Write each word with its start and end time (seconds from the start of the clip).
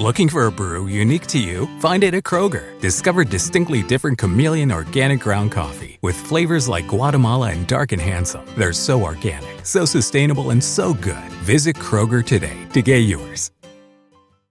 Looking 0.00 0.30
for 0.30 0.46
a 0.46 0.50
brew 0.50 0.86
unique 0.86 1.26
to 1.26 1.38
you? 1.38 1.68
Find 1.78 2.02
it 2.02 2.14
at 2.14 2.24
Kroger. 2.24 2.80
Discover 2.80 3.24
distinctly 3.24 3.82
different 3.82 4.16
chameleon 4.16 4.72
organic 4.72 5.20
ground 5.20 5.52
coffee 5.52 5.98
with 6.00 6.16
flavors 6.16 6.66
like 6.70 6.88
Guatemala 6.88 7.50
and 7.50 7.66
Dark 7.66 7.92
and 7.92 8.00
Handsome. 8.00 8.42
They're 8.56 8.72
so 8.72 9.02
organic, 9.02 9.66
so 9.66 9.84
sustainable, 9.84 10.52
and 10.52 10.64
so 10.64 10.94
good. 10.94 11.28
Visit 11.44 11.76
Kroger 11.76 12.24
today 12.24 12.56
to 12.72 12.80
get 12.80 13.00
yours. 13.00 13.50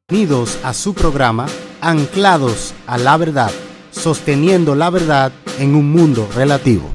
Bienvenidos 0.08 0.64
a 0.64 0.72
su 0.72 0.94
programa 0.94 1.48
Anclados 1.82 2.76
a 2.86 3.00
la 3.00 3.18
Verdad, 3.18 3.52
sosteniendo 3.90 4.76
la 4.76 4.92
verdad 4.92 5.32
en 5.58 5.74
un 5.74 5.92
mundo 5.92 6.30
relativo. 6.36 6.94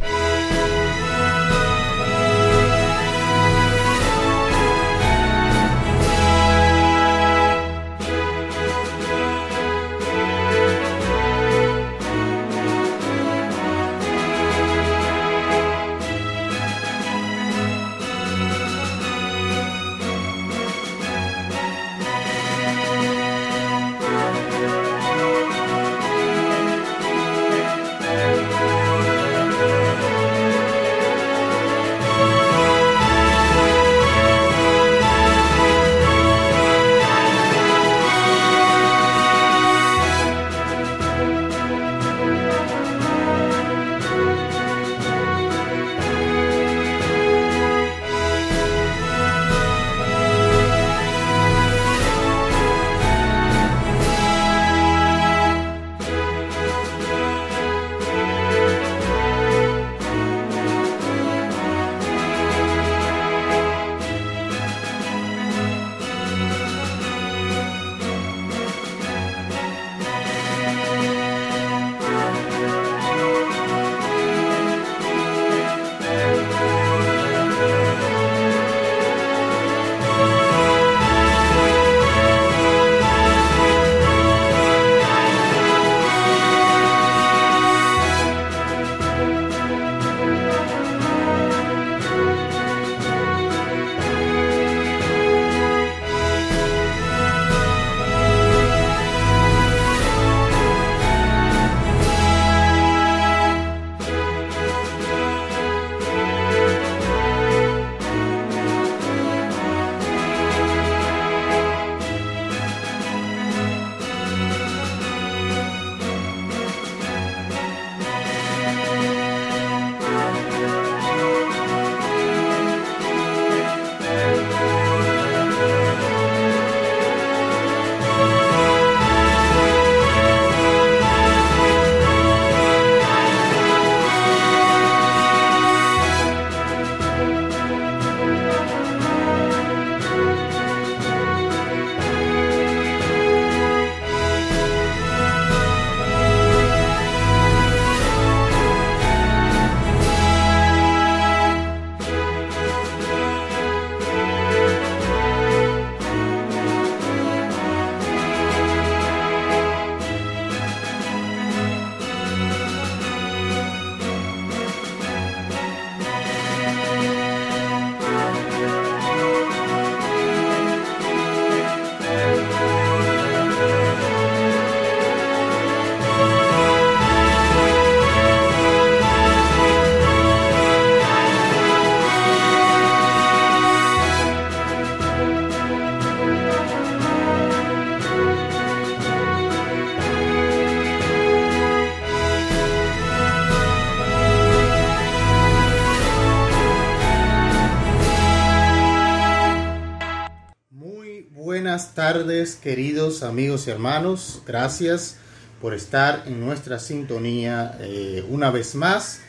Tardes, 202.04 202.56
queridos 202.56 203.22
amigos 203.22 203.66
y 203.66 203.70
hermanos. 203.70 204.42
Gracias 204.47 205.16
por 205.62 205.72
estar 205.72 206.24
en 206.27 206.39
nuestra 206.39 206.78
sintonía 206.78 207.78
eh, 207.80 208.22
una 208.28 208.51
vez 208.51 208.74
más. 208.74 209.21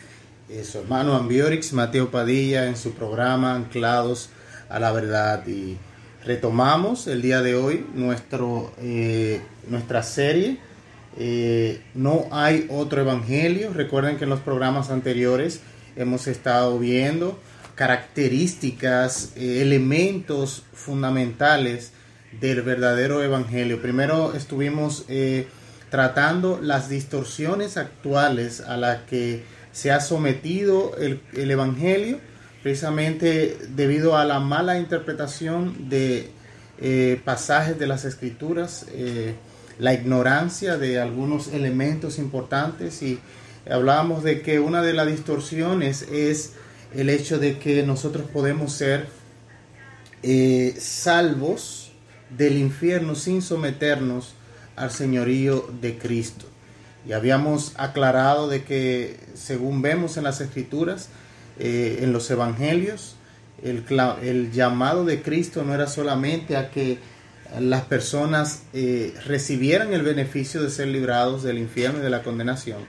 Eh, 0.50 0.66
su 0.66 0.80
hermano 0.80 1.16
Ambiorix, 1.16 1.72
Mateo 1.72 2.12
Padilla, 2.12 2.68
en 2.68 2.76
su 2.76 2.92
programa 2.92 3.56
Anclados 3.56 4.28
a 4.68 4.78
la 4.80 4.92
Verdad. 4.92 5.48
Y 5.48 5.78
retomamos 6.26 7.08
el 7.08 7.22
día 7.22 7.42
de 7.42 7.56
hoy 7.56 7.86
nuestro, 7.96 8.74
eh, 8.82 9.40
nuestra 9.70 10.04
serie. 10.04 10.60
no 11.94 12.28
hay 12.32 12.68
otro 12.70 13.00
evangelio. 13.00 13.72
Recuerden 13.72 14.18
que 14.18 14.26
en 14.26 14.32
los 14.32 14.42
programas 14.42 14.90
anteriores 14.90 15.62
hemos 15.96 16.28
estado 16.28 16.78
viendo 16.78 17.40
características, 17.76 19.32
elementos 19.38 20.64
fundamentales 20.74 21.94
del 22.40 22.62
verdadero 22.62 23.24
evangelio. 23.24 23.82
Primero 23.82 24.34
estuvimos 24.34 25.06
eh, 25.08 25.48
tratando 25.90 26.60
las 26.62 26.90
distorsiones 26.90 27.78
actuales 27.78 28.62
a 28.62 28.78
las 28.78 29.02
que 29.04 29.44
se 29.72 29.92
ha 29.92 30.00
sometido 30.00 30.96
el, 30.98 31.52
evangelio, 31.52 32.20
precisamente 32.64 33.58
debido 33.70 34.18
a 34.18 34.26
la 34.26 34.40
mala 34.40 34.80
interpretación 34.80 35.90
de 35.90 36.32
eh, 36.80 37.22
pasajes 37.24 37.78
de 37.78 37.88
las 37.88 38.06
escrituras. 38.06 38.86
Eh, 38.94 39.36
la 39.78 39.94
ignorancia 39.94 40.78
de 40.78 41.02
algunos 41.02 41.50
elementos 41.50 42.18
importantes 42.18 43.02
y 43.02 43.20
hablábamos 43.70 44.24
de 44.24 44.42
que 44.42 44.62
una 44.62 44.82
de 44.82 44.94
las 44.94 45.08
distorsiones 45.08 46.04
es 46.04 46.54
el 46.94 47.10
hecho 47.10 47.40
de 47.40 47.60
que 47.60 47.84
nosotros 47.84 48.26
podemos 48.32 48.72
ser 48.72 49.08
salvos 50.80 51.85
del 52.30 52.58
infierno 52.58 53.16
sin 53.16 53.42
someternos 53.42 54.34
al 54.76 54.92
señorío 54.92 55.70
de 55.82 55.98
Cristo. 55.98 56.46
Y 57.08 57.14
habíamos 57.14 57.74
aclarado 57.78 58.50
de 58.50 58.64
que 58.64 59.20
según 59.36 59.82
vemos 59.82 60.18
en 60.18 60.24
las 60.24 60.42
escrituras, 60.42 61.10
eh, 61.60 62.00
en 62.02 62.12
los 62.12 62.30
evangelios, 62.32 63.16
el, 63.64 64.52
llamado 64.52 65.06
de 65.06 65.22
Cristo 65.22 65.64
no 65.64 65.74
era 65.74 65.88
solamente 65.88 66.58
a 66.58 66.72
que 66.72 67.00
las 67.60 67.84
personas 67.84 68.64
eh, 68.74 69.14
recibieran 69.26 69.94
el 69.94 70.02
beneficio 70.02 70.62
de 70.62 70.70
ser 70.70 70.88
librados 70.88 71.44
del 71.44 71.60
infierno 71.60 72.00
y 72.00 72.02
de 72.02 72.10
la 72.10 72.24
condenación, 72.24 72.80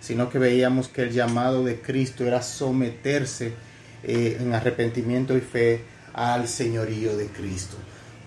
sino 0.00 0.28
que 0.28 0.38
veíamos 0.38 0.88
que 0.88 1.02
el 1.02 1.12
llamado 1.12 1.64
de 1.64 1.80
Cristo 1.80 2.26
era 2.26 2.42
someterse 2.42 3.52
en 4.02 4.54
arrepentimiento 4.54 5.36
y 5.36 5.40
fe 5.42 5.84
al 6.14 6.48
señorío 6.48 7.16
de 7.18 7.26
Cristo. 7.26 7.76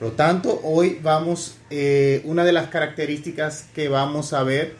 Por 0.03 0.11
lo 0.11 0.17
tanto, 0.17 0.59
hoy 0.65 0.99
vamos, 1.01 1.55
eh, 1.69 2.19
una 2.25 2.43
de 2.43 2.51
las 2.51 2.67
características 2.67 3.69
que 3.73 3.87
vamos 3.87 4.33
a 4.33 4.43
ver, 4.43 4.75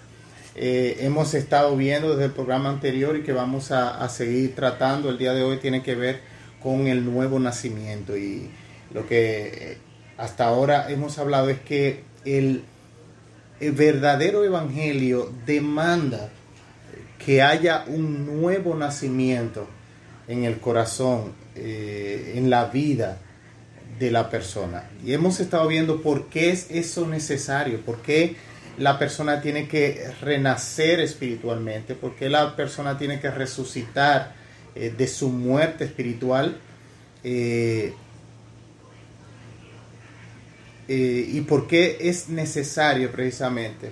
eh, 0.54 0.98
hemos 1.00 1.34
estado 1.34 1.78
viendo 1.78 2.10
desde 2.10 2.26
el 2.26 2.32
programa 2.32 2.68
anterior 2.68 3.16
y 3.16 3.24
que 3.24 3.32
vamos 3.32 3.72
a, 3.72 4.06
seguir 4.10 4.54
tratando 4.54 5.10
el 5.10 5.18
día 5.18 5.34
de 5.34 5.42
hoy, 5.42 5.60
tiene 5.60 5.82
que 5.82 5.96
ver 5.96 6.20
con 6.62 6.88
el 6.88 7.06
nuevo 7.06 7.40
nacimiento. 7.40 8.18
Y 8.18 8.50
lo 8.94 9.08
que 9.08 9.48
eh, 9.48 9.78
hasta 10.18 10.44
ahora 10.44 10.92
hemos 10.92 11.18
hablado 11.18 11.48
es 11.48 11.62
que 11.62 12.04
el, 12.26 12.66
verdadero 13.62 14.44
evangelio 14.44 15.32
demanda 15.46 16.32
que 17.18 17.42
haya 17.42 17.86
un 17.88 18.42
nuevo 18.42 18.76
nacimiento 18.76 19.70
en 20.28 20.44
el 20.44 20.60
corazón, 20.60 21.32
en 21.56 22.50
la 22.50 22.66
vida 22.66 23.20
de 24.04 24.12
la 24.12 24.30
persona. 24.30 24.84
Y 25.06 25.14
hemos 25.14 25.40
estado 25.40 25.66
viendo 25.68 26.02
por 26.02 26.28
qué 26.28 26.50
es 26.50 26.68
eso 26.70 27.08
necesario, 27.08 27.80
por 27.82 28.02
qué 28.02 28.36
la 28.78 29.00
persona 29.00 29.42
tiene 29.42 29.68
que 29.68 30.12
renacer 30.22 31.00
espiritualmente, 31.00 31.96
por 31.96 32.16
qué 32.16 32.30
la 32.30 32.56
persona 32.56 32.98
tiene 32.98 33.22
que 33.22 33.32
resucitar 33.32 34.36
eh, 34.76 34.94
de 34.96 35.08
su 35.08 35.30
muerte 35.30 35.86
espiritual. 35.86 36.58
Eh, 37.24 37.94
y 40.86 41.42
por 41.42 41.66
qué 41.66 41.98
es 42.02 42.28
necesario 42.28 43.10
precisamente 43.10 43.90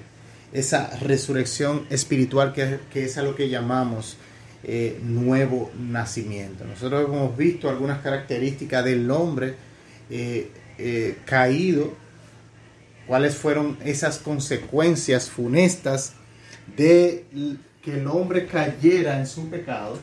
esa 0.51 0.89
resurrección 0.97 1.87
espiritual 1.89 2.51
que, 2.51 2.79
que 2.91 3.05
es 3.05 3.17
a 3.17 3.23
lo 3.23 3.33
que 3.33 3.47
llamamos 3.47 4.17
eh, 4.63 4.99
nuevo 5.01 5.71
nacimiento. 5.79 6.65
Nosotros 6.65 7.05
hemos 7.05 7.35
visto 7.35 7.69
algunas 7.69 8.01
características 8.01 8.83
del 8.85 9.09
hombre 9.09 9.70
eh, 10.11 10.51
eh, 10.77 11.17
caído, 11.25 11.93
cuáles 13.07 13.35
fueron 13.35 13.77
esas 13.83 14.19
consecuencias 14.19 15.29
funestas 15.29 16.13
de 16.77 17.25
que 17.81 17.93
el 17.93 18.07
hombre 18.07 18.45
cayera 18.45 19.19
en 19.19 19.25
su 19.25 19.49
pecado. 19.49 19.97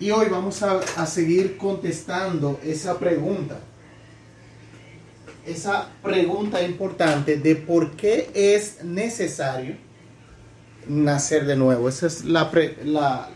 Y 0.00 0.10
hoy 0.10 0.28
vamos 0.30 0.62
a, 0.62 0.80
a 0.96 1.06
seguir 1.06 1.56
contestando 1.58 2.58
esa 2.64 2.98
pregunta 2.98 3.60
esa 5.46 5.88
pregunta 6.02 6.62
importante 6.62 7.36
de 7.36 7.56
por 7.56 7.92
qué 7.92 8.30
es 8.34 8.84
necesario 8.84 9.76
nacer 10.86 11.46
de 11.46 11.56
nuevo. 11.56 11.88
Esa 11.88 12.06
es 12.06 12.24
la, 12.24 12.50
la 12.84 13.30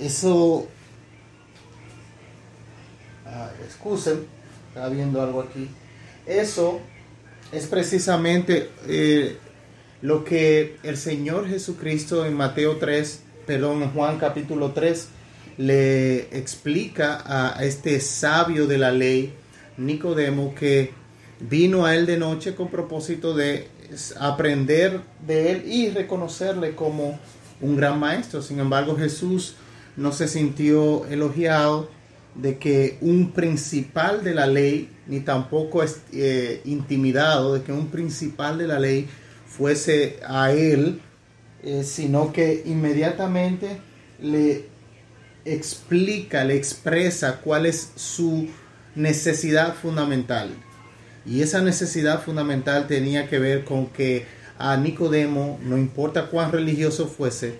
eso 0.00 0.66
ah, 3.30 3.50
está 4.74 4.88
viendo 4.88 5.22
algo 5.22 5.40
aquí. 5.40 5.68
Eso 6.26 6.80
es 7.52 7.66
precisamente 7.66 8.70
eh, 8.86 9.36
lo 10.02 10.24
que 10.24 10.76
el 10.82 10.96
Señor 10.96 11.48
Jesucristo 11.48 12.24
en 12.24 12.34
Mateo 12.34 12.76
3, 12.76 13.22
perdón, 13.46 13.82
en 13.82 13.90
Juan 13.92 14.18
capítulo 14.18 14.72
3, 14.72 15.08
le 15.58 16.36
explica 16.36 17.22
a 17.24 17.64
este 17.64 18.00
sabio 18.00 18.66
de 18.66 18.78
la 18.78 18.92
ley, 18.92 19.34
Nicodemo, 19.76 20.54
que 20.54 20.92
vino 21.40 21.84
a 21.84 21.94
él 21.94 22.06
de 22.06 22.18
noche 22.18 22.54
con 22.54 22.68
propósito 22.68 23.34
de 23.34 23.68
aprender 24.18 25.00
de 25.26 25.50
él 25.50 25.62
y 25.66 25.90
reconocerle 25.90 26.74
como 26.74 27.18
un 27.60 27.76
gran 27.76 27.98
maestro. 27.98 28.42
Sin 28.42 28.60
embargo, 28.60 28.96
Jesús 28.96 29.54
no 29.96 30.12
se 30.12 30.28
sintió 30.28 31.04
elogiado 31.06 31.90
de 32.40 32.58
que 32.58 32.98
un 33.00 33.32
principal 33.32 34.24
de 34.24 34.34
la 34.34 34.46
ley, 34.46 34.88
ni 35.06 35.20
tampoco 35.20 35.82
es, 35.82 36.00
eh, 36.12 36.62
intimidado 36.64 37.54
de 37.54 37.62
que 37.62 37.72
un 37.72 37.88
principal 37.88 38.58
de 38.58 38.66
la 38.66 38.78
ley 38.78 39.08
fuese 39.46 40.20
a 40.26 40.52
él, 40.52 41.00
eh, 41.62 41.82
sino 41.84 42.32
que 42.32 42.62
inmediatamente 42.64 43.80
le 44.22 44.66
explica, 45.44 46.44
le 46.44 46.56
expresa 46.56 47.40
cuál 47.40 47.66
es 47.66 47.92
su 47.96 48.48
necesidad 48.94 49.74
fundamental. 49.74 50.50
Y 51.26 51.42
esa 51.42 51.60
necesidad 51.60 52.22
fundamental 52.22 52.86
tenía 52.86 53.28
que 53.28 53.38
ver 53.38 53.64
con 53.64 53.86
que 53.86 54.24
a 54.58 54.76
Nicodemo, 54.76 55.58
no 55.62 55.76
importa 55.76 56.26
cuán 56.26 56.52
religioso 56.52 57.08
fuese, 57.08 57.58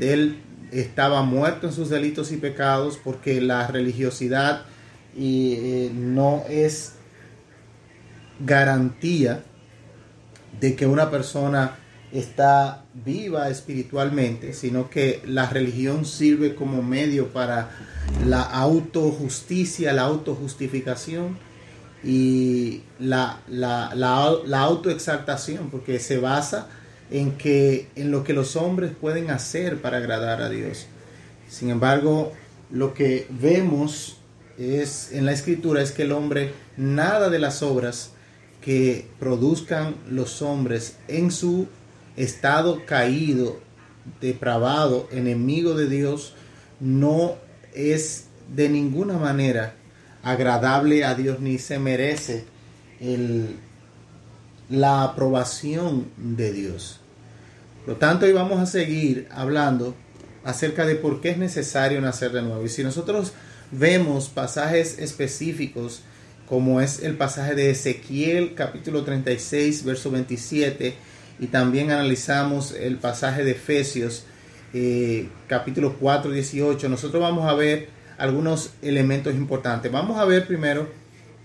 él 0.00 0.36
estaba 0.80 1.22
muerto 1.22 1.66
en 1.66 1.72
sus 1.72 1.88
delitos 1.88 2.32
y 2.32 2.36
pecados 2.36 2.98
porque 3.02 3.40
la 3.40 3.66
religiosidad 3.66 4.62
eh, 5.16 5.90
no 5.94 6.44
es 6.48 6.94
garantía 8.40 9.42
de 10.60 10.74
que 10.76 10.86
una 10.86 11.10
persona 11.10 11.76
está 12.12 12.84
viva 12.94 13.48
espiritualmente, 13.48 14.52
sino 14.52 14.88
que 14.88 15.22
la 15.26 15.48
religión 15.48 16.04
sirve 16.04 16.54
como 16.54 16.82
medio 16.82 17.28
para 17.32 17.70
la 18.24 18.42
autojusticia, 18.42 19.92
la 19.92 20.02
autojustificación 20.02 21.38
y 22.04 22.82
la, 22.98 23.40
la, 23.48 23.92
la, 23.94 24.60
autoexaltación, 24.60 25.70
porque 25.70 25.98
se 25.98 26.18
basa 26.18 26.68
en, 27.10 27.32
que, 27.32 27.88
en 27.96 28.10
lo 28.10 28.24
que 28.24 28.32
los 28.32 28.56
hombres 28.56 28.92
pueden 29.00 29.30
hacer 29.30 29.80
para 29.80 29.98
agradar 29.98 30.42
a 30.42 30.48
Dios. 30.48 30.86
Sin 31.48 31.70
embargo, 31.70 32.32
lo 32.70 32.94
que 32.94 33.26
vemos 33.30 34.18
es 34.58 35.12
en 35.12 35.26
la 35.26 35.32
escritura 35.32 35.82
es 35.82 35.92
que 35.92 36.02
el 36.02 36.12
hombre 36.12 36.52
nada 36.76 37.30
de 37.30 37.38
las 37.38 37.62
obras 37.62 38.12
que 38.60 39.06
produzcan 39.20 39.94
los 40.10 40.42
hombres 40.42 40.96
en 41.08 41.30
su 41.30 41.68
estado 42.16 42.84
caído, 42.84 43.60
depravado, 44.20 45.08
enemigo 45.12 45.74
de 45.74 45.88
Dios, 45.88 46.34
no 46.80 47.36
es 47.74 48.24
de 48.54 48.68
ninguna 48.68 49.18
manera 49.18 49.74
agradable 50.22 51.04
a 51.04 51.14
Dios 51.14 51.40
ni 51.40 51.58
se 51.58 51.78
merece 51.78 52.44
la 54.68 55.02
aprobación 55.02 56.06
de 56.16 56.52
Dios. 56.52 57.00
Por 57.84 57.94
lo 57.94 57.96
tanto, 57.98 58.26
hoy 58.26 58.32
vamos 58.32 58.60
a 58.60 58.66
seguir 58.66 59.28
hablando 59.30 59.94
acerca 60.44 60.86
de 60.86 60.96
por 60.96 61.20
qué 61.20 61.30
es 61.30 61.38
necesario 61.38 62.00
nacer 62.00 62.32
de 62.32 62.42
nuevo. 62.42 62.64
Y 62.64 62.68
si 62.68 62.82
nosotros 62.82 63.32
vemos 63.70 64.28
pasajes 64.28 64.98
específicos, 64.98 66.02
como 66.48 66.80
es 66.80 67.02
el 67.02 67.16
pasaje 67.16 67.54
de 67.54 67.70
Ezequiel 67.70 68.54
capítulo 68.54 69.04
36, 69.04 69.84
verso 69.84 70.10
27, 70.10 70.94
y 71.38 71.46
también 71.48 71.90
analizamos 71.90 72.72
el 72.72 72.96
pasaje 72.96 73.44
de 73.44 73.52
Efesios 73.52 74.24
eh, 74.72 75.28
capítulo 75.48 75.96
4, 75.98 76.30
18, 76.30 76.88
nosotros 76.88 77.22
vamos 77.22 77.48
a 77.48 77.54
ver 77.54 77.88
algunos 78.18 78.70
elementos 78.82 79.34
importantes. 79.34 79.90
Vamos 79.90 80.18
a 80.18 80.24
ver 80.24 80.46
primero 80.46 80.88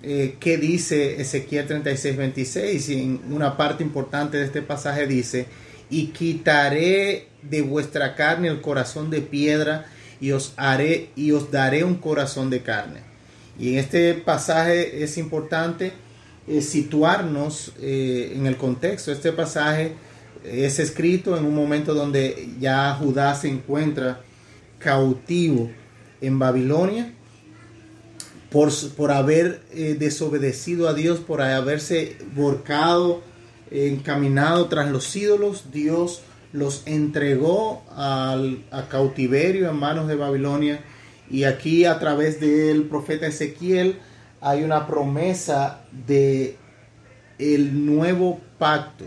eh, 0.04 0.36
qué 0.40 0.58
dice 0.58 1.22
Ezequiel 1.22 1.68
36, 1.68 2.18
26. 2.18 2.90
Y 2.90 3.00
en 3.00 3.22
una 3.32 3.58
parte 3.58 3.84
importante 3.84 4.38
de 4.38 4.46
este 4.46 4.62
pasaje 4.62 5.08
dice, 5.08 5.48
y 5.90 6.08
quitaré 6.08 7.28
de 7.44 7.62
vuestra 7.62 8.16
carne 8.16 8.48
el 8.48 8.62
corazón 8.62 9.10
de 9.10 9.22
piedra 9.22 9.86
y 10.20 10.32
os 10.32 10.54
haré 10.58 11.10
y 11.16 11.32
os 11.32 11.52
daré 11.52 11.84
un 11.84 11.96
corazón 11.96 12.50
de 12.50 12.62
carne. 12.62 13.02
Y 13.60 13.74
en 13.74 13.80
este 13.80 14.14
pasaje 14.14 15.04
es 15.04 15.18
importante 15.18 15.94
eh, 16.48 16.62
situarnos 16.62 17.74
eh, 17.80 18.34
en 18.36 18.48
el 18.48 18.58
contexto. 18.58 19.12
Este 19.12 19.32
pasaje 19.32 19.94
es 20.44 20.80
escrito 20.80 21.38
en 21.38 21.46
un 21.46 21.54
momento 21.54 21.94
donde 21.94 22.50
ya 22.60 22.96
Judá 22.96 23.36
se 23.36 23.50
encuentra 23.50 24.22
cautivo 24.80 25.70
en 26.22 26.40
Babilonia 26.40 27.14
por, 28.52 28.70
por 28.98 29.12
haber 29.12 29.62
eh, 29.72 29.96
desobedecido 29.98 30.90
a 30.90 30.94
Dios, 30.94 31.20
por 31.20 31.42
haberse 31.42 32.18
volcado 32.36 33.24
encaminado 33.72 34.68
tras 34.68 34.92
los 34.92 35.16
ídolos, 35.16 35.72
Dios 35.72 36.22
los 36.52 36.84
entregó 36.86 37.84
al, 37.96 38.66
a 38.72 38.90
cautiverio 38.90 39.70
en 39.70 39.78
manos 39.78 40.10
de 40.10 40.16
Babilonia. 40.16 40.84
Y 41.30 41.46
aquí 41.46 41.86
a 41.86 41.98
través 41.98 42.42
del 42.42 42.84
profeta 42.84 43.26
Ezequiel 43.26 44.00
hay 44.42 44.64
una 44.64 44.86
promesa 44.86 45.86
de 46.06 46.58
el 47.40 47.86
nuevo 47.86 48.42
pacto 48.60 49.06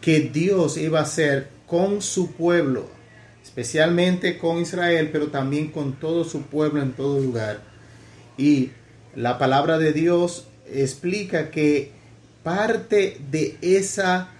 que 0.00 0.20
Dios 0.20 0.76
iba 0.76 0.98
a 0.98 1.02
hacer 1.02 1.50
con 1.68 2.02
su 2.02 2.32
pueblo, 2.32 2.88
especialmente 3.40 4.36
con 4.36 4.58
Israel, 4.58 5.10
pero 5.12 5.28
también 5.28 5.70
con 5.70 5.92
todo 5.92 6.24
su 6.24 6.42
pueblo 6.42 6.82
en 6.82 6.92
todo 6.92 7.20
lugar. 7.20 7.69
Y 8.40 8.70
la 9.14 9.36
palabra 9.36 9.76
de 9.76 9.92
Dios 9.92 10.46
explica 10.72 11.50
que 11.50 11.92
parte 12.42 13.18
de 13.30 13.58
esa 13.60 14.30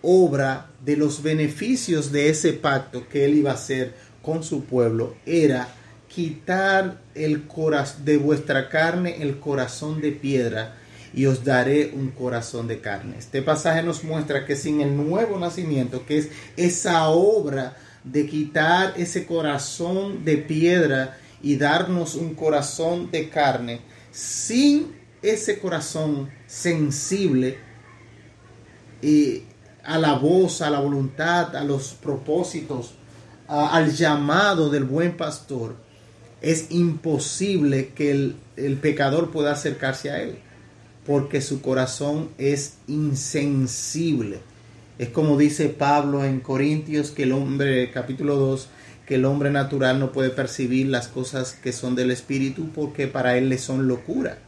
obra, 0.00 0.70
de 0.82 0.96
los 0.96 1.22
beneficios 1.22 2.12
de 2.12 2.30
ese 2.30 2.54
pacto 2.54 3.06
que 3.10 3.26
él 3.26 3.34
iba 3.34 3.50
a 3.50 3.54
hacer 3.54 3.94
con 4.22 4.42
su 4.42 4.64
pueblo, 4.64 5.16
era 5.26 5.68
quitar 6.08 7.02
el 7.14 7.46
corazón 7.46 8.06
de 8.06 8.16
vuestra 8.16 8.70
carne 8.70 9.22
el 9.22 9.38
corazón 9.38 10.00
de 10.00 10.12
piedra 10.12 10.76
y 11.12 11.26
os 11.26 11.44
daré 11.44 11.92
un 11.94 12.08
corazón 12.10 12.66
de 12.66 12.80
carne. 12.80 13.16
Este 13.18 13.42
pasaje 13.42 13.82
nos 13.82 14.02
muestra 14.02 14.46
que 14.46 14.56
sin 14.56 14.80
el 14.80 14.96
nuevo 14.96 15.38
nacimiento, 15.38 16.06
que 16.06 16.16
es 16.16 16.30
esa 16.56 17.08
obra 17.10 17.76
de 18.02 18.26
quitar 18.26 18.94
ese 18.96 19.26
corazón 19.26 20.24
de 20.24 20.38
piedra 20.38 21.18
y 21.42 21.56
darnos 21.56 22.14
un 22.14 22.34
corazón 22.34 23.10
de 23.10 23.28
carne, 23.28 23.80
sin 24.10 24.92
ese 25.22 25.58
corazón 25.58 26.30
sensible 26.46 27.58
y 29.00 29.42
a 29.84 29.98
la 29.98 30.14
voz, 30.14 30.62
a 30.62 30.70
la 30.70 30.80
voluntad, 30.80 31.56
a 31.56 31.64
los 31.64 31.94
propósitos, 31.94 32.94
al 33.48 33.92
llamado 33.92 34.70
del 34.70 34.84
buen 34.84 35.16
pastor, 35.16 35.76
es 36.40 36.70
imposible 36.70 37.88
que 37.94 38.10
el, 38.10 38.36
el 38.56 38.76
pecador 38.76 39.30
pueda 39.30 39.52
acercarse 39.52 40.10
a 40.10 40.22
él 40.22 40.38
porque 41.06 41.40
su 41.40 41.60
corazón 41.60 42.30
es 42.38 42.78
insensible. 42.86 44.40
Es 44.98 45.08
como 45.08 45.36
dice 45.36 45.68
Pablo 45.68 46.24
en 46.24 46.40
Corintios 46.40 47.10
que 47.10 47.24
el 47.24 47.32
hombre, 47.32 47.90
capítulo 47.90 48.36
2, 48.36 48.68
que 49.12 49.16
el 49.16 49.26
hombre 49.26 49.50
natural 49.50 50.00
no 50.00 50.10
puede 50.10 50.30
percibir 50.30 50.86
las 50.86 51.06
cosas 51.06 51.52
que 51.52 51.74
son 51.74 51.94
del 51.94 52.10
Espíritu 52.10 52.70
porque 52.74 53.08
para 53.08 53.36
él 53.36 53.50
le 53.50 53.58
son 53.58 53.86
locura 53.86 54.38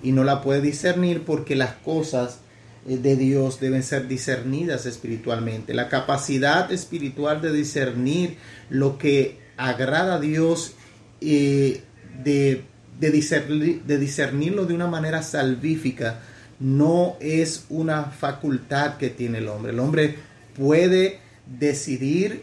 y 0.00 0.12
no 0.12 0.22
la 0.22 0.42
puede 0.42 0.60
discernir 0.60 1.24
porque 1.24 1.56
las 1.56 1.72
cosas 1.72 2.38
eh, 2.86 2.98
de 2.98 3.16
Dios 3.16 3.58
deben 3.58 3.82
ser 3.82 4.06
discernidas 4.06 4.86
espiritualmente. 4.86 5.74
La 5.74 5.88
capacidad 5.88 6.70
espiritual 6.70 7.42
de 7.42 7.52
discernir 7.52 8.36
lo 8.70 8.96
que 8.96 9.40
agrada 9.56 10.14
a 10.14 10.20
Dios 10.20 10.74
eh, 11.20 11.82
de 12.22 12.64
de, 13.00 13.98
discernirlo 13.98 14.66
de 14.66 14.74
una 14.74 14.86
manera 14.86 15.22
salvífica 15.22 16.20
no 16.60 17.16
es 17.20 17.66
una 17.68 18.04
facultad 18.04 18.96
que 18.96 19.10
tiene 19.10 19.38
el 19.38 19.48
hombre. 19.48 19.72
El 19.72 19.80
hombre 19.80 20.16
puede 20.56 21.18
decidir 21.46 22.42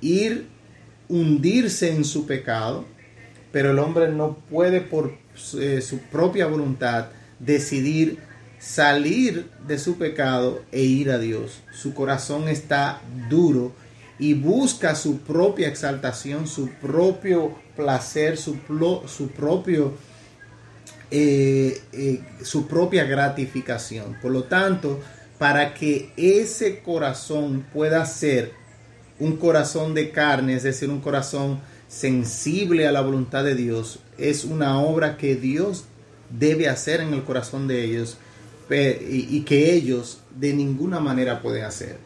ir 0.00 0.46
hundirse 1.08 1.90
en 1.90 2.04
su 2.04 2.26
pecado, 2.26 2.84
pero 3.52 3.70
el 3.70 3.78
hombre 3.78 4.08
no 4.10 4.36
puede 4.50 4.80
por 4.80 5.14
eh, 5.58 5.80
su 5.80 5.98
propia 5.98 6.46
voluntad 6.46 7.06
decidir 7.38 8.18
salir 8.58 9.48
de 9.66 9.78
su 9.78 9.96
pecado 9.96 10.62
e 10.72 10.82
ir 10.82 11.10
a 11.10 11.18
Dios. 11.18 11.60
Su 11.72 11.94
corazón 11.94 12.48
está 12.48 13.00
duro 13.30 13.72
y 14.18 14.34
busca 14.34 14.94
su 14.94 15.18
propia 15.20 15.68
exaltación, 15.68 16.46
su 16.48 16.68
propio 16.70 17.54
placer, 17.76 18.36
su, 18.36 18.58
su 19.06 19.28
propio 19.28 19.94
eh, 21.10 21.80
eh, 21.92 22.20
su 22.42 22.66
propia 22.66 23.04
gratificación. 23.04 24.18
Por 24.20 24.30
lo 24.30 24.44
tanto, 24.44 25.00
para 25.38 25.72
que 25.72 26.12
ese 26.18 26.80
corazón 26.80 27.64
pueda 27.72 28.04
ser 28.04 28.52
un 29.18 29.36
corazón 29.36 29.94
de 29.94 30.10
carne, 30.10 30.54
es 30.54 30.62
decir, 30.62 30.90
un 30.90 31.00
corazón 31.00 31.60
sensible 31.88 32.86
a 32.86 32.92
la 32.92 33.00
voluntad 33.00 33.44
de 33.44 33.54
Dios, 33.54 34.00
es 34.18 34.44
una 34.44 34.80
obra 34.80 35.16
que 35.16 35.36
Dios 35.36 35.84
debe 36.30 36.68
hacer 36.68 37.00
en 37.00 37.14
el 37.14 37.24
corazón 37.24 37.68
de 37.68 37.84
ellos 37.84 38.18
y 38.70 39.40
que 39.42 39.72
ellos 39.72 40.20
de 40.38 40.52
ninguna 40.52 41.00
manera 41.00 41.40
pueden 41.40 41.64
hacer. 41.64 41.96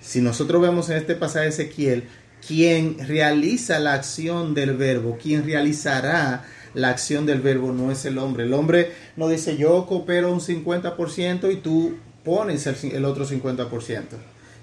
Si 0.00 0.20
nosotros 0.20 0.60
vemos 0.60 0.90
en 0.90 0.98
este 0.98 1.14
pasaje 1.14 1.44
de 1.44 1.50
Ezequiel, 1.50 2.04
quien 2.46 2.98
realiza 3.06 3.78
la 3.78 3.94
acción 3.94 4.54
del 4.54 4.76
verbo, 4.76 5.16
quien 5.20 5.44
realizará 5.44 6.44
la 6.74 6.90
acción 6.90 7.24
del 7.24 7.40
verbo 7.40 7.72
no 7.72 7.90
es 7.90 8.04
el 8.04 8.18
hombre. 8.18 8.44
El 8.44 8.52
hombre 8.52 8.92
no 9.16 9.28
dice 9.28 9.56
yo 9.56 9.86
coopero 9.86 10.32
un 10.32 10.40
50% 10.40 11.52
y 11.52 11.56
tú 11.56 11.94
pones 12.24 12.66
el, 12.66 13.04
otro 13.04 13.26
50%, 13.26 14.02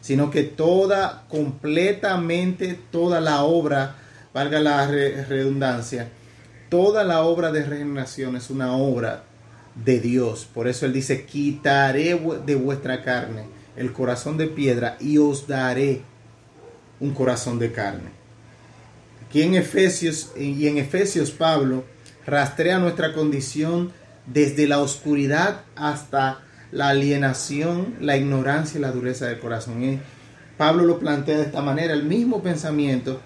sino 0.01 0.31
que 0.31 0.43
toda, 0.43 1.25
completamente 1.29 2.77
toda 2.91 3.22
la 3.22 3.43
obra, 3.43 3.96
valga 4.34 4.60
la 4.60 4.88
redundancia, 4.88 6.10
toda 6.70 7.03
la 7.03 7.22
obra 7.22 7.51
de 7.51 7.63
regeneración 7.63 8.36
es 8.36 8.50
una 8.50 8.75
obra 8.75 9.24
de 9.75 10.00
Dios. 10.00 10.48
Por 10.51 10.67
eso 10.67 10.86
él 10.86 10.93
dice, 10.93 11.25
quitaré 11.25 12.20
de 12.46 12.55
vuestra 12.55 13.03
carne 13.03 13.46
el 13.77 13.93
corazón 13.93 14.38
de 14.38 14.48
piedra 14.48 14.98
y 15.00 15.17
os 15.17 15.48
daré 15.48 16.01
un 17.00 17.13
corazón 17.13 17.60
de 17.60 17.72
carne. 17.72 18.10
Aquí 19.25 19.43
en 19.43 19.55
Efesios 19.55 20.31
y 20.36 20.67
en 20.67 20.77
Efesios 20.77 21.31
Pablo 21.31 21.86
rastrea 22.25 22.79
nuestra 22.79 23.13
condición 23.13 23.91
desde 24.25 24.67
la 24.67 24.79
oscuridad 24.79 25.62
hasta 25.75 26.41
la 26.72 26.90
alienación, 26.90 27.96
la 28.00 28.18
ignorancia 28.18 28.78
y 28.78 28.82
la 28.82 28.92
dureza 28.92 29.28
del 29.28 29.40
corazón. 29.40 30.00
Pablo 30.58 30.86
lo 30.86 31.00
plantea 31.00 31.38
de 31.38 31.44
esta 31.44 31.62
manera, 31.62 31.94
el 31.94 32.04
mismo 32.04 32.42
pensamiento 32.42 33.22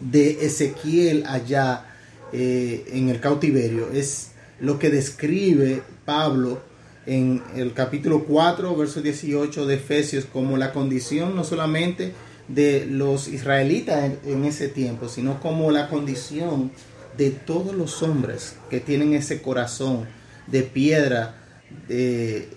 de 0.00 0.44
Ezequiel 0.44 1.24
allá 1.26 1.84
eh, 2.32 2.84
en 2.92 3.08
el 3.08 3.20
cautiverio 3.20 3.90
es 3.92 4.32
lo 4.60 4.78
que 4.78 4.90
describe 4.90 5.82
Pablo 6.04 6.60
en 7.06 7.42
el 7.54 7.72
capítulo 7.72 8.24
4, 8.24 8.74
verso 8.76 9.00
18 9.00 9.66
de 9.66 9.74
Efesios 9.76 10.24
como 10.24 10.56
la 10.56 10.72
condición 10.72 11.36
no 11.36 11.44
solamente 11.44 12.12
de 12.48 12.86
los 12.86 13.28
israelitas 13.28 14.10
en, 14.24 14.44
ese 14.44 14.68
tiempo, 14.68 15.08
sino 15.08 15.40
como 15.40 15.70
la 15.70 15.88
condición 15.88 16.70
de 17.16 17.30
todos 17.30 17.74
los 17.74 18.02
hombres 18.02 18.56
que 18.70 18.80
tienen 18.80 19.14
ese 19.14 19.40
corazón 19.40 20.06
de 20.46 20.62
piedra, 20.62 21.45
de, 21.88 22.48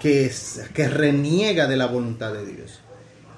que, 0.00 0.30
que 0.74 0.88
reniega 0.88 1.66
de 1.66 1.76
la 1.76 1.86
voluntad 1.86 2.32
de 2.32 2.46
Dios, 2.46 2.80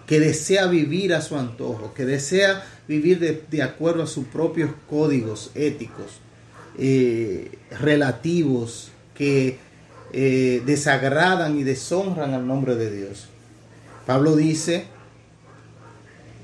que 0.07 0.21
desea 0.21 0.67
vivir 0.67 1.15
a 1.15 1.21
su 1.21 1.37
antojo, 1.37 1.95
que 1.95 2.05
desea 2.05 2.65
vivir 2.89 3.19
de, 3.19 3.43
de 3.51 3.63
acuerdo 3.63 4.03
a 4.03 4.07
sus 4.07 4.27
propios 4.27 4.71
códigos 4.89 5.51
éticos 5.55 6.21
eh, 6.79 7.59
relativos 7.81 8.91
que 9.15 9.59
eh, 10.13 10.63
desagradan 10.67 11.59
y 11.59 11.65
deshonran 11.65 12.35
al 12.35 12.47
nombre 12.47 12.75
de 12.77 12.95
Dios. 12.95 13.29
Pablo 14.07 14.37
dice, 14.37 14.85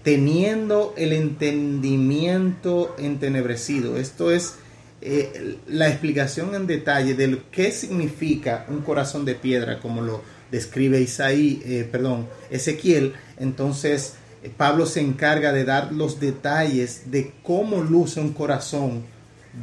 teniendo 0.02 0.94
el 0.96 1.12
entendimiento 1.12 2.94
entenebrecido. 2.98 3.98
Esto 3.98 4.30
es 4.30 4.56
eh, 5.02 5.56
la 5.68 5.88
explicación 5.88 6.54
en 6.54 6.66
detalle 6.66 7.14
de 7.14 7.42
qué 7.50 7.72
significa 7.72 8.64
un 8.68 8.82
corazón 8.82 9.24
de 9.24 9.34
piedra, 9.34 9.80
como 9.80 10.00
lo 10.00 10.22
describe 10.50 11.00
Isaí, 11.00 11.86
perdón, 11.90 12.28
Ezequiel. 12.50 13.14
Entonces, 13.38 14.14
Pablo 14.56 14.86
se 14.86 15.00
encarga 15.00 15.52
de 15.52 15.64
dar 15.64 15.92
los 15.92 16.20
detalles 16.20 17.10
de 17.10 17.32
cómo 17.42 17.82
luce 17.82 18.20
un 18.20 18.32
corazón 18.32 19.04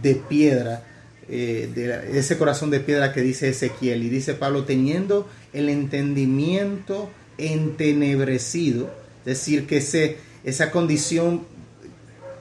de 0.01 0.15
piedra, 0.15 0.83
eh, 1.27 1.69
de 1.73 2.17
ese 2.17 2.37
corazón 2.37 2.69
de 2.69 2.79
piedra 2.79 3.11
que 3.11 3.21
dice 3.21 3.49
Ezequiel. 3.49 4.03
Y 4.03 4.09
dice 4.09 4.33
Pablo, 4.33 4.63
teniendo 4.63 5.27
el 5.53 5.69
entendimiento 5.69 7.09
entenebrecido, 7.37 8.89
es 9.19 9.25
decir, 9.25 9.67
que 9.67 9.77
ese, 9.77 10.17
esa 10.43 10.71
condición 10.71 11.43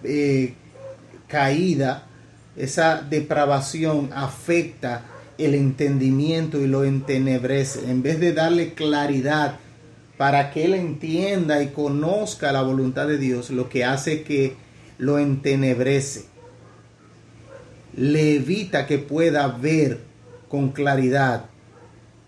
eh, 0.05 0.55
caída, 1.26 2.08
esa 2.59 3.00
depravación 3.00 4.11
afecta 4.12 5.05
el 5.38 5.55
entendimiento 5.55 6.61
y 6.61 6.67
lo 6.67 6.85
entenebrece. 6.85 7.91
En 7.91 8.03
vez 8.03 8.19
de 8.21 8.33
darle 8.33 8.75
claridad 8.75 9.57
para 10.17 10.50
que 10.50 10.65
él 10.65 10.75
entienda 10.75 11.62
y 11.62 11.69
conozca 11.69 12.50
la 12.53 12.62
voluntad 12.62 13.07
de 13.07 13.19
Dios, 13.19 13.50
lo 13.50 13.69
que 13.69 13.85
hace 13.85 14.23
que 14.25 14.57
lo 14.99 15.19
entenebrece 15.19 16.25
le 17.97 18.37
evita 18.37 18.87
que 18.87 18.99
pueda 18.99 19.49
ver 19.49 20.00
con 20.49 20.71
claridad 20.71 21.47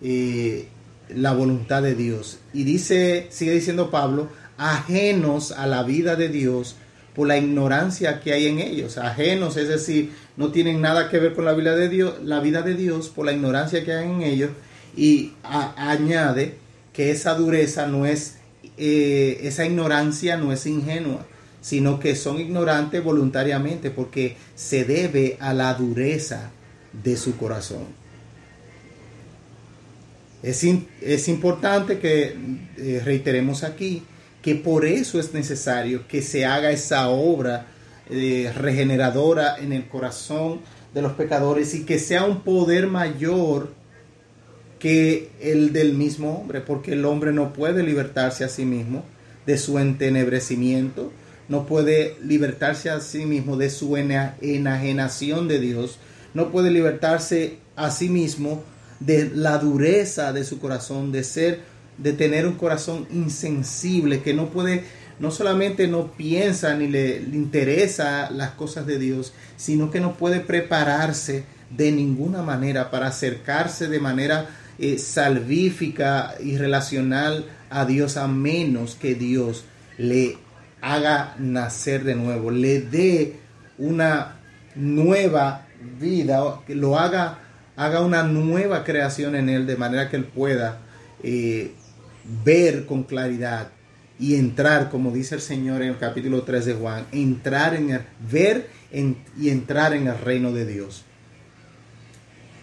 eh, 0.02 0.66
la 1.08 1.32
voluntad 1.32 1.82
de 1.82 1.94
Dios. 1.94 2.38
Y 2.52 2.64
dice, 2.64 3.28
sigue 3.30 3.52
diciendo 3.52 3.90
Pablo, 3.90 4.28
ajenos 4.58 5.52
a 5.52 5.66
la 5.66 5.82
vida 5.82 6.16
de 6.16 6.28
Dios 6.28 6.76
por 7.20 7.28
la 7.28 7.36
ignorancia 7.36 8.18
que 8.20 8.32
hay 8.32 8.46
en 8.46 8.60
ellos. 8.60 8.96
Ajenos, 8.96 9.58
es 9.58 9.68
decir, 9.68 10.10
no 10.38 10.52
tienen 10.52 10.80
nada 10.80 11.10
que 11.10 11.18
ver 11.18 11.34
con 11.34 11.44
la 11.44 11.52
vida 11.52 11.76
de 11.76 11.90
Dios, 11.90 12.14
la 12.24 12.40
vida 12.40 12.62
de 12.62 12.72
Dios 12.72 13.10
por 13.10 13.26
la 13.26 13.32
ignorancia 13.32 13.84
que 13.84 13.92
hay 13.92 14.10
en 14.10 14.22
ellos. 14.22 14.52
Y 14.96 15.32
añade 15.44 16.54
que 16.94 17.10
esa 17.10 17.34
dureza 17.34 17.86
no 17.86 18.06
es, 18.06 18.36
eh, 18.78 19.38
esa 19.42 19.66
ignorancia 19.66 20.38
no 20.38 20.50
es 20.50 20.64
ingenua, 20.64 21.26
sino 21.60 22.00
que 22.00 22.16
son 22.16 22.40
ignorantes 22.40 23.04
voluntariamente 23.04 23.90
porque 23.90 24.38
se 24.54 24.86
debe 24.86 25.36
a 25.40 25.52
la 25.52 25.74
dureza 25.74 26.50
de 27.04 27.18
su 27.18 27.36
corazón. 27.36 27.84
Es, 30.42 30.66
es 31.02 31.28
importante 31.28 31.98
que 31.98 32.34
eh, 32.78 33.02
reiteremos 33.04 33.62
aquí 33.62 34.04
que 34.42 34.54
por 34.54 34.84
eso 34.84 35.20
es 35.20 35.34
necesario 35.34 36.06
que 36.08 36.22
se 36.22 36.46
haga 36.46 36.70
esa 36.70 37.08
obra 37.08 37.66
eh, 38.08 38.52
regeneradora 38.56 39.56
en 39.58 39.72
el 39.72 39.86
corazón 39.88 40.60
de 40.94 41.02
los 41.02 41.12
pecadores 41.12 41.74
y 41.74 41.84
que 41.84 41.98
sea 41.98 42.24
un 42.24 42.40
poder 42.40 42.86
mayor 42.86 43.72
que 44.78 45.30
el 45.40 45.72
del 45.72 45.92
mismo 45.92 46.38
hombre, 46.38 46.60
porque 46.60 46.94
el 46.94 47.04
hombre 47.04 47.32
no 47.32 47.52
puede 47.52 47.82
libertarse 47.82 48.44
a 48.44 48.48
sí 48.48 48.64
mismo 48.64 49.04
de 49.46 49.58
su 49.58 49.78
entenebrecimiento, 49.78 51.12
no 51.48 51.66
puede 51.66 52.16
libertarse 52.22 52.90
a 52.90 53.00
sí 53.00 53.26
mismo 53.26 53.56
de 53.56 53.68
su 53.70 53.96
enajenación 53.96 55.48
de 55.48 55.60
Dios, 55.60 55.98
no 56.32 56.50
puede 56.50 56.70
libertarse 56.70 57.58
a 57.76 57.90
sí 57.90 58.08
mismo 58.08 58.62
de 59.00 59.30
la 59.34 59.58
dureza 59.58 60.32
de 60.32 60.44
su 60.44 60.60
corazón, 60.60 61.12
de 61.12 61.24
ser, 61.24 61.60
de 62.02 62.12
tener 62.12 62.46
un 62.46 62.54
corazón 62.54 63.06
insensible, 63.12 64.22
que 64.22 64.34
no 64.34 64.50
puede, 64.50 64.84
no 65.18 65.30
solamente 65.30 65.86
no 65.86 66.12
piensa 66.12 66.74
ni 66.74 66.88
le, 66.88 67.18
interesa 67.18 68.30
las 68.30 68.50
cosas 68.50 68.86
de 68.86 68.98
Dios, 68.98 69.32
sino 69.56 69.90
que 69.90 70.00
no 70.00 70.14
puede 70.14 70.40
prepararse 70.40 71.44
de 71.70 71.92
ninguna 71.92 72.42
manera 72.42 72.90
para 72.90 73.08
acercarse 73.08 73.88
de 73.88 74.00
manera 74.00 74.48
eh, 74.78 74.98
salvífica 74.98 76.34
y 76.42 76.56
relacional 76.56 77.44
a 77.68 77.84
Dios 77.84 78.16
a 78.16 78.26
menos 78.26 78.96
que 78.96 79.14
Dios 79.14 79.64
le 79.98 80.38
haga 80.80 81.34
nacer 81.38 82.04
de 82.04 82.14
nuevo, 82.14 82.50
le 82.50 82.80
dé 82.80 83.36
una 83.76 84.36
nueva 84.74 85.66
vida, 85.98 86.60
que 86.66 86.74
lo 86.74 86.98
haga 86.98 87.38
haga 87.80 88.02
una 88.02 88.24
nueva 88.24 88.84
creación 88.84 89.34
en 89.34 89.48
él 89.48 89.66
de 89.66 89.76
manera 89.76 90.10
que 90.10 90.16
él 90.16 90.24
pueda 90.24 90.80
eh, 91.22 91.72
ver 92.44 92.86
con 92.86 93.04
claridad 93.04 93.70
y 94.18 94.34
entrar, 94.34 94.90
como 94.90 95.12
dice 95.12 95.34
el 95.34 95.40
Señor 95.40 95.82
en 95.82 95.88
el 95.88 95.98
capítulo 95.98 96.42
3 96.42 96.64
de 96.66 96.74
Juan, 96.74 97.06
entrar 97.12 97.74
en 97.74 97.90
el, 97.90 98.00
ver 98.30 98.68
y 99.38 99.48
entrar 99.48 99.94
en 99.94 100.08
el 100.08 100.18
reino 100.18 100.52
de 100.52 100.66
Dios. 100.66 101.04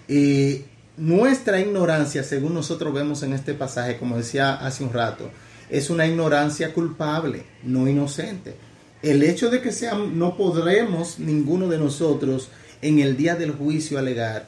Y 0.08 0.62
nuestra 0.98 1.60
ignorancia, 1.60 2.24
según 2.24 2.54
nosotros 2.54 2.94
vemos 2.94 3.24
en 3.24 3.34
este 3.34 3.54
pasaje, 3.54 3.98
como 3.98 4.18
decía 4.18 4.56
hace 4.56 4.84
un 4.84 4.94
rato, 4.94 5.30
es 5.70 5.90
una 5.90 6.08
ignorancia 6.08 6.74
culpable, 6.74 7.44
no 7.64 7.88
inocente. 7.88 8.56
El 9.02 9.22
hecho 9.24 9.50
de 9.50 9.62
que 9.62 9.72
seamos, 9.72 10.12
no 10.12 10.38
podremos 10.38 11.20
ninguno 11.20 11.68
de 11.68 11.78
nosotros 11.78 12.50
en 12.82 13.00
el 13.00 13.18
día 13.18 13.36
del 13.36 13.52
juicio 13.52 14.00
alegar 14.00 14.48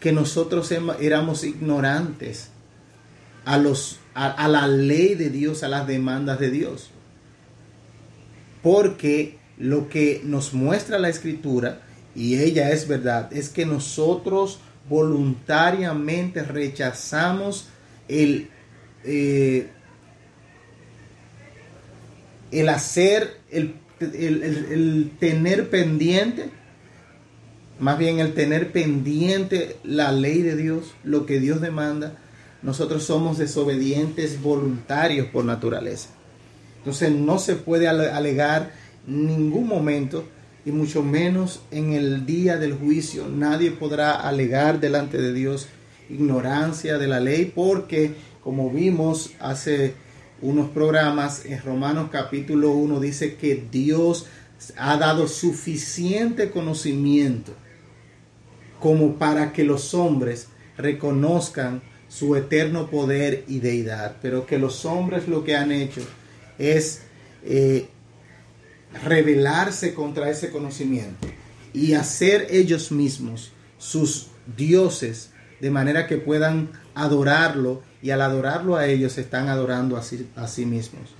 que 0.00 0.12
nosotros 0.12 0.70
éramos 1.00 1.44
ignorantes 1.44 2.50
a, 3.44 3.56
los, 3.58 3.98
a, 4.14 4.48
la 4.48 4.66
ley 4.66 5.14
de 5.14 5.30
Dios, 5.30 5.62
a 5.62 5.68
las 5.68 5.86
demandas 5.86 6.38
de 6.38 6.50
Dios. 6.50 6.90
Porque 8.62 9.38
lo 9.58 9.88
que 9.88 10.22
nos 10.24 10.54
muestra 10.54 10.98
la 10.98 11.08
escritura, 11.08 11.80
y 12.14 12.38
ella 12.38 12.70
es 12.70 12.86
verdad, 12.86 13.32
es 13.32 13.48
que 13.48 13.66
nosotros 13.66 14.60
voluntariamente 14.88 16.42
rechazamos 16.42 17.68
el, 18.08 18.48
eh, 19.04 19.68
el 22.52 22.68
hacer, 22.68 23.38
el, 23.50 23.74
el, 24.00 25.10
tener 25.18 25.70
pendiente 25.70 26.50
más 27.78 27.98
bien 27.98 28.20
el 28.20 28.34
tener 28.34 28.70
pendiente 28.72 29.76
la 29.82 30.12
ley 30.12 30.42
de 30.42 30.56
Dios, 30.56 30.94
lo 31.02 31.26
que 31.26 31.40
Dios 31.40 31.60
demanda, 31.60 32.16
nosotros 32.64 33.04
somos 33.04 33.36
desobedientes 33.36 34.40
voluntarios 34.40 35.28
por 35.28 35.44
naturaleza. 35.44 36.08
Entonces 36.78 37.12
no 37.12 37.38
se 37.38 37.56
puede 37.56 37.88
alegar 37.88 38.72
ningún 39.06 39.68
momento 39.68 40.24
y 40.64 40.72
mucho 40.72 41.02
menos 41.02 41.60
en 41.70 41.92
el 41.92 42.24
día 42.24 42.56
del 42.56 42.72
juicio. 42.72 43.28
Nadie 43.28 43.70
podrá 43.70 44.12
alegar 44.12 44.80
delante 44.80 45.20
de 45.20 45.34
Dios 45.34 45.68
ignorancia 46.08 46.96
de 46.96 47.06
la 47.06 47.20
ley 47.20 47.52
porque 47.54 48.14
como 48.42 48.70
vimos 48.70 49.32
hace 49.40 49.94
unos 50.40 50.70
programas 50.70 51.44
en 51.44 51.62
Romanos 51.62 52.08
capítulo 52.10 52.72
1 52.72 53.00
dice 53.00 53.36
que 53.36 53.66
Dios 53.70 54.26
ha 54.76 54.96
dado 54.96 55.28
suficiente 55.28 56.50
conocimiento 56.50 57.52
como 58.80 59.14
para 59.14 59.52
que 59.52 59.64
los 59.64 59.94
hombres 59.94 60.48
reconozcan 60.76 61.82
su 62.14 62.36
eterno 62.36 62.90
poder 62.90 63.42
y 63.48 63.58
deidad, 63.58 64.18
pero 64.22 64.46
que 64.46 64.56
los 64.56 64.84
hombres 64.84 65.26
lo 65.26 65.42
que 65.42 65.56
han 65.56 65.72
hecho 65.72 66.00
es 66.60 67.02
eh, 67.44 67.88
rebelarse 69.04 69.94
contra 69.94 70.30
ese 70.30 70.50
conocimiento 70.50 71.26
y 71.72 71.94
hacer 71.94 72.46
ellos 72.50 72.92
mismos 72.92 73.50
sus 73.78 74.28
dioses 74.56 75.30
de 75.60 75.70
manera 75.70 76.06
que 76.06 76.16
puedan 76.16 76.70
adorarlo 76.94 77.82
y 78.00 78.10
al 78.10 78.20
adorarlo 78.20 78.76
a 78.76 78.86
ellos 78.86 79.18
están 79.18 79.48
adorando 79.48 79.96
a 79.96 80.02
sí, 80.04 80.28
a 80.36 80.46
sí 80.46 80.66
mismos, 80.66 81.10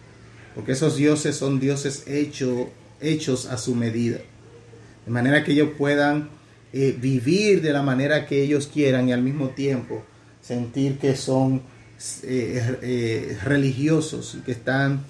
porque 0.54 0.72
esos 0.72 0.94
dioses 0.94 1.34
son 1.34 1.58
dioses 1.58 2.04
hechos 2.06 3.46
a 3.46 3.58
su 3.58 3.74
medida, 3.74 4.18
de 5.04 5.10
manera 5.10 5.42
que 5.42 5.52
ellos 5.52 5.70
puedan 5.76 6.28
eh, 6.72 6.96
vivir 6.96 7.62
de 7.62 7.72
la 7.72 7.82
manera 7.82 8.26
que 8.26 8.44
ellos 8.44 8.70
quieran 8.72 9.08
y 9.08 9.12
al 9.12 9.22
mismo 9.22 9.48
tiempo 9.48 10.04
sentir 10.44 10.98
que 10.98 11.16
son 11.16 11.62
eh, 12.22 12.78
eh, 12.82 13.38
religiosos 13.44 14.36
y 14.38 14.42
que 14.42 14.52
están 14.52 15.04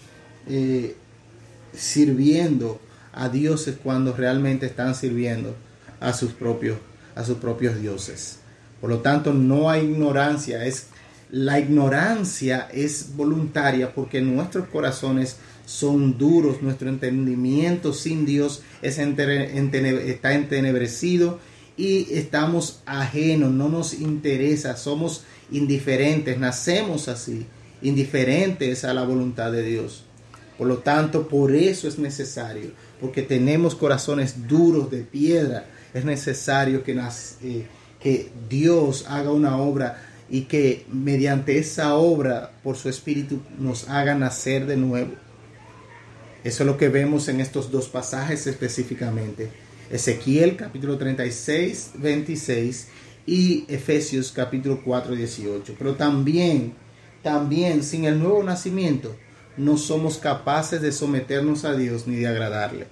sirviendo 1.73 2.81
a 3.12 3.31
dioses 3.31 3.77
cuando 3.83 4.14
realmente 4.14 4.66
están 4.66 4.94
sirviendo 4.94 5.57
a 6.01 6.12
sus 6.12 6.33
propios 6.33 6.77
a 7.14 7.25
sus 7.25 7.38
propios 7.38 7.81
dioses. 7.81 8.40
Por 8.81 8.90
lo 8.90 8.99
tanto, 8.99 9.33
no 9.33 9.70
hay 9.70 9.85
ignorancia, 9.85 10.64
es 10.66 10.88
la 11.31 11.59
ignorancia 11.59 12.68
es 12.73 13.16
voluntaria 13.16 13.92
porque 13.92 14.20
nuestros 14.20 14.68
corazones 14.68 15.37
son 15.66 16.18
duros, 16.18 16.62
nuestro 16.62 16.88
entendimiento 16.88 17.92
sin 17.92 18.27
Dios 18.27 18.62
es 18.83 18.99
está 18.99 20.35
entenebrecido 20.35 21.40
y 21.76 22.14
estamos 22.14 22.80
ajenos, 22.87 23.50
no 23.50 23.68
nos 23.68 23.94
interesa, 23.94 24.76
somos 24.76 25.24
indiferentes, 25.50 26.38
nacemos 26.38 27.08
así, 27.08 27.46
indiferentes 27.82 28.84
a 28.84 28.94
la 28.94 29.04
voluntad 29.04 29.50
de 29.52 29.62
Dios. 29.62 30.04
Por 30.56 30.68
lo 30.68 30.78
tanto, 30.78 31.26
por 31.26 31.54
eso 31.54 31.88
es 31.88 31.98
necesario, 31.98 32.70
porque 33.00 33.22
tenemos 33.22 33.74
corazones 33.74 34.46
duros 34.46 34.90
de 34.90 35.02
piedra, 35.02 35.66
es 35.92 36.04
necesario 36.04 36.84
que, 36.84 36.92
eh, 37.42 37.66
que 38.00 38.30
Dios 38.48 39.06
haga 39.08 39.32
una 39.32 39.56
obra 39.56 40.02
y 40.30 40.42
que 40.42 40.87
mediante 40.90 41.58
esa 41.58 41.94
obra, 41.96 42.52
por 42.62 42.76
su 42.76 42.88
Espíritu, 42.88 43.40
nos 43.58 43.88
haga 43.88 44.14
nacer 44.14 44.66
de 44.66 44.76
nuevo. 44.76 45.12
Eso 46.44 46.62
es 46.62 46.66
lo 46.66 46.76
que 46.76 46.88
vemos 46.88 47.28
en 47.28 47.40
estos 47.40 47.70
dos 47.70 47.88
pasajes 47.88 48.46
específicamente. 48.46 49.63
Ezequiel 49.94 50.57
capítulo 50.57 50.98
36, 50.98 51.92
26 51.98 52.88
y 53.26 53.64
Efesios 53.68 54.33
capítulo 54.33 54.83
4, 54.85 55.14
18. 55.14 55.76
Pero 55.78 55.94
también, 55.94 56.74
también 57.22 57.85
sin 57.85 58.04
el 58.04 58.18
nuevo 58.18 58.42
nacimiento 58.42 59.14
no 59.57 59.76
somos 59.76 60.18
capaces 60.18 60.83
de 60.83 60.90
someternos 60.90 61.64
a 61.64 61.76
Dios 61.76 62.09
ni 62.09 62.16
de 62.16 62.26
agradarle. 62.26 62.88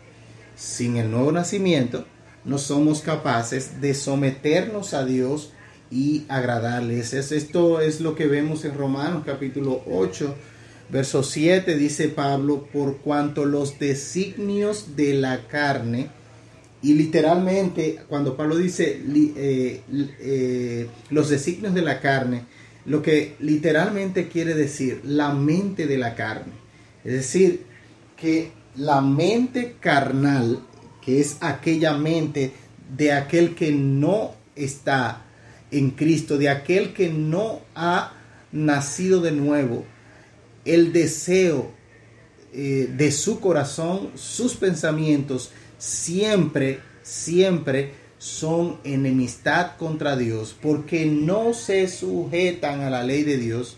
Sin 0.55 0.97
el 0.97 1.11
nuevo 1.11 1.33
nacimiento 1.33 2.07
no 2.45 2.59
somos 2.59 3.01
capaces 3.01 3.81
de 3.81 3.95
someternos 3.95 4.95
a 4.95 5.05
Dios 5.05 5.51
y 5.91 6.25
agradarle. 6.29 7.01
Esto 7.01 7.81
es 7.81 8.01
lo 8.01 8.15
que 8.15 8.29
vemos 8.29 8.65
en 8.65 8.79
Romanos 8.79 9.25
capítulo 9.27 9.83
8, 9.91 10.37
verso 10.89 11.25
7, 11.25 11.77
dice 11.77 12.11
Pablo, 12.11 12.69
por 12.73 12.99
cuanto 12.99 13.45
los 13.45 13.81
designios 13.81 14.95
de 14.95 15.15
la 15.15 15.49
carne, 15.49 16.22
y 16.83 16.95
literalmente, 16.95 18.01
cuando 18.09 18.37
Pablo 18.37 18.57
dice 18.57 19.01
eh, 19.15 19.83
eh, 19.89 20.89
los 21.11 21.29
designios 21.29 21.73
de 21.75 21.83
la 21.83 22.01
carne, 22.01 22.45
lo 22.87 23.01
que 23.01 23.37
literalmente 23.39 24.29
quiere 24.29 24.55
decir 24.55 25.01
la 25.05 25.33
mente 25.33 25.87
de 25.87 25.97
la 25.97 26.17
carne. 26.17 26.53
Es 27.05 27.13
decir, 27.13 27.63
que 28.17 28.51
la 28.77 29.01
mente 29.01 29.77
carnal, 29.79 30.61
que 31.01 31.21
es 31.21 31.37
aquella 31.41 31.97
mente 31.97 32.53
de 32.97 33.13
aquel 33.13 33.55
que 33.55 33.71
no 33.71 34.35
está 34.57 35.23
en 35.71 35.91
Cristo, 35.91 36.37
de 36.37 36.49
aquel 36.49 36.93
que 36.93 37.11
no 37.11 37.61
ha 37.77 38.15
nacido 38.51 39.21
de 39.21 39.33
nuevo, 39.33 39.85
el 40.65 40.93
deseo 40.93 41.71
eh, 42.53 42.91
de 42.97 43.13
su 43.13 43.41
corazón, 43.41 44.11
sus 44.15 44.55
pensamientos, 44.55 45.53
siempre, 45.83 46.79
siempre 47.03 47.95
son 48.17 48.79
enemistad 48.85 49.73
contra 49.77 50.17
Dios, 50.17 50.55
porque 50.63 51.07
no 51.07 51.55
se 51.55 51.89
sujetan 51.89 52.83
a 52.83 52.91
la 52.91 53.03
ley 53.03 53.25
de 53.25 53.37
Dios. 53.37 53.77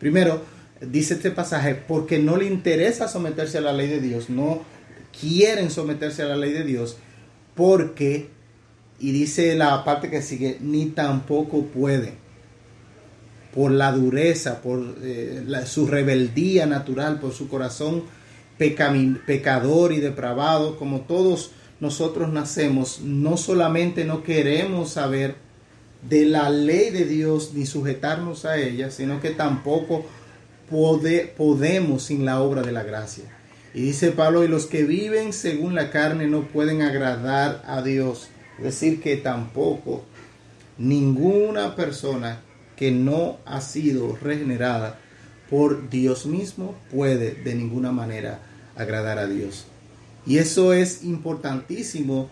Primero, 0.00 0.42
dice 0.80 1.14
este 1.14 1.30
pasaje, 1.30 1.76
porque 1.76 2.18
no 2.18 2.36
le 2.36 2.46
interesa 2.46 3.06
someterse 3.06 3.58
a 3.58 3.60
la 3.60 3.72
ley 3.72 3.86
de 3.86 4.00
Dios, 4.00 4.30
no 4.30 4.62
quieren 5.20 5.70
someterse 5.70 6.22
a 6.22 6.26
la 6.26 6.36
ley 6.36 6.52
de 6.52 6.64
Dios, 6.64 6.96
porque, 7.54 8.30
y 8.98 9.12
dice 9.12 9.54
la 9.54 9.84
parte 9.84 10.10
que 10.10 10.22
sigue, 10.22 10.58
ni 10.60 10.86
tampoco 10.86 11.66
pueden, 11.66 12.14
por 13.54 13.70
la 13.70 13.92
dureza, 13.92 14.60
por 14.60 14.96
eh, 15.02 15.44
su 15.66 15.86
rebeldía 15.86 16.66
natural, 16.66 17.20
por 17.20 17.32
su 17.32 17.46
corazón 17.46 18.02
pecador 18.58 19.92
y 19.92 20.00
depravado, 20.00 20.78
como 20.78 21.00
todos 21.00 21.50
nosotros 21.80 22.32
nacemos, 22.32 23.00
no 23.00 23.36
solamente 23.36 24.04
no 24.04 24.22
queremos 24.22 24.90
saber 24.90 25.36
de 26.08 26.26
la 26.26 26.50
ley 26.50 26.90
de 26.90 27.04
Dios 27.04 27.52
ni 27.54 27.66
sujetarnos 27.66 28.44
a 28.44 28.58
ella, 28.58 28.90
sino 28.90 29.20
que 29.20 29.30
tampoco 29.30 30.04
podemos 30.70 32.02
sin 32.02 32.24
la 32.24 32.40
obra 32.40 32.62
de 32.62 32.72
la 32.72 32.82
gracia. 32.82 33.24
Y 33.74 33.82
dice 33.82 34.12
Pablo, 34.12 34.44
y 34.44 34.48
los 34.48 34.66
que 34.66 34.84
viven 34.84 35.32
según 35.32 35.74
la 35.74 35.90
carne 35.90 36.26
no 36.26 36.42
pueden 36.42 36.82
agradar 36.82 37.62
a 37.66 37.82
Dios. 37.82 38.28
Es 38.58 38.64
decir, 38.64 39.00
que 39.00 39.16
tampoco 39.16 40.04
ninguna 40.78 41.74
persona 41.74 42.40
que 42.76 42.90
no 42.90 43.38
ha 43.44 43.60
sido 43.60 44.16
regenerada 44.16 44.98
por 45.54 45.88
Dios 45.88 46.26
mismo 46.26 46.74
puede 46.90 47.30
de 47.30 47.54
ninguna 47.54 47.92
manera 47.92 48.40
agradar 48.74 49.20
a 49.20 49.28
Dios. 49.28 49.66
Y 50.26 50.38
eso 50.38 50.72
es 50.72 51.04
importantísimo 51.04 52.28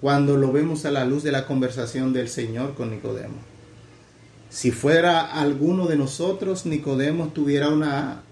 cuando 0.00 0.36
lo 0.36 0.50
vemos 0.50 0.84
a 0.84 0.90
la 0.90 1.04
luz 1.04 1.22
de 1.22 1.30
la 1.30 1.46
conversación 1.46 2.12
del 2.12 2.28
Señor 2.28 2.74
con 2.74 2.90
Nicodemo. 2.90 3.36
Si 4.50 4.72
fuera 4.72 5.20
alguno 5.20 5.86
de 5.86 5.96
nosotros, 5.96 6.66
Nicodemo 6.66 7.28
tuviera 7.28 7.68
una... 7.68 8.22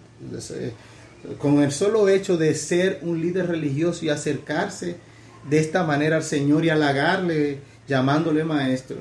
Con 1.39 1.63
el 1.63 1.71
solo 1.71 2.09
hecho 2.09 2.37
de 2.37 2.57
ser 2.57 2.99
un 3.03 3.21
líder 3.21 3.47
religioso 3.47 4.05
y 4.05 4.09
acercarse 4.09 4.97
de 5.49 5.61
esta 5.61 5.85
manera 5.85 6.17
al 6.17 6.25
Señor 6.25 6.65
y 6.65 6.71
halagarle 6.71 7.61
llamándole 7.87 8.43
maestro, 8.43 8.97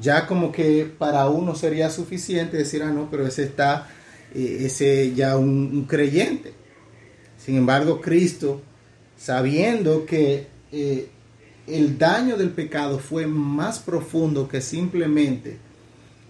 ya 0.00 0.26
como 0.26 0.52
que 0.52 0.90
para 0.98 1.28
uno 1.28 1.54
sería 1.54 1.90
suficiente 1.90 2.56
decir, 2.56 2.82
ah, 2.82 2.90
no, 2.90 3.10
pero 3.10 3.26
ese 3.26 3.42
está, 3.42 3.86
ese 4.34 5.12
ya 5.14 5.36
un 5.36 5.84
creyente. 5.84 6.52
Sin 7.38 7.56
embargo, 7.56 8.00
Cristo 8.00 8.62
sabiendo 9.20 10.06
que 10.06 10.46
eh, 10.72 11.08
el 11.66 11.98
daño 11.98 12.38
del 12.38 12.50
pecado 12.50 12.98
fue 12.98 13.26
más 13.26 13.78
profundo 13.78 14.48
que 14.48 14.62
simplemente 14.62 15.58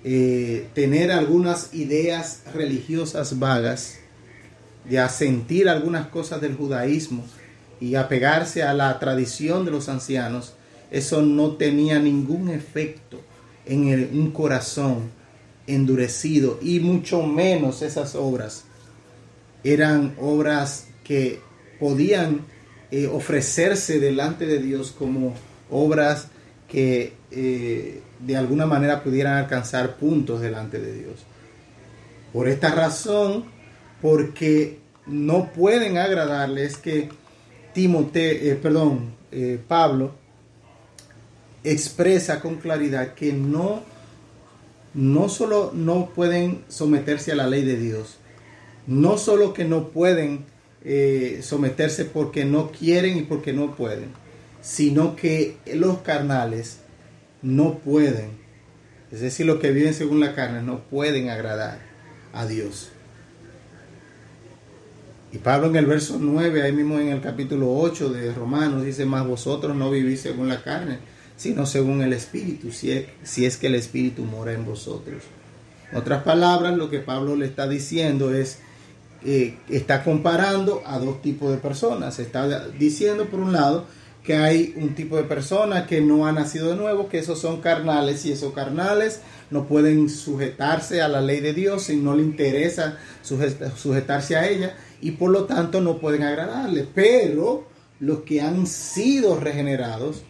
eh, 0.02 0.68
tener 0.74 1.12
algunas 1.12 1.72
ideas 1.72 2.42
religiosas 2.52 3.38
vagas, 3.38 3.98
de 4.88 4.98
asentir 4.98 5.68
algunas 5.68 6.08
cosas 6.08 6.40
del 6.40 6.56
judaísmo 6.56 7.24
y 7.80 7.94
apegarse 7.94 8.62
a 8.62 8.72
la 8.74 8.98
tradición 8.98 9.64
de 9.64 9.70
los 9.70 9.88
ancianos, 9.88 10.54
eso 10.90 11.22
no 11.22 11.52
tenía 11.52 12.00
ningún 12.00 12.48
efecto 12.48 13.20
en 13.66 14.18
un 14.18 14.32
corazón 14.32 15.10
endurecido 15.66 16.58
y 16.62 16.80
mucho 16.80 17.22
menos 17.22 17.82
esas 17.82 18.14
obras 18.14 18.64
eran 19.62 20.14
obras 20.18 20.86
que 21.04 21.40
podían 21.78 22.42
eh, 22.90 23.06
ofrecerse 23.06 24.00
delante 24.00 24.46
de 24.46 24.58
Dios 24.58 24.94
como 24.96 25.34
obras 25.70 26.28
que 26.68 27.14
eh, 27.30 28.02
de 28.20 28.36
alguna 28.36 28.66
manera 28.66 29.02
pudieran 29.02 29.34
alcanzar 29.34 29.96
puntos 29.96 30.40
delante 30.40 30.80
de 30.80 30.92
Dios. 30.94 31.24
Por 32.32 32.48
esta 32.48 32.70
razón, 32.70 33.44
porque 34.00 34.78
no 35.06 35.52
pueden 35.52 35.98
agradarles 35.98 36.76
que 36.76 37.08
Timoteo, 37.74 38.52
eh, 38.52 38.58
perdón, 38.60 39.18
Pablo 39.68 40.12
expresa 41.62 42.40
con 42.40 42.56
claridad 42.56 43.14
que 43.14 43.32
no, 43.32 43.82
no 44.94 45.28
solo 45.28 45.72
no 45.74 46.10
pueden 46.14 46.64
someterse 46.68 47.32
a 47.32 47.36
la 47.36 47.46
ley 47.46 47.64
de 47.64 47.76
Dios, 47.76 48.18
no 48.86 49.18
solo 49.18 49.52
que 49.52 49.64
no 49.64 49.88
pueden 49.88 50.44
eh, 50.84 51.40
someterse 51.42 52.04
porque 52.04 52.44
no 52.44 52.72
quieren 52.72 53.18
y 53.18 53.22
porque 53.22 53.52
no 53.52 53.76
pueden, 53.76 54.08
sino 54.60 55.16
que 55.16 55.56
los 55.74 55.98
carnales 55.98 56.80
no 57.42 57.78
pueden, 57.78 58.38
es 59.12 59.20
decir, 59.20 59.46
los 59.46 59.58
que 59.58 59.72
viven 59.72 59.94
según 59.94 60.20
la 60.20 60.34
carne, 60.34 60.62
no 60.62 60.80
pueden 60.80 61.30
agradar 61.30 61.80
a 62.32 62.46
Dios. 62.46 62.90
Y 65.32 65.38
Pablo 65.38 65.68
en 65.68 65.76
el 65.76 65.86
verso 65.86 66.18
9, 66.20 66.62
ahí 66.62 66.72
mismo 66.72 66.98
en 66.98 67.08
el 67.08 67.20
capítulo 67.20 67.72
8 67.76 68.10
de 68.10 68.32
Romanos, 68.32 68.84
dice, 68.84 69.06
más 69.06 69.26
vosotros 69.26 69.76
no 69.76 69.90
vivís 69.90 70.20
según 70.20 70.48
la 70.48 70.62
carne, 70.62 70.98
sino 71.40 71.64
según 71.64 72.02
el 72.02 72.12
Espíritu, 72.12 72.70
si 72.70 72.92
es, 72.92 73.06
si 73.22 73.48
que 73.58 73.68
el 73.68 73.74
Espíritu 73.74 74.24
mora 74.24 74.52
en 74.52 74.66
vosotros. 74.66 75.22
En 75.90 75.96
otras 75.96 76.22
palabras, 76.22 76.76
lo 76.76 76.90
que 76.90 76.98
Pablo 76.98 77.34
le 77.34 77.46
está 77.46 77.66
diciendo 77.66 78.34
es, 78.34 78.58
eh, 79.24 79.56
está 79.70 80.04
comparando 80.04 80.82
a 80.84 80.98
dos 80.98 81.22
tipos 81.22 81.50
de 81.50 81.56
personas. 81.56 82.18
Está 82.18 82.68
diciendo, 82.68 83.24
por 83.30 83.40
un 83.40 83.54
lado, 83.54 83.86
que 84.22 84.36
hay 84.36 84.74
un 84.76 84.94
tipo 84.94 85.16
de 85.16 85.22
persona 85.22 85.86
que 85.86 86.02
no 86.02 86.26
ha 86.26 86.32
nacido 86.32 86.68
de 86.68 86.76
nuevo, 86.76 87.08
que 87.08 87.20
esos 87.20 87.38
son 87.38 87.62
carnales 87.62 88.26
y 88.26 88.32
esos 88.32 88.52
carnales 88.52 89.22
no 89.50 89.66
pueden 89.66 90.10
sujetarse 90.10 91.00
a 91.00 91.08
la 91.08 91.22
ley 91.22 91.40
de 91.40 91.54
Dios 91.54 91.88
y 91.88 91.96
no 91.96 92.14
le 92.14 92.22
interesa 92.22 92.98
sujetarse 93.22 94.36
a 94.36 94.46
ella 94.46 94.76
y 95.00 95.12
por 95.12 95.30
lo 95.30 95.46
tanto 95.46 95.80
no 95.80 96.00
pueden 96.00 96.22
agradarle. 96.22 96.86
Pero 96.94 97.64
los 97.98 98.24
que 98.24 98.42
han 98.42 98.66
sido 98.66 99.40
regenerados, 99.40 100.22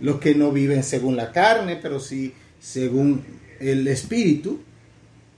los 0.00 0.20
que 0.20 0.34
no 0.34 0.52
viven 0.52 0.82
según 0.82 1.16
la 1.16 1.32
carne, 1.32 1.78
pero 1.80 2.00
sí 2.00 2.34
según 2.60 3.24
el 3.60 3.86
espíritu, 3.88 4.60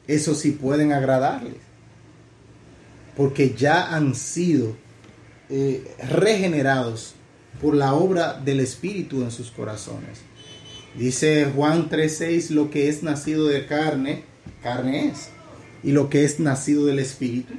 eso 0.07 0.35
sí 0.35 0.53
pueden 0.53 0.93
agradarles 0.93 1.69
porque 3.19 3.53
ya 3.59 3.93
han 3.93 4.15
sido 4.15 4.77
eh, 5.51 5.85
regenerados 6.09 7.15
por 7.61 7.75
la 7.75 7.93
obra 7.93 8.35
del 8.35 8.61
Espíritu 8.61 9.23
en 9.23 9.33
sus 9.33 9.51
corazones. 9.51 10.21
Dice 10.97 11.51
Juan 11.53 11.91
3:6, 11.91 12.51
lo 12.51 12.71
que 12.71 12.89
es 12.89 13.03
nacido 13.03 13.49
de 13.49 13.67
carne, 13.67 14.23
carne 14.63 15.09
es. 15.09 15.31
Y 15.83 15.91
lo 15.91 16.09
que 16.09 16.25
es 16.25 16.39
nacido 16.39 16.87
del 16.87 17.01
Espíritu, 17.01 17.55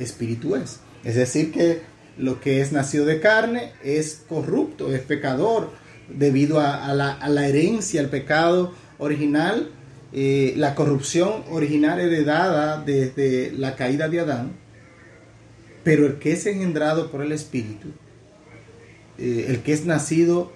Espíritu 0.00 0.56
es. 0.56 0.80
Es 1.04 1.14
decir, 1.14 1.52
que 1.52 1.82
lo 2.18 2.40
que 2.40 2.60
es 2.60 2.72
nacido 2.72 3.06
de 3.06 3.20
carne 3.20 3.70
es 3.84 4.20
corrupto, 4.28 4.92
es 4.92 5.02
pecador, 5.02 5.70
debido 6.08 6.60
a, 6.60 6.92
la, 6.94 7.48
herencia, 7.48 8.00
al 8.00 8.08
pecado 8.08 8.72
original, 8.98 9.70
eh, 10.12 10.54
la 10.56 10.74
corrupción 10.74 11.44
original 11.50 12.00
heredada 12.00 12.82
desde 12.82 13.52
la 13.52 13.74
caída 13.74 14.08
de 14.08 14.20
Adán 14.20 14.64
pero 15.84 16.06
el 16.06 16.14
que 16.18 16.32
es 16.32 16.46
engendrado 16.46 17.10
por 17.10 17.22
el 17.22 17.30
Espíritu, 17.30 17.88
eh, 19.18 19.46
el 19.48 19.60
que 19.60 19.74
es 19.74 19.84
nacido 19.84 20.52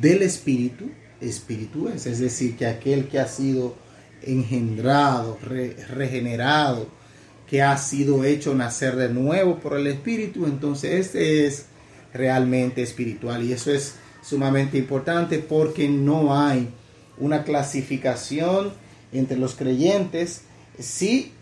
del 0.00 0.22
Espíritu, 0.22 0.90
Espíritu 1.20 1.88
es. 1.88 2.06
Es 2.06 2.18
decir, 2.18 2.56
que 2.56 2.66
aquel 2.66 3.08
que 3.08 3.20
ha 3.20 3.28
sido 3.28 3.76
engendrado, 4.22 5.38
regenerado, 5.42 6.88
que 7.46 7.62
ha 7.62 7.76
sido 7.76 8.24
hecho 8.24 8.54
nacer 8.54 8.96
de 8.96 9.10
nuevo 9.10 9.60
por 9.60 9.78
el 9.78 9.86
Espíritu, 9.86 10.46
entonces 10.46 11.06
este 11.06 11.46
es 11.46 11.66
realmente 12.12 12.82
espiritual. 12.82 13.44
Y 13.44 13.52
eso 13.52 13.70
es 13.70 13.94
sumamente 14.26 14.78
importante 14.78 15.38
porque 15.38 15.88
no 15.88 16.36
hay 16.36 16.68
una 17.18 17.44
clasificación 17.44 18.72
entre 19.12 19.36
los 19.36 19.54
creyentes. 19.54 20.42
Sí 20.78 21.32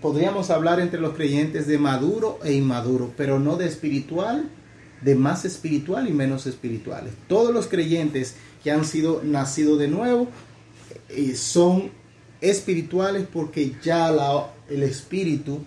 podríamos 0.00 0.50
hablar 0.50 0.80
entre 0.80 1.00
los 1.00 1.14
creyentes 1.14 1.66
de 1.66 1.78
maduro 1.78 2.38
e 2.44 2.52
inmaduro, 2.52 3.12
pero 3.16 3.38
no 3.38 3.56
de 3.56 3.66
espiritual, 3.66 4.48
de 5.02 5.14
más 5.14 5.44
espiritual 5.44 6.08
y 6.08 6.12
menos 6.12 6.46
espirituales. 6.46 7.12
Todos 7.28 7.52
los 7.52 7.66
creyentes 7.66 8.36
que 8.62 8.70
han 8.70 8.84
sido 8.84 9.22
nacidos 9.22 9.78
de 9.78 9.88
nuevo 9.88 10.28
eh, 11.08 11.36
son 11.36 11.90
espirituales 12.40 13.26
porque 13.32 13.74
ya 13.82 14.10
el 14.68 14.82
Espíritu 14.82 15.60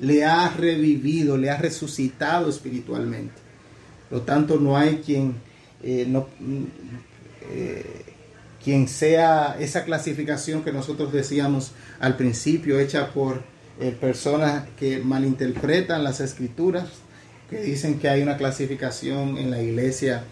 le 0.00 0.24
ha 0.24 0.48
revivido, 0.50 1.36
le 1.36 1.50
ha 1.50 1.56
resucitado 1.56 2.48
espiritualmente. 2.50 3.34
Por 4.08 4.18
lo 4.18 4.24
tanto, 4.24 4.58
no 4.58 4.76
hay 4.76 4.96
quien, 4.96 5.36
eh, 5.82 6.06
no, 6.08 6.28
eh, 7.50 7.84
quien 8.62 8.86
sea 8.86 9.56
esa 9.58 9.84
clasificación 9.84 10.62
que 10.62 10.72
nosotros 10.72 11.12
decíamos 11.12 11.72
al 11.98 12.16
principio, 12.16 12.78
hecha 12.78 13.12
por 13.12 13.42
eh, 13.80 13.96
personas 14.00 14.64
que 14.78 14.98
malinterpretan 15.00 16.04
las 16.04 16.20
escrituras, 16.20 16.88
que 17.50 17.60
dicen 17.60 17.98
que 17.98 18.08
hay 18.08 18.22
una 18.22 18.36
clasificación 18.36 19.36
en 19.38 19.50
la 19.50 19.60
iglesia 19.60 20.24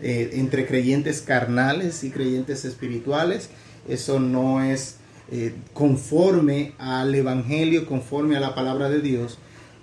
entre 0.00 0.66
creyentes 0.66 1.20
carnales 1.22 2.02
y 2.02 2.10
creyentes 2.10 2.64
espirituales. 2.64 3.48
Eso 3.88 4.18
no 4.18 4.62
es 4.62 4.96
conforme 5.72 6.72
al 6.78 7.14
Evangelio, 7.14 7.86
conforme 7.86 8.36
a 8.36 8.40
la 8.40 8.56
palabra 8.56 8.90
de 8.90 9.00
Dios, 9.00 9.38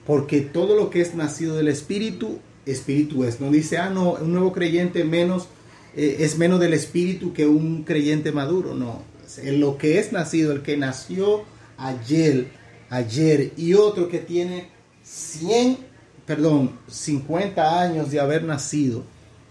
porque 0.05 0.41
todo 0.41 0.75
lo 0.75 0.89
que 0.89 0.99
es 0.99 1.15
nacido 1.15 1.55
del 1.55 1.69
Espíritu, 1.69 2.39
Espíritu 2.65 3.23
es. 3.23 3.39
No 3.39 3.51
dice, 3.51 3.77
ah, 3.77 3.89
no, 3.89 4.13
un 4.13 4.31
nuevo 4.31 4.51
creyente 4.51 5.03
menos, 5.03 5.47
eh, 5.95 6.17
es 6.19 6.37
menos 6.37 6.59
del 6.59 6.73
Espíritu 6.73 7.33
que 7.33 7.47
un 7.47 7.83
creyente 7.83 8.31
maduro. 8.31 8.75
No, 8.75 9.03
lo 9.43 9.77
que 9.77 9.99
es 9.99 10.11
nacido, 10.11 10.51
el 10.51 10.61
que 10.61 10.77
nació 10.77 11.43
ayer, 11.77 12.47
ayer, 12.89 13.53
y 13.57 13.73
otro 13.73 14.09
que 14.09 14.19
tiene 14.19 14.67
100, 15.03 15.77
perdón, 16.25 16.77
50 16.87 17.81
años 17.81 18.11
de 18.11 18.19
haber 18.19 18.43
nacido 18.43 19.03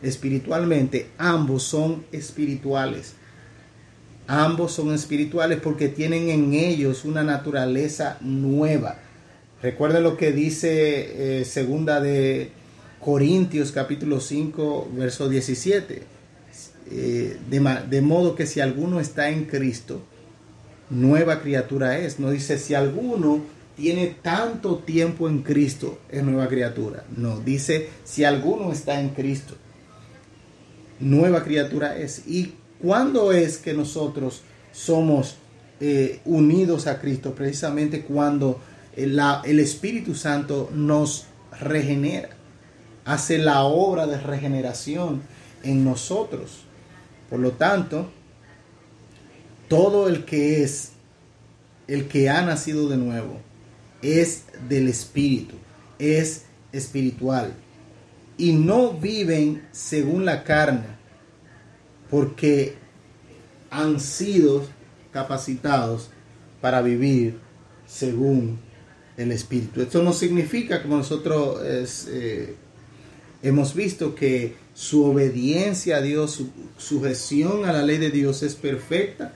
espiritualmente, 0.03 1.11
ambos 1.19 1.63
son 1.63 2.05
espirituales. 2.13 3.15
Ambos 4.27 4.73
son 4.73 4.95
espirituales 4.95 5.59
porque 5.61 5.89
tienen 5.89 6.31
en 6.31 6.55
ellos 6.55 7.05
una 7.05 7.25
naturaleza 7.25 8.17
nueva. 8.21 8.99
Recuerden 9.61 10.05
lo 10.05 10.17
que 10.17 10.31
dice 10.31 11.41
eh, 11.41 11.45
segunda 11.45 12.01
de 12.01 12.53
Corintios 13.01 13.73
capítulo 13.73 14.21
5 14.21 14.91
verso 14.95 15.29
17. 15.29 16.03
Eh, 16.93 17.39
de, 17.49 17.79
de 17.89 18.01
modo 18.03 18.35
que 18.35 18.47
si 18.47 18.61
alguno 18.61 19.01
está 19.01 19.31
en 19.31 19.45
Cristo, 19.45 20.03
nueva 20.91 21.41
criatura 21.41 21.99
es. 21.99 22.19
No 22.19 22.31
dice 22.31 22.59
si 22.59 22.75
alguno 22.75 23.41
tiene 23.77 24.17
tanto 24.23 24.79
tiempo 24.79 25.29
en 25.29 25.43
Cristo, 25.43 25.99
es 26.11 26.23
nueva 26.23 26.49
criatura. 26.49 27.05
No, 27.17 27.41
dice 27.41 27.89
si 28.05 28.25
alguno 28.25 28.73
está 28.73 29.01
en 29.01 29.11
Cristo, 29.11 29.55
nueva 30.99 31.43
criatura 31.45 31.97
es. 31.97 32.27
Y 32.27 32.55
¿Cuándo 32.83 33.33
es 33.33 33.59
que 33.59 33.75
nosotros 33.75 34.41
somos 34.73 35.37
eh, 35.81 36.21
unidos 36.25 36.87
a 36.87 36.99
Cristo? 36.99 37.35
Precisamente 37.35 38.03
cuando 38.03 38.59
el, 38.97 39.21
el 39.45 39.61
Espíritu 39.61 40.15
Santo 40.15 40.71
nos 40.73 41.27
regenera, 41.61 42.31
hace 43.11 43.39
la 43.39 43.65
obra 43.65 44.07
de 44.07 44.19
regeneración 44.19 45.23
en 45.65 45.85
nosotros. 45.85 46.61
Por 47.29 47.41
lo 47.41 47.53
tanto, 47.53 48.09
todo 49.67 50.09
el 50.09 50.25
que 50.25 50.63
es, 50.63 50.93
el 51.89 52.07
que 52.07 52.31
ha 52.31 52.43
nacido 52.43 52.89
de 52.89 52.97
nuevo, 52.97 53.41
es 54.01 54.45
del 54.69 54.87
Espíritu, 54.87 55.57
es 55.99 56.45
espiritual. 56.71 57.53
Y 58.39 58.53
no 58.53 58.93
viven 58.93 59.67
según 59.73 60.25
la 60.25 60.45
carne, 60.45 60.87
porque 62.11 62.77
han 63.71 63.99
sido 63.99 64.65
capacitados 65.11 66.11
para 66.61 66.81
vivir 66.81 67.41
según 67.89 68.61
el 69.17 69.33
Espíritu. 69.33 69.83
Esto 69.83 70.01
no 70.01 70.13
significa, 70.13 70.81
como 70.81 70.97
nosotros 70.97 71.61
eh, 72.09 72.55
hemos 73.43 73.75
visto, 73.75 74.15
que 74.15 74.55
su 74.75 75.05
obediencia 75.05 75.99
a 75.99 76.01
Dios, 76.01 76.33
su 76.33 76.51
sujeción 76.79 77.65
a 77.65 77.73
la 77.73 77.83
ley 77.83 77.99
de 77.99 78.11
Dios 78.11 78.43
es 78.43 78.55
perfecta, 78.55 79.35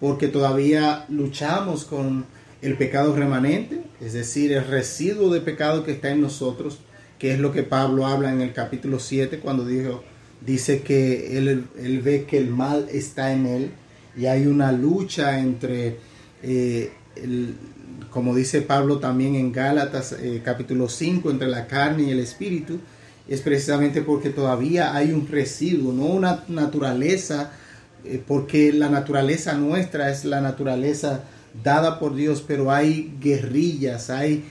porque 0.00 0.28
todavía 0.28 1.04
luchamos 1.08 1.84
con 1.84 2.24
el 2.62 2.76
pecado 2.76 3.14
remanente, 3.14 3.82
es 4.00 4.12
decir, 4.12 4.52
el 4.52 4.66
residuo 4.66 5.32
de 5.32 5.40
pecado 5.40 5.84
que 5.84 5.92
está 5.92 6.10
en 6.10 6.20
nosotros, 6.20 6.78
que 7.18 7.32
es 7.32 7.38
lo 7.38 7.52
que 7.52 7.62
Pablo 7.62 8.06
habla 8.06 8.32
en 8.32 8.40
el 8.40 8.52
capítulo 8.52 8.98
7 8.98 9.40
cuando 9.40 9.64
dijo, 9.64 10.02
dice 10.44 10.82
que 10.82 11.36
él, 11.36 11.66
ve 12.02 12.24
que 12.24 12.38
el 12.38 12.50
mal 12.50 12.88
está 12.90 13.32
en 13.32 13.46
él 13.46 13.70
y 14.16 14.26
hay 14.26 14.46
una 14.46 14.72
lucha 14.72 15.38
entre, 15.38 15.98
eh, 16.42 16.90
como 18.10 18.34
dice 18.34 18.62
Pablo 18.62 18.98
también 18.98 19.34
en 19.36 19.52
Gálatas 19.52 20.12
eh, 20.12 20.40
capítulo 20.44 20.88
5, 20.88 21.30
entre 21.30 21.48
la 21.48 21.66
carne 21.66 22.04
y 22.04 22.10
el 22.10 22.20
espíritu, 22.20 22.78
es 23.30 23.40
precisamente 23.40 24.02
porque 24.02 24.28
todavía 24.28 24.94
hay 24.94 25.12
un 25.12 25.26
residuo, 25.26 25.94
no 25.94 26.04
una 26.04 26.44
naturaleza, 26.48 27.52
eh, 28.04 28.22
porque 28.26 28.72
la 28.72 28.90
naturaleza 28.90 29.54
nuestra 29.54 30.10
es 30.10 30.26
la 30.26 30.42
naturaleza 30.42 31.24
dada 31.64 31.98
por 31.98 32.14
Dios, 32.14 32.44
pero 32.46 32.70
hay 32.70 33.16
guerrillas, 33.20 34.10
hay 34.10 34.44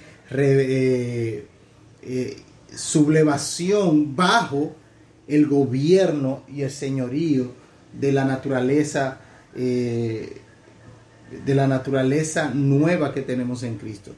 sublevación 2.76 4.16
bajo 4.16 4.76
el 5.28 5.46
gobierno 5.46 6.42
y 6.48 6.64
el 6.64 6.72
señorío 6.72 7.52
de 7.94 8.12
la 8.12 8.26
naturaleza 8.26 9.20
eh, 9.56 10.42
de 11.46 11.56
la 11.56 11.68
naturaleza 11.68 12.52
nueva 12.54 13.14
que 13.14 13.22
tenemos 13.22 13.62
en 13.64 13.78
Cristo. 13.78 14.12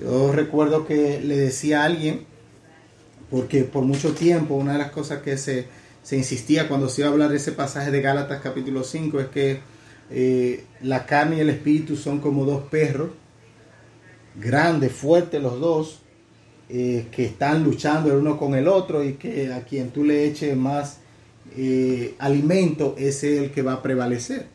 Yo 0.00 0.32
recuerdo 0.32 0.86
que 0.86 1.20
le 1.20 1.36
decía 1.36 1.82
a 1.82 1.84
alguien, 1.84 2.24
porque 3.34 3.64
por 3.64 3.82
mucho 3.82 4.12
tiempo 4.12 4.54
una 4.54 4.74
de 4.74 4.78
las 4.78 4.92
cosas 4.92 5.20
que 5.20 5.36
se, 5.36 5.66
insistía 6.12 6.68
cuando 6.68 6.88
se 6.88 7.00
iba 7.00 7.08
a 7.08 7.12
hablar 7.12 7.30
de 7.30 7.38
ese 7.38 7.50
pasaje 7.50 7.90
de 7.90 8.00
Gálatas 8.00 8.40
capítulo 8.40 8.84
5 8.84 9.18
es 9.18 9.26
que 9.26 9.58
eh, 10.08 10.62
la 10.82 11.04
carne 11.04 11.38
y 11.38 11.40
el 11.40 11.50
espíritu 11.50 11.96
son 11.96 12.20
como 12.20 12.44
dos 12.44 12.62
perros, 12.70 13.10
grandes, 14.36 14.92
fuertes 14.92 15.42
los 15.42 15.58
dos, 15.58 16.02
eh, 16.68 17.08
que 17.10 17.24
están 17.24 17.64
luchando 17.64 18.12
el 18.12 18.18
uno 18.18 18.38
con 18.38 18.54
el 18.54 18.68
otro 18.68 19.02
y 19.02 19.14
que 19.14 19.52
a 19.52 19.64
quien 19.64 19.90
tú 19.90 20.04
le 20.04 20.26
eches 20.26 20.56
más 20.56 20.98
eh, 21.56 22.14
alimento 22.20 22.94
es 22.96 23.24
el 23.24 23.50
que 23.50 23.62
va 23.62 23.72
a 23.72 23.82
prevalecer. 23.82 24.46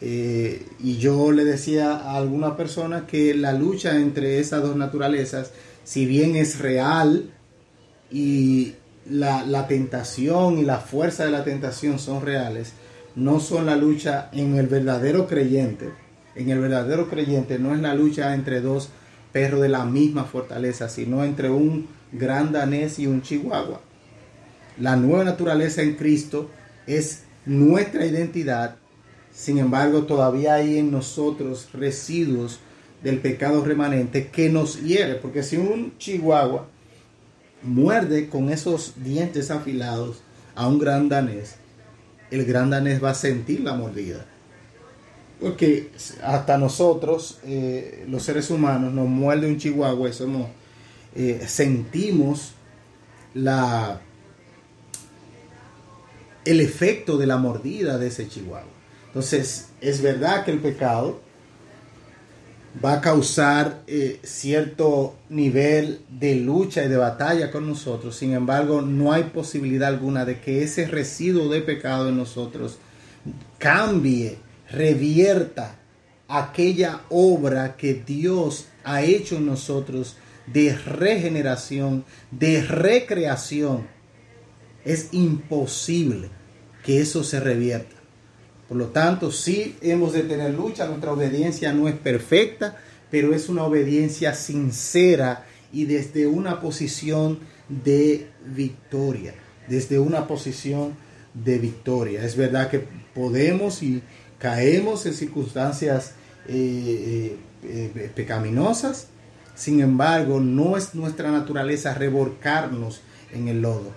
Y 0.00 0.98
yo 0.98 1.32
le 1.32 1.44
decía 1.44 1.96
a 1.96 2.16
alguna 2.16 2.56
persona 2.56 3.06
que 3.06 3.34
la 3.34 3.54
lucha 3.54 3.96
entre 3.96 4.38
esas 4.38 4.62
dos 4.62 4.76
naturalezas, 4.76 5.50
si 5.82 6.04
bien 6.04 6.36
es 6.36 6.58
real 6.60 7.30
y 8.14 8.74
la, 9.10 9.44
la 9.44 9.66
tentación 9.66 10.58
y 10.58 10.64
la 10.64 10.78
fuerza 10.78 11.24
de 11.24 11.32
la 11.32 11.42
tentación 11.42 11.98
son 11.98 12.24
reales, 12.24 12.72
no 13.16 13.40
son 13.40 13.66
la 13.66 13.74
lucha 13.74 14.30
en 14.32 14.54
el 14.54 14.68
verdadero 14.68 15.26
creyente. 15.26 15.90
En 16.36 16.48
el 16.48 16.60
verdadero 16.60 17.10
creyente 17.10 17.58
no 17.58 17.74
es 17.74 17.80
la 17.80 17.92
lucha 17.92 18.32
entre 18.34 18.60
dos 18.60 18.90
perro 19.32 19.60
de 19.60 19.68
la 19.68 19.84
misma 19.84 20.24
fortaleza, 20.24 20.88
sino 20.88 21.24
entre 21.24 21.50
un 21.50 21.88
gran 22.12 22.52
danés 22.52 23.00
y 23.00 23.08
un 23.08 23.20
chihuahua. 23.20 23.80
La 24.78 24.94
nueva 24.94 25.24
naturaleza 25.24 25.82
en 25.82 25.96
Cristo 25.96 26.48
es 26.86 27.24
nuestra 27.46 28.06
identidad, 28.06 28.76
sin 29.32 29.58
embargo 29.58 30.04
todavía 30.04 30.54
hay 30.54 30.78
en 30.78 30.92
nosotros 30.92 31.68
residuos 31.72 32.60
del 33.02 33.18
pecado 33.18 33.64
remanente 33.64 34.28
que 34.28 34.50
nos 34.50 34.80
hiere, 34.84 35.16
porque 35.16 35.42
si 35.42 35.56
un 35.56 35.98
chihuahua 35.98 36.68
muerde 37.64 38.28
con 38.28 38.50
esos 38.50 38.94
dientes 38.96 39.50
afilados 39.50 40.18
a 40.54 40.68
un 40.68 40.78
gran 40.78 41.08
danés, 41.08 41.56
el 42.30 42.44
gran 42.44 42.70
danés 42.70 43.02
va 43.02 43.10
a 43.10 43.14
sentir 43.14 43.60
la 43.60 43.74
mordida. 43.74 44.26
Porque 45.40 45.90
hasta 46.22 46.58
nosotros, 46.58 47.38
eh, 47.44 48.04
los 48.08 48.22
seres 48.22 48.50
humanos, 48.50 48.92
nos 48.92 49.08
muerde 49.08 49.46
un 49.46 49.58
chihuahua 49.58 50.08
y 50.08 50.12
somos, 50.12 50.48
eh, 51.14 51.44
sentimos 51.46 52.52
la, 53.34 54.00
el 56.44 56.60
efecto 56.60 57.18
de 57.18 57.26
la 57.26 57.36
mordida 57.36 57.98
de 57.98 58.06
ese 58.06 58.28
chihuahua. 58.28 58.68
Entonces, 59.08 59.68
es 59.80 60.02
verdad 60.02 60.44
que 60.44 60.52
el 60.52 60.60
pecado 60.60 61.20
va 62.82 62.94
a 62.94 63.00
causar 63.00 63.82
eh, 63.86 64.20
cierto 64.22 65.16
nivel 65.28 66.00
de 66.08 66.36
lucha 66.36 66.84
y 66.84 66.88
de 66.88 66.96
batalla 66.96 67.50
con 67.50 67.66
nosotros. 67.66 68.16
Sin 68.16 68.32
embargo, 68.32 68.82
no 68.82 69.12
hay 69.12 69.24
posibilidad 69.24 69.88
alguna 69.88 70.24
de 70.24 70.40
que 70.40 70.62
ese 70.62 70.86
residuo 70.86 71.48
de 71.48 71.60
pecado 71.60 72.08
en 72.08 72.16
nosotros 72.16 72.78
cambie 73.58 74.38
revierta 74.70 75.76
aquella 76.28 77.02
obra 77.10 77.76
que 77.76 77.94
Dios 77.94 78.66
ha 78.82 79.02
hecho 79.02 79.36
en 79.36 79.46
nosotros 79.46 80.16
de 80.46 80.76
regeneración, 80.76 82.04
de 82.30 82.62
recreación. 82.62 83.86
Es 84.84 85.08
imposible 85.12 86.30
que 86.84 87.00
eso 87.00 87.24
se 87.24 87.40
revierta. 87.40 87.93
Por 88.68 88.78
lo 88.78 88.86
tanto, 88.88 89.30
sí 89.30 89.76
hemos 89.82 90.12
de 90.12 90.22
tener 90.22 90.54
lucha, 90.54 90.86
nuestra 90.86 91.12
obediencia 91.12 91.72
no 91.72 91.88
es 91.88 91.94
perfecta, 91.94 92.78
pero 93.10 93.34
es 93.34 93.48
una 93.48 93.64
obediencia 93.64 94.34
sincera 94.34 95.44
y 95.72 95.84
desde 95.84 96.26
una 96.26 96.60
posición 96.60 97.38
de 97.68 98.28
victoria, 98.46 99.34
desde 99.68 99.98
una 99.98 100.26
posición 100.26 100.94
de 101.34 101.58
victoria. 101.58 102.24
Es 102.24 102.36
verdad 102.36 102.70
que 102.70 102.84
podemos 103.14 103.82
y 103.82 104.02
caemos 104.38 105.06
en 105.06 105.14
circunstancias 105.14 106.12
eh, 106.48 107.36
eh, 107.62 107.90
eh, 107.94 108.10
pecaminosas, 108.14 109.08
sin 109.54 109.80
embargo, 109.80 110.40
no 110.40 110.76
es 110.76 110.94
nuestra 110.94 111.30
naturaleza 111.30 111.94
revolcarnos 111.94 113.00
en 113.32 113.48
el 113.48 113.62
lodo, 113.62 113.92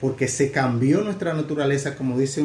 porque 0.00 0.28
se 0.28 0.50
cambió 0.50 1.02
nuestra 1.02 1.34
naturaleza, 1.34 1.94
como 1.96 2.18
dice 2.18 2.42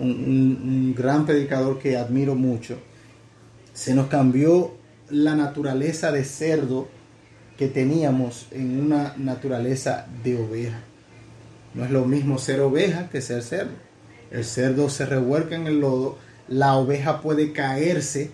un, 0.00 0.94
gran 0.96 1.26
predicador 1.26 1.78
que 1.78 1.96
admiro 1.96 2.34
mucho, 2.34 2.78
se 3.72 3.94
nos 3.94 4.08
cambió 4.08 4.74
la 5.10 5.34
naturaleza 5.34 6.12
de 6.12 6.24
cerdo 6.24 6.88
que 7.56 7.68
teníamos 7.68 8.46
en 8.50 8.80
una 8.80 9.14
naturaleza 9.16 10.06
de 10.24 10.36
oveja. 10.36 10.80
No 11.74 11.84
es 11.84 11.90
lo 11.90 12.04
mismo 12.04 12.38
ser 12.38 12.60
oveja 12.60 13.08
que 13.10 13.20
ser 13.20 13.42
cerdo. 13.42 13.72
El 14.30 14.44
cerdo 14.44 14.88
se 14.88 15.06
revuelca 15.06 15.56
en 15.56 15.66
el 15.66 15.80
lodo, 15.80 16.18
la 16.48 16.74
oveja 16.76 17.20
puede 17.20 17.52
caerse, 17.52 18.30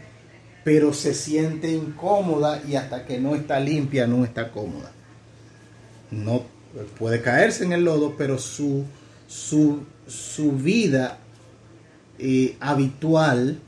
pero 0.64 0.92
se 0.92 1.14
siente 1.14 1.72
incómoda 1.72 2.62
y 2.66 2.76
hasta 2.76 3.04
que 3.04 3.18
no 3.18 3.34
está 3.34 3.60
limpia 3.60 4.06
no 4.06 4.24
está 4.24 4.50
cómoda. 4.50 4.92
No 6.10 6.44
puede 6.98 7.20
caerse 7.22 7.64
en 7.64 7.72
el 7.72 7.84
lodo, 7.84 8.14
pero 8.16 8.38
su, 8.38 8.84
su, 9.26 9.80
su 10.06 10.52
vida 10.52 11.18
habitual, 12.60 13.58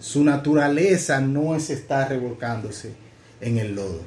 su 0.00 0.24
naturaleza 0.24 1.20
no 1.20 1.54
es 1.54 1.70
estar 1.70 2.08
revolcándose 2.08 2.94
en 3.40 3.58
el 3.58 3.74
lodo. 3.74 4.00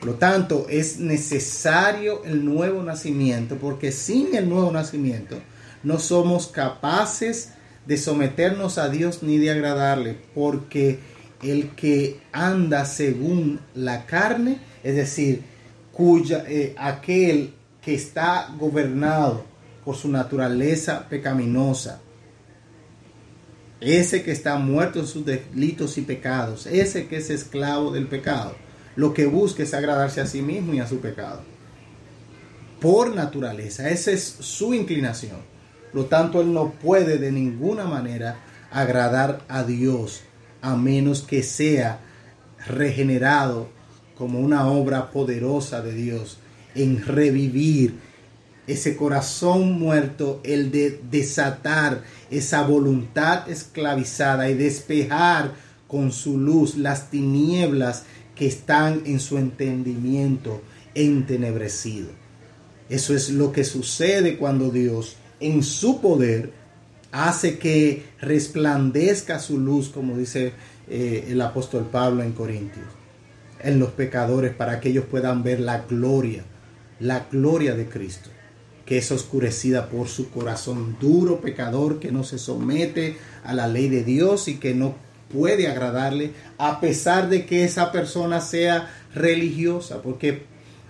Por 0.00 0.08
lo 0.08 0.14
tanto, 0.14 0.66
es 0.68 0.98
necesario 0.98 2.24
el 2.24 2.44
nuevo 2.44 2.82
nacimiento, 2.82 3.56
porque 3.56 3.92
sin 3.92 4.34
el 4.34 4.48
nuevo 4.48 4.72
nacimiento 4.72 5.38
no 5.82 5.98
somos 5.98 6.48
capaces 6.48 7.50
de 7.86 7.96
someternos 7.96 8.78
a 8.78 8.88
Dios 8.88 9.22
ni 9.22 9.38
de 9.38 9.50
agradarle, 9.50 10.16
porque 10.34 10.98
el 11.42 11.70
que 11.70 12.20
anda 12.32 12.84
según 12.84 13.60
la 13.74 14.06
carne, 14.06 14.58
es 14.82 14.96
decir, 14.96 15.42
cuya, 15.92 16.44
eh, 16.48 16.74
aquel 16.78 17.54
que 17.82 17.94
está 17.94 18.54
gobernado 18.58 19.44
por 19.84 19.96
su 19.96 20.08
naturaleza 20.08 21.08
pecaminosa, 21.08 22.00
ese 23.80 24.22
que 24.22 24.32
está 24.32 24.56
muerto 24.56 25.00
en 25.00 25.06
sus 25.06 25.24
delitos 25.24 25.96
y 25.98 26.02
pecados, 26.02 26.66
ese 26.66 27.06
que 27.06 27.16
es 27.16 27.30
esclavo 27.30 27.90
del 27.90 28.06
pecado, 28.06 28.54
lo 28.96 29.14
que 29.14 29.26
busca 29.26 29.62
es 29.62 29.72
agradarse 29.72 30.20
a 30.20 30.26
sí 30.26 30.42
mismo 30.42 30.74
y 30.74 30.80
a 30.80 30.86
su 30.86 31.00
pecado. 31.00 31.42
Por 32.80 33.14
naturaleza, 33.14 33.90
esa 33.90 34.10
es 34.10 34.22
su 34.22 34.74
inclinación. 34.74 35.38
Por 35.92 36.02
lo 36.02 36.06
tanto, 36.08 36.40
él 36.40 36.52
no 36.52 36.72
puede 36.72 37.18
de 37.18 37.32
ninguna 37.32 37.84
manera 37.84 38.40
agradar 38.70 39.42
a 39.48 39.64
Dios 39.64 40.22
a 40.62 40.76
menos 40.76 41.22
que 41.22 41.42
sea 41.42 42.00
regenerado 42.66 43.68
como 44.16 44.40
una 44.40 44.66
obra 44.68 45.10
poderosa 45.10 45.80
de 45.80 45.94
Dios 45.94 46.38
en 46.74 47.04
revivir 47.04 47.98
ese 48.66 48.96
corazón 48.96 49.78
muerto, 49.78 50.40
el 50.44 50.70
de 50.70 51.00
desatar 51.10 52.02
esa 52.30 52.62
voluntad 52.62 53.48
esclavizada 53.50 54.48
y 54.50 54.54
despejar 54.54 55.52
con 55.88 56.12
su 56.12 56.38
luz 56.38 56.76
las 56.76 57.10
tinieblas 57.10 58.04
que 58.34 58.46
están 58.46 59.02
en 59.06 59.18
su 59.18 59.38
entendimiento 59.38 60.62
entenebrecido. 60.94 62.08
Eso 62.88 63.14
es 63.14 63.30
lo 63.30 63.52
que 63.52 63.64
sucede 63.64 64.36
cuando 64.36 64.70
Dios 64.70 65.16
en 65.40 65.62
su 65.62 66.00
poder 66.00 66.52
hace 67.12 67.58
que 67.58 68.04
resplandezca 68.20 69.40
su 69.40 69.58
luz, 69.58 69.88
como 69.88 70.16
dice 70.16 70.52
eh, 70.88 71.26
el 71.28 71.40
apóstol 71.40 71.88
Pablo 71.90 72.22
en 72.22 72.32
Corintios, 72.32 72.86
en 73.60 73.78
los 73.80 73.90
pecadores 73.90 74.54
para 74.54 74.80
que 74.80 74.90
ellos 74.90 75.06
puedan 75.10 75.42
ver 75.42 75.60
la 75.60 75.80
gloria, 75.88 76.44
la 77.00 77.26
gloria 77.30 77.74
de 77.74 77.86
Cristo 77.86 78.30
que 78.90 78.98
es 78.98 79.12
oscurecida 79.12 79.88
por 79.88 80.08
su 80.08 80.30
corazón 80.30 80.96
duro, 81.00 81.40
pecador, 81.40 82.00
que 82.00 82.10
no 82.10 82.24
se 82.24 82.40
somete 82.40 83.16
a 83.44 83.54
la 83.54 83.68
ley 83.68 83.88
de 83.88 84.02
Dios 84.02 84.48
y 84.48 84.56
que 84.56 84.74
no 84.74 84.96
puede 85.32 85.68
agradarle, 85.68 86.32
a 86.58 86.80
pesar 86.80 87.28
de 87.28 87.46
que 87.46 87.62
esa 87.62 87.92
persona 87.92 88.40
sea 88.40 88.92
religiosa, 89.14 90.02
porque 90.02 90.42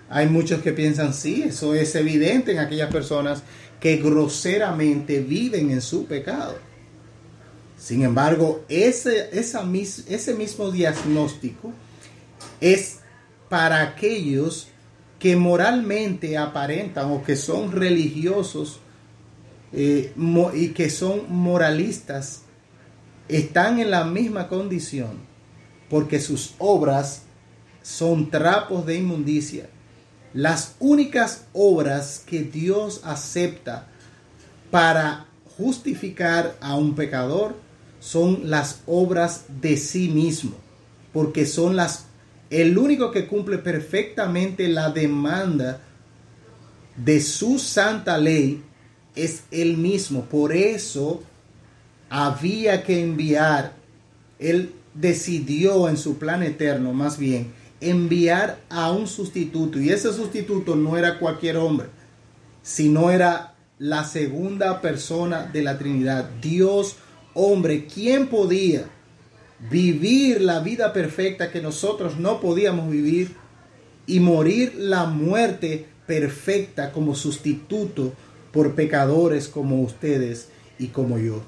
hay 0.08 0.30
muchos 0.30 0.62
que 0.62 0.72
piensan, 0.72 1.12
sí, 1.12 1.42
eso 1.42 1.74
es 1.74 1.94
evidente 1.94 2.52
en 2.52 2.60
aquellas 2.60 2.90
personas 2.90 3.42
que 3.80 3.98
groseramente 3.98 5.20
viven 5.20 5.70
en 5.70 5.82
su 5.82 6.06
pecado. 6.06 6.56
Sin 7.78 8.02
embargo, 8.02 8.64
ese, 8.70 9.28
ese 9.30 10.34
mismo 10.34 10.70
diagnóstico 10.70 11.70
es 12.62 13.00
para 13.50 13.82
aquellos 13.82 14.69
que 15.20 15.36
moralmente 15.36 16.36
aparentan 16.36 17.12
o 17.12 17.22
que 17.22 17.36
son 17.36 17.70
religiosos 17.70 18.80
eh, 19.72 20.12
y 20.54 20.68
que 20.70 20.90
son 20.90 21.26
moralistas 21.28 22.42
están 23.28 23.78
en 23.78 23.92
la 23.92 24.04
misma 24.04 24.48
condición 24.48 25.30
porque 25.88 26.20
sus 26.20 26.54
obras 26.58 27.22
son 27.82 28.30
trapos 28.30 28.86
de 28.86 28.96
inmundicia. 28.96 29.68
Las 30.32 30.76
únicas 30.78 31.44
obras 31.52 32.22
que 32.24 32.42
Dios 32.42 33.00
acepta 33.04 33.88
para 34.70 35.26
justificar 35.56 36.56
a 36.60 36.76
un 36.76 36.94
pecador 36.94 37.56
son 37.98 38.48
las 38.50 38.80
obras 38.86 39.44
de 39.60 39.76
sí 39.76 40.08
mismo, 40.08 40.56
porque 41.12 41.44
son 41.46 41.76
las 41.76 42.06
el 42.50 42.76
único 42.76 43.12
que 43.12 43.26
cumple 43.26 43.58
perfectamente 43.58 44.68
la 44.68 44.90
demanda 44.90 45.80
de 46.96 47.20
su 47.20 47.58
santa 47.58 48.18
ley 48.18 48.62
es 49.14 49.44
él 49.50 49.76
mismo. 49.76 50.24
Por 50.24 50.52
eso 50.52 51.22
había 52.08 52.82
que 52.82 53.00
enviar, 53.02 53.74
él 54.38 54.72
decidió 54.94 55.88
en 55.88 55.96
su 55.96 56.18
plan 56.18 56.42
eterno, 56.42 56.92
más 56.92 57.18
bien, 57.18 57.52
enviar 57.80 58.58
a 58.68 58.90
un 58.90 59.06
sustituto. 59.06 59.80
Y 59.80 59.90
ese 59.90 60.12
sustituto 60.12 60.74
no 60.74 60.98
era 60.98 61.18
cualquier 61.18 61.56
hombre, 61.56 61.86
sino 62.62 63.10
era 63.10 63.54
la 63.78 64.04
segunda 64.04 64.80
persona 64.80 65.44
de 65.44 65.62
la 65.62 65.78
Trinidad, 65.78 66.28
Dios 66.42 66.96
hombre. 67.32 67.86
¿Quién 67.86 68.26
podía? 68.26 68.86
Vivir 69.68 70.40
la 70.40 70.60
vida 70.60 70.92
perfecta 70.92 71.50
que 71.50 71.60
nosotros 71.60 72.18
no 72.18 72.40
podíamos 72.40 72.90
vivir 72.90 73.34
y 74.06 74.20
morir 74.20 74.74
la 74.76 75.04
muerte 75.04 75.86
perfecta 76.06 76.92
como 76.92 77.14
sustituto 77.14 78.12
por 78.52 78.74
pecadores 78.74 79.48
como 79.48 79.82
ustedes 79.82 80.48
y 80.78 80.88
como 80.88 81.18
yo. 81.18 81.42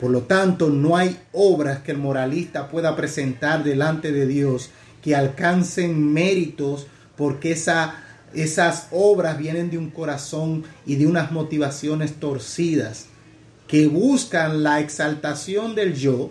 Por 0.00 0.10
lo 0.10 0.22
tanto, 0.22 0.68
no 0.68 0.96
hay 0.96 1.18
obras 1.32 1.80
que 1.80 1.92
el 1.92 1.98
moralista 1.98 2.68
pueda 2.68 2.96
presentar 2.96 3.64
delante 3.64 4.12
de 4.12 4.26
Dios 4.26 4.70
que 5.02 5.14
alcancen 5.14 6.12
méritos 6.12 6.86
porque 7.16 7.52
esa, 7.52 7.94
esas 8.34 8.88
obras 8.90 9.38
vienen 9.38 9.70
de 9.70 9.78
un 9.78 9.90
corazón 9.90 10.64
y 10.84 10.96
de 10.96 11.06
unas 11.06 11.30
motivaciones 11.30 12.14
torcidas 12.14 13.06
que 13.66 13.86
buscan 13.86 14.62
la 14.62 14.80
exaltación 14.80 15.74
del 15.74 15.94
yo, 15.94 16.30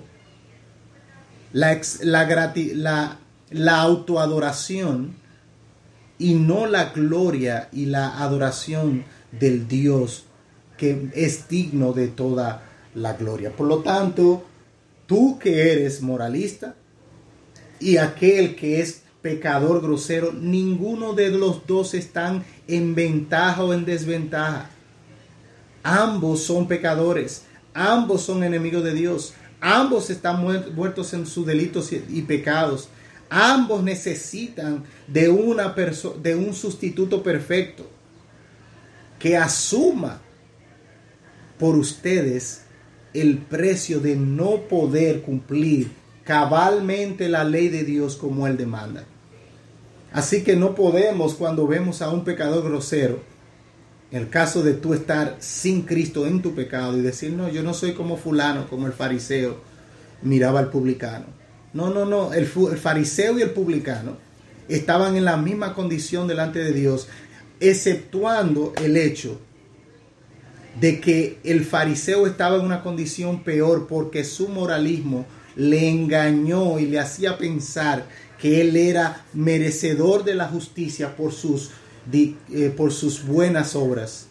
la, 1.52 1.80
la, 2.02 3.20
la 3.50 3.82
autoadoración 3.82 5.16
y 6.18 6.34
no 6.36 6.66
la 6.66 6.86
gloria 6.86 7.70
y 7.72 7.88
la 7.88 8.22
adoración 8.22 9.06
del 9.32 9.68
Dios 9.68 10.26
que 10.78 11.10
es 11.14 11.48
digno 11.48 11.94
de 11.94 12.08
toda 12.08 12.64
la 12.94 13.14
gloria. 13.14 13.56
Por 13.56 13.68
lo 13.68 13.80
tanto, 13.80 14.44
tú 15.06 15.40
que 15.40 15.72
eres 15.72 16.02
moralista 16.02 16.76
y 17.80 17.98
aquel 17.98 18.56
que 18.56 18.82
es 18.82 19.04
pecador 19.22 19.82
grosero, 19.82 20.34
ninguno 20.34 21.14
de 21.14 21.30
los 21.32 21.66
dos 21.66 21.94
están 21.94 22.44
en 22.68 22.96
ventaja 22.96 23.64
o 23.64 23.74
en 23.74 23.86
desventaja. 23.86 24.70
Ambos 25.88 26.42
son 26.42 26.68
pecadores, 26.68 27.44
ambos 27.76 28.24
son 28.24 28.44
enemigos 28.44 28.84
de 28.84 28.96
Dios, 28.96 29.36
ambos 29.62 30.10
están 30.10 30.42
muertos 30.42 31.14
en 31.14 31.28
sus 31.28 31.46
delitos 31.46 31.92
y 31.92 32.24
pecados. 32.24 32.90
Ambos 33.30 33.84
necesitan 33.84 34.84
de, 35.08 35.30
una 35.30 35.76
de 36.24 36.36
un 36.36 36.56
sustituto 36.56 37.22
perfecto 37.22 37.88
que 39.20 39.38
asuma 39.38 40.22
por 41.60 41.76
ustedes 41.76 42.64
el 43.14 43.38
precio 43.38 44.00
de 44.00 44.16
no 44.16 44.62
poder 44.68 45.22
cumplir 45.22 45.92
cabalmente 46.24 47.30
la 47.30 47.44
ley 47.44 47.70
de 47.70 47.84
Dios 47.84 48.16
como 48.16 48.48
Él 48.48 48.58
demanda. 48.58 49.06
Así 50.12 50.44
que 50.44 50.56
no 50.56 50.74
podemos 50.74 51.36
cuando 51.36 51.68
vemos 51.68 52.02
a 52.02 52.10
un 52.10 52.24
pecador 52.24 52.64
grosero, 52.64 53.35
el 54.12 54.30
caso 54.30 54.64
de 54.64 54.74
tú 54.74 54.94
estar 54.94 55.38
sin 55.40 55.82
Cristo 55.82 56.26
en 56.26 56.42
tu 56.42 56.56
pecado 56.56 56.98
y 56.98 57.02
decir, 57.02 57.32
no, 57.34 57.50
yo 57.50 57.64
no 57.64 57.74
soy 57.74 57.94
como 57.94 58.18
fulano, 58.18 58.68
como 58.70 58.88
el 58.88 58.94
fariseo, 58.94 59.58
miraba 60.22 60.60
al 60.60 60.70
publicano. 60.70 61.26
No, 61.74 61.90
no, 61.90 62.06
no, 62.06 62.34
el, 62.34 62.44
el 62.44 62.78
fariseo 62.78 63.38
y 63.38 63.42
el 63.42 63.52
publicano 63.52 64.18
estaban 64.70 65.16
en 65.18 65.26
la 65.26 65.38
misma 65.38 65.74
condición 65.74 66.28
delante 66.28 66.60
de 66.60 66.74
Dios, 66.74 67.08
exceptuando 67.60 68.74
el 68.82 68.98
hecho 68.98 69.40
de 70.80 71.00
que 71.00 71.40
el 71.44 71.64
fariseo 71.64 72.28
estaba 72.28 72.58
en 72.58 72.66
una 72.66 72.82
condición 72.82 73.44
peor 73.44 73.88
porque 73.88 74.24
su 74.24 74.50
moralismo 74.50 75.26
le 75.56 75.90
engañó 75.90 76.80
y 76.80 76.86
le 76.86 77.00
hacía 77.00 77.38
pensar 77.38 78.06
que 78.40 78.62
él 78.62 78.76
era 78.76 79.26
merecedor 79.34 80.26
de 80.26 80.36
la 80.36 80.48
justicia 80.48 81.16
por 81.16 81.32
sus, 81.32 81.72
eh, 82.12 82.74
por 82.76 82.92
sus 82.92 83.26
buenas 83.26 83.76
obras. 83.76 84.28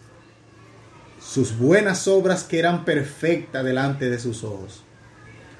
Sus 1.21 1.57
buenas 1.57 2.07
obras 2.07 2.45
que 2.45 2.59
eran 2.59 2.85
perfectas 2.85 3.65
delante 3.65 4.11
de 4.11 4.19
sus 4.19 4.45
ojos. 4.45 4.83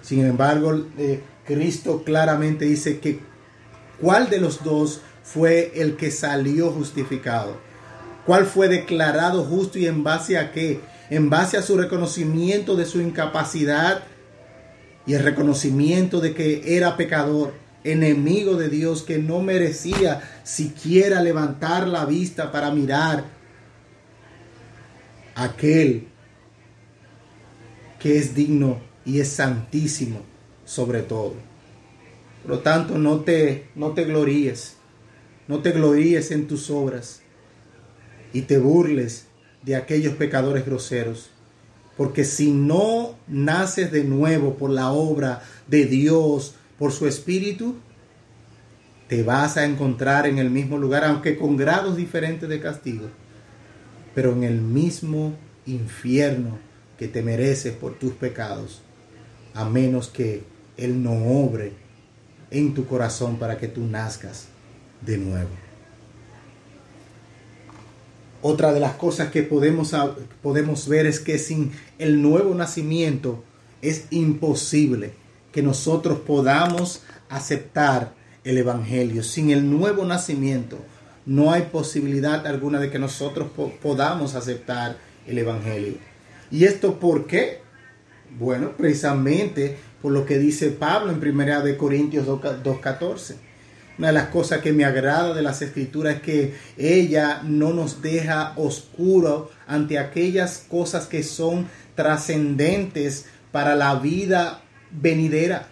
Sin 0.03 0.25
embargo, 0.25 0.87
eh, 0.99 1.23
Cristo 1.47 2.03
claramente 2.05 2.67
dice 2.67 3.01
que 3.01 3.21
cuál 4.01 4.29
de 4.29 4.39
los 4.39 4.63
dos 4.63 5.01
fue 5.23 5.73
el 5.77 5.97
que 5.97 6.11
salió 6.11 6.71
justificado. 6.71 7.57
¿Cuál 8.27 8.47
fue 8.47 8.69
declarado 8.69 9.45
justo 9.45 9.79
y 9.79 9.87
en 9.87 10.05
base 10.05 10.39
a 10.39 10.53
qué? 10.53 10.81
En 11.11 11.31
base 11.31 11.57
a 11.57 11.63
su 11.63 11.77
reconocimiento 11.77 12.77
de 12.77 12.87
su 12.87 13.01
incapacidad 13.01 14.05
y 15.07 15.15
el 15.15 15.23
reconocimiento 15.23 16.21
de 16.21 16.35
que 16.35 16.77
era 16.77 16.97
pecador, 16.97 17.53
enemigo 17.85 18.57
de 18.57 18.69
Dios, 18.69 19.03
que 19.03 19.19
no 19.19 19.41
merecía 19.41 20.23
siquiera 20.43 21.23
levantar 21.23 21.87
la 21.87 22.07
vista 22.07 22.51
para 22.51 22.71
mirar 22.71 23.25
aquel 25.35 26.09
que 27.99 28.19
es 28.19 28.35
digno 28.35 28.81
y 29.05 29.21
es 29.21 29.29
santísimo 29.29 30.21
sobre 30.65 31.03
todo. 31.03 31.35
Por 32.43 32.51
lo 32.51 32.59
tanto, 32.61 32.99
no 32.99 33.21
te, 33.21 33.69
no 33.75 33.93
te 33.93 34.05
gloríes, 34.05 34.77
no 35.49 35.61
te 35.61 35.73
gloríes 35.73 36.31
en 36.31 36.47
tus 36.47 36.71
obras 36.71 37.21
y 38.33 38.43
te 38.43 38.59
burles 38.59 39.27
de 39.63 39.77
aquellos 39.77 40.15
pecadores 40.15 40.67
groseros. 40.67 41.31
Porque 41.97 42.25
si 42.25 42.51
no 42.51 43.17
naces 43.29 43.93
de 43.93 44.05
nuevo 44.05 44.55
por 44.55 44.71
la 44.71 44.91
obra 44.91 45.43
de 45.69 45.87
Dios, 45.87 46.57
por 46.79 46.93
su 46.93 47.07
espíritu, 47.07 47.77
te 49.09 49.23
vas 49.23 49.57
a 49.57 49.65
encontrar 49.65 50.27
en 50.27 50.39
el 50.39 50.51
mismo 50.51 50.79
lugar, 50.79 51.05
aunque 51.05 51.37
con 51.37 51.57
grados 51.57 51.97
diferentes 51.97 52.49
de 52.49 52.61
castigo, 52.61 53.09
pero 54.15 54.33
en 54.33 54.45
el 54.45 54.61
mismo 54.61 55.35
infierno 55.67 56.59
que 56.99 57.09
te 57.09 57.23
mereces 57.23 57.75
por 57.75 57.95
tus 57.95 58.13
pecados, 58.13 58.83
a 59.53 59.65
menos 59.65 60.09
que 60.09 60.43
Él 60.77 61.03
no 61.03 61.13
obre 61.13 61.73
en 62.51 62.75
tu 62.75 62.87
corazón 62.87 63.37
para 63.37 63.59
que 63.59 63.69
tú 63.69 63.85
nazcas 63.87 64.47
de 65.01 65.19
nuevo. 65.19 65.51
Otra 68.43 68.73
de 68.73 68.81
las 68.81 68.95
cosas 68.95 69.31
que 69.31 69.43
podemos, 69.43 69.95
podemos 70.43 70.89
ver 70.89 71.07
es 71.07 71.19
que 71.19 71.39
sin 71.39 71.73
el 71.99 72.21
nuevo 72.21 72.55
nacimiento 72.55 73.43
es 73.81 74.07
imposible 74.11 75.13
que 75.55 75.63
nosotros 75.63 76.19
podamos 76.19 77.03
aceptar 77.29 78.13
el 78.43 78.59
Evangelio. 78.59 79.23
Sin 79.23 79.51
el 79.51 79.71
nuevo 79.71 80.05
nacimiento 80.05 80.79
no 81.27 81.53
hay 81.53 81.63
posibilidad 81.63 82.45
alguna 82.45 82.81
de 82.81 82.91
que 82.91 82.99
nosotros 82.99 83.53
podamos 83.81 84.35
aceptar 84.35 84.97
el 85.29 85.39
Evangelio. 85.39 85.95
¿Y 86.51 86.65
esto 86.65 86.99
por 86.99 87.29
qué? 87.29 87.61
Bueno, 88.37 88.73
precisamente 88.77 89.79
por 90.03 90.11
lo 90.11 90.27
que 90.27 90.41
dice 90.41 90.71
Pablo 90.71 91.13
en 91.13 91.19
1 91.19 91.79
Corintios 91.79 92.27
2.14 92.27 93.37
una 93.97 94.09
de 94.09 94.13
las 94.13 94.27
cosas 94.27 94.61
que 94.61 94.73
me 94.73 94.85
agrada 94.85 95.35
de 95.35 95.43
las 95.43 95.63
escrituras 95.63 96.17
es 96.17 96.23
que 96.23 96.55
ella 96.77 97.43
no 97.45 97.73
nos 97.73 98.03
deja 98.03 98.53
oscuro 98.57 99.53
ante 99.69 100.01
aquellas 100.01 100.65
cosas 100.69 101.07
que 101.07 101.23
son 101.23 101.69
trascendentes 101.95 103.27
para 103.53 103.77
la 103.77 103.95
vida 103.95 104.64
venidera. 105.01 105.69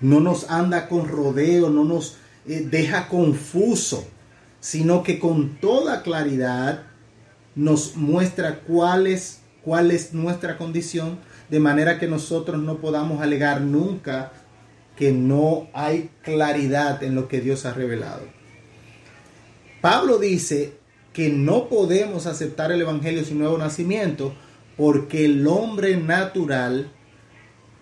No 0.00 0.20
nos 0.20 0.50
anda 0.50 0.88
con 0.88 1.08
rodeo, 1.08 1.70
no 1.70 1.84
nos 1.84 2.16
eh, 2.46 2.66
deja 2.68 3.08
confuso, 3.08 4.06
sino 4.60 5.02
que 5.02 5.18
con 5.18 5.56
toda 5.60 6.02
claridad 6.02 6.84
nos 7.54 7.96
muestra 7.96 8.60
cuál 8.60 9.06
es, 9.06 9.40
nuestra 10.12 10.56
condición, 10.56 11.18
de 11.50 11.60
manera 11.60 11.98
que 11.98 12.08
nosotros 12.08 12.60
no 12.60 12.78
podamos 12.78 13.20
alegar 13.20 13.60
nunca 13.60 14.32
que 14.96 15.12
no 15.12 15.68
hay 15.72 16.10
claridad 16.22 17.02
en 17.02 17.14
lo 17.14 17.28
que 17.28 17.40
Dios 17.40 17.64
ha 17.66 17.74
revelado. 17.74 18.22
Pablo 19.80 20.18
dice 20.18 20.74
que 21.12 21.28
no 21.28 21.68
podemos 21.68 22.26
aceptar 22.26 22.72
el 22.72 22.80
Evangelio 22.80 23.24
sin 23.24 23.38
nuevo 23.38 23.58
nacimiento 23.58 24.34
porque 24.76 25.24
el 25.26 25.46
hombre 25.46 25.96
natural, 25.96 26.90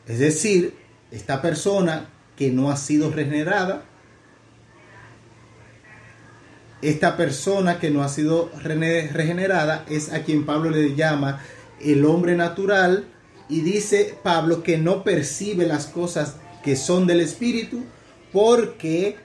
es 0.06 0.18
decir, 0.18 0.74
esta 1.10 1.42
persona 1.42 2.08
que 2.36 2.50
no 2.50 2.70
ha 2.70 2.76
sido 2.76 3.10
regenerada, 3.10 3.84
esta 6.82 7.16
persona 7.16 7.78
que 7.78 7.90
no 7.90 8.02
ha 8.02 8.08
sido 8.08 8.50
regenerada 8.62 9.84
es 9.88 10.12
a 10.12 10.22
quien 10.22 10.46
Pablo 10.46 10.70
le 10.70 10.94
llama 10.94 11.40
el 11.80 12.04
hombre 12.04 12.36
natural 12.36 13.04
y 13.48 13.60
dice 13.60 14.14
Pablo 14.22 14.62
que 14.62 14.78
no 14.78 15.04
percibe 15.04 15.66
las 15.66 15.86
cosas 15.86 16.36
que 16.62 16.76
son 16.76 17.06
del 17.06 17.20
Espíritu, 17.20 17.84
porque 18.32 19.16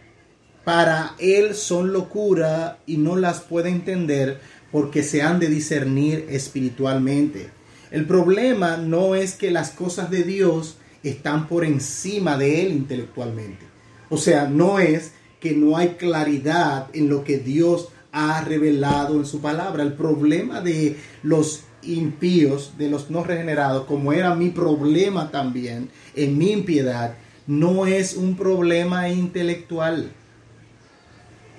para 0.63 1.15
él 1.19 1.53
son 1.53 1.93
locura 1.93 2.79
y 2.85 2.97
no 2.97 3.15
las 3.15 3.41
puede 3.41 3.69
entender 3.69 4.39
porque 4.71 5.03
se 5.03 5.21
han 5.21 5.39
de 5.39 5.47
discernir 5.47 6.27
espiritualmente. 6.29 7.49
El 7.91 8.05
problema 8.05 8.77
no 8.77 9.15
es 9.15 9.35
que 9.35 9.51
las 9.51 9.71
cosas 9.71 10.09
de 10.09 10.23
Dios 10.23 10.77
están 11.03 11.47
por 11.47 11.63
encima 11.65 12.37
de 12.37 12.61
él 12.61 12.71
intelectualmente. 12.71 13.65
O 14.09 14.17
sea, 14.17 14.47
no 14.47 14.79
es 14.79 15.13
que 15.39 15.53
no 15.53 15.77
hay 15.77 15.89
claridad 15.89 16.87
en 16.93 17.09
lo 17.09 17.23
que 17.23 17.37
Dios 17.37 17.89
ha 18.11 18.41
revelado 18.41 19.15
en 19.15 19.25
su 19.25 19.41
palabra. 19.41 19.83
El 19.83 19.93
problema 19.93 20.61
de 20.61 20.97
los 21.21 21.63
impíos, 21.83 22.73
de 22.77 22.89
los 22.89 23.11
no 23.11 23.23
regenerados, 23.23 23.85
como 23.85 24.13
era 24.13 24.33
mi 24.35 24.49
problema 24.49 25.31
también 25.31 25.89
en 26.15 26.37
mi 26.37 26.51
impiedad, 26.51 27.15
no 27.47 27.85
es 27.85 28.15
un 28.15 28.35
problema 28.35 29.09
intelectual, 29.09 30.11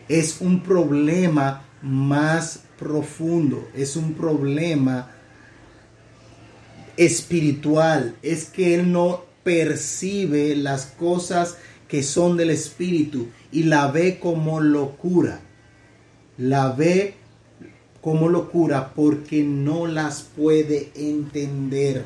es 0.09 0.41
un 0.41 0.63
problema 0.63 1.63
más 1.83 2.65
profundo, 2.79 3.69
es 3.75 3.97
un 3.97 4.15
problema 4.15 5.16
espiritual, 6.97 8.17
es 8.23 8.47
que 8.47 8.75
él 8.75 8.93
no 8.93 9.25
percibe 9.43 10.57
las 10.57 10.87
cosas 10.87 11.57
que 11.89 12.03
son 12.03 12.37
del 12.37 12.51
espíritu 12.51 13.29
y 13.53 13.65
la 13.65 13.89
ve 13.89 14.19
como 14.19 14.61
locura, 14.61 15.41
la 16.37 16.71
ve 16.71 17.15
como 18.01 18.29
locura 18.29 18.93
porque 18.95 19.43
no 19.43 19.87
las 19.87 20.23
puede 20.23 20.91
entender. 20.95 22.05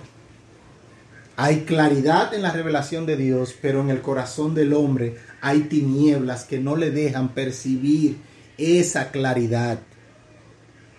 Hay 1.36 1.61
claridad 1.61 2.34
en 2.34 2.43
la 2.43 2.53
revelación 2.53 3.07
de 3.07 3.16
Dios, 3.16 3.55
pero 3.61 3.80
en 3.80 3.88
el 3.88 4.03
corazón 4.03 4.55
del 4.55 4.74
hombre 4.74 5.16
hay 5.41 5.61
tinieblas 5.61 6.45
que 6.45 6.59
no 6.59 6.76
le 6.76 6.91
dejan 6.91 7.30
percibir 7.30 8.18
esa 8.59 9.11
claridad. 9.11 9.78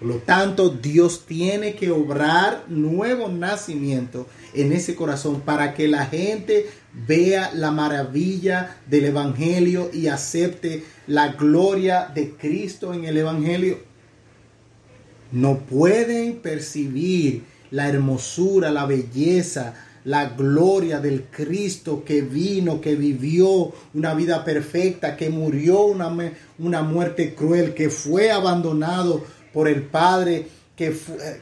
Por 0.01 0.09
lo 0.09 0.15
tanto, 0.15 0.69
Dios 0.69 1.27
tiene 1.27 1.75
que 1.75 1.91
obrar 1.91 2.63
nuevo 2.69 3.27
nacimiento 3.27 4.25
en 4.55 4.73
ese 4.73 4.95
corazón 4.95 5.41
para 5.41 5.75
que 5.75 5.87
la 5.87 6.07
gente 6.07 6.65
vea 7.05 7.51
la 7.53 7.69
maravilla 7.69 8.77
del 8.87 9.05
Evangelio 9.05 9.91
y 9.93 10.07
acepte 10.07 10.83
la 11.05 11.33
gloria 11.33 12.11
de 12.15 12.31
Cristo 12.31 12.95
en 12.95 13.05
el 13.05 13.15
Evangelio. 13.15 13.77
No 15.31 15.59
pueden 15.59 16.37
percibir 16.37 17.43
la 17.69 17.87
hermosura, 17.87 18.71
la 18.71 18.87
belleza, 18.87 19.75
la 20.03 20.29
gloria 20.29 20.99
del 20.99 21.25
Cristo 21.25 22.03
que 22.03 22.23
vino, 22.23 22.81
que 22.81 22.95
vivió 22.95 23.71
una 23.93 24.15
vida 24.15 24.43
perfecta, 24.45 25.15
que 25.15 25.29
murió 25.29 25.83
una, 25.83 26.11
una 26.57 26.81
muerte 26.81 27.35
cruel, 27.35 27.75
que 27.75 27.91
fue 27.91 28.31
abandonado 28.31 29.23
por 29.53 29.67
el 29.67 29.83
Padre, 29.83 30.47
que, 30.75 30.95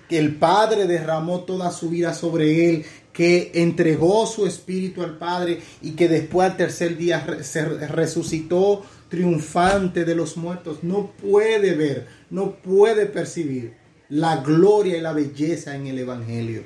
el 0.09 0.35
Padre 0.35 0.87
derramó 0.87 1.41
toda 1.41 1.71
su 1.71 1.89
vida 1.89 2.13
sobre 2.13 2.69
él, 2.69 2.85
que 3.13 3.51
entregó 3.55 4.25
su 4.25 4.45
espíritu 4.45 5.01
al 5.03 5.17
Padre 5.17 5.59
y 5.81 5.91
que 5.91 6.07
después 6.07 6.51
al 6.51 6.57
tercer 6.57 6.97
día 6.97 7.43
se 7.43 7.65
resucitó 7.65 8.83
triunfante 9.09 10.05
de 10.05 10.15
los 10.15 10.37
muertos, 10.37 10.83
no 10.83 11.11
puede 11.11 11.73
ver, 11.73 12.07
no 12.29 12.55
puede 12.55 13.07
percibir 13.07 13.73
la 14.07 14.37
gloria 14.37 14.97
y 14.97 15.01
la 15.01 15.13
belleza 15.13 15.75
en 15.75 15.87
el 15.87 15.99
Evangelio. 15.99 16.63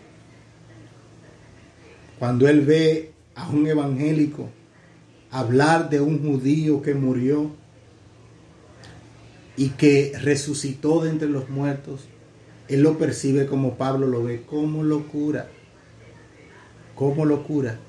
Cuando 2.20 2.48
él 2.48 2.62
ve 2.62 3.12
a 3.36 3.50
un 3.50 3.68
evangélico 3.68 4.50
hablar 5.32 5.90
de 5.90 6.00
un 6.00 6.22
judío 6.22 6.82
que 6.82 6.94
murió 6.94 7.52
y 9.56 9.70
que 9.70 10.14
resucitó 10.20 11.04
de 11.04 11.10
entre 11.10 11.30
los 11.30 11.50
muertos, 11.50 12.02
él 12.68 12.82
lo 12.82 12.98
percibe 12.98 13.46
como 13.46 13.76
Pablo 13.78 14.08
lo 14.08 14.24
ve, 14.24 14.44
como 14.44 14.84
locura, 14.84 15.50
como 16.96 17.26
locura. 17.26 17.80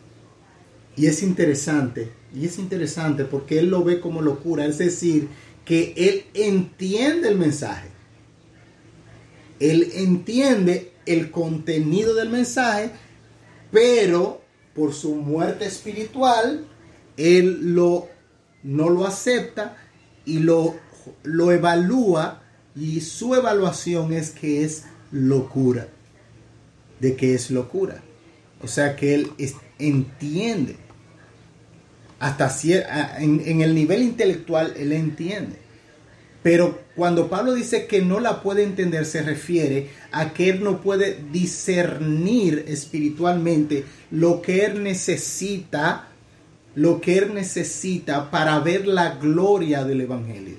Y 0.97 1.07
es 1.07 1.23
interesante, 1.23 2.11
y 2.35 2.47
es 2.47 2.59
interesante 2.59 3.25
porque 3.25 3.59
él 3.59 3.69
lo 3.71 3.83
ve 3.83 4.01
como 4.01 4.23
locura, 4.23 4.67
es 4.67 4.79
decir, 4.79 5.29
que 5.65 5.95
él 5.97 6.25
entiende 6.35 7.29
el 7.29 7.39
mensaje. 7.39 7.89
Él 9.61 9.91
entiende 9.95 10.93
el 11.07 11.31
contenido 11.31 12.15
del 12.15 12.29
mensaje, 12.29 12.91
pero 13.71 14.43
por 14.75 14.93
su 14.93 15.15
muerte 15.15 15.65
espiritual, 15.65 16.67
él 17.17 17.75
lo, 17.75 18.09
no 18.63 18.91
lo 18.91 19.07
acepta 19.07 19.77
y 20.25 20.41
lo, 20.41 20.75
lo 21.23 21.53
evalúa 21.53 22.43
y 22.77 23.01
su 23.01 23.35
evaluación 23.35 24.13
es 24.13 24.31
que 24.31 24.65
es 24.65 24.85
locura, 25.11 25.89
de 27.01 27.17
que 27.17 27.35
es 27.35 27.51
locura. 27.51 28.03
O 28.63 28.69
sea 28.69 28.97
que 28.97 29.15
él 29.15 29.31
entiende, 29.79 30.77
hasta 32.19 32.51
en, 33.19 33.43
en 33.45 33.61
el 33.61 33.75
nivel 33.75 34.03
intelectual 34.03 34.75
él 34.77 34.93
entiende. 34.93 35.65
Pero 36.43 36.79
cuando 36.95 37.31
Pablo 37.31 37.55
dice 37.55 37.87
que 37.87 38.03
no 38.03 38.21
la 38.21 38.43
puede 38.43 38.65
entender, 38.65 39.07
se 39.07 39.23
refiere 39.23 39.89
a 40.13 40.35
que 40.35 40.51
él 40.51 40.63
no 40.63 40.83
puede 40.83 41.19
discernir 41.33 42.67
espiritualmente 42.69 43.85
lo 44.11 44.43
que 44.43 44.67
él 44.67 44.83
necesita, 44.83 46.09
lo 46.75 47.01
que 47.01 47.17
él 47.17 47.35
necesita 47.35 48.31
para 48.31 48.59
ver 48.61 48.87
la 48.87 49.17
gloria 49.17 49.85
del 49.85 50.03
Evangelio. 50.03 50.57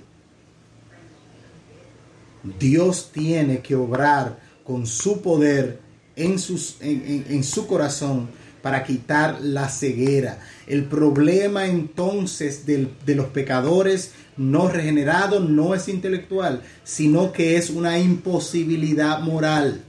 Dios 2.60 3.10
tiene 3.12 3.60
que 3.60 3.76
obrar 3.76 4.40
con 4.64 4.86
su 4.86 5.22
poder 5.22 5.80
en, 6.16 6.40
sus, 6.40 6.78
en, 6.82 7.44
su 7.44 7.68
corazón 7.68 8.30
para 8.62 8.84
quitar 8.84 9.42
la 9.42 9.70
ceguera. 9.70 10.40
El 10.68 10.86
problema 10.86 11.68
entonces 11.68 12.66
de 12.66 13.16
los 13.16 13.28
pecadores 13.28 14.12
no 14.38 14.68
regenerado 14.68 15.40
no 15.40 15.76
es 15.76 15.88
intelectual, 15.88 16.62
sino 16.84 17.32
que 17.32 17.58
es 17.58 17.70
una 17.70 18.00
imposibilidad 18.00 19.20
moral. 19.20 19.84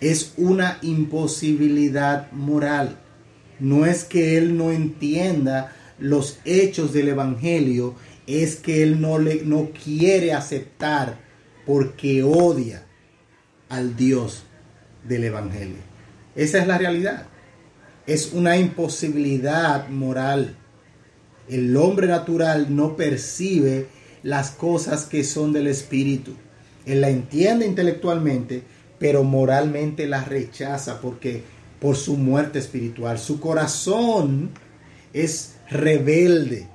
Es 0.00 0.34
una 0.36 0.78
imposibilidad 0.82 2.30
moral. 2.32 2.98
No 3.58 3.86
es 3.86 4.04
que 4.04 4.36
él 4.36 4.56
no 4.56 4.70
entienda 4.70 5.72
los 5.98 6.38
hechos 6.44 6.92
del 6.92 7.08
Evangelio, 7.08 7.94
es 8.26 8.56
que 8.56 8.82
él 8.82 9.00
no, 9.00 9.18
le, 9.18 9.42
no 9.44 9.70
quiere 9.70 10.32
aceptar 10.32 11.18
porque 11.66 12.22
odia 12.22 12.84
al 13.68 13.96
Dios 13.96 14.44
del 15.06 15.24
Evangelio. 15.24 15.76
Esa 16.34 16.58
es 16.58 16.66
la 16.66 16.78
realidad. 16.78 17.26
Es 18.06 18.32
una 18.32 18.56
imposibilidad 18.56 19.88
moral. 19.88 20.56
El 21.48 21.76
hombre 21.76 22.06
natural 22.06 22.74
no 22.74 22.96
percibe 22.96 23.86
las 24.22 24.50
cosas 24.50 25.04
que 25.04 25.24
son 25.24 25.52
del 25.52 25.66
Espíritu. 25.66 26.34
Él 26.86 27.00
la 27.00 27.10
entiende 27.10 27.66
intelectualmente, 27.66 28.62
pero 28.98 29.22
moralmente 29.24 30.06
la 30.06 30.24
rechaza 30.24 31.00
porque 31.00 31.42
por 31.80 31.96
su 31.96 32.16
muerte 32.16 32.58
espiritual. 32.58 33.18
Su 33.18 33.40
corazón 33.40 34.50
es 35.12 35.56
rebelde. 35.70 36.68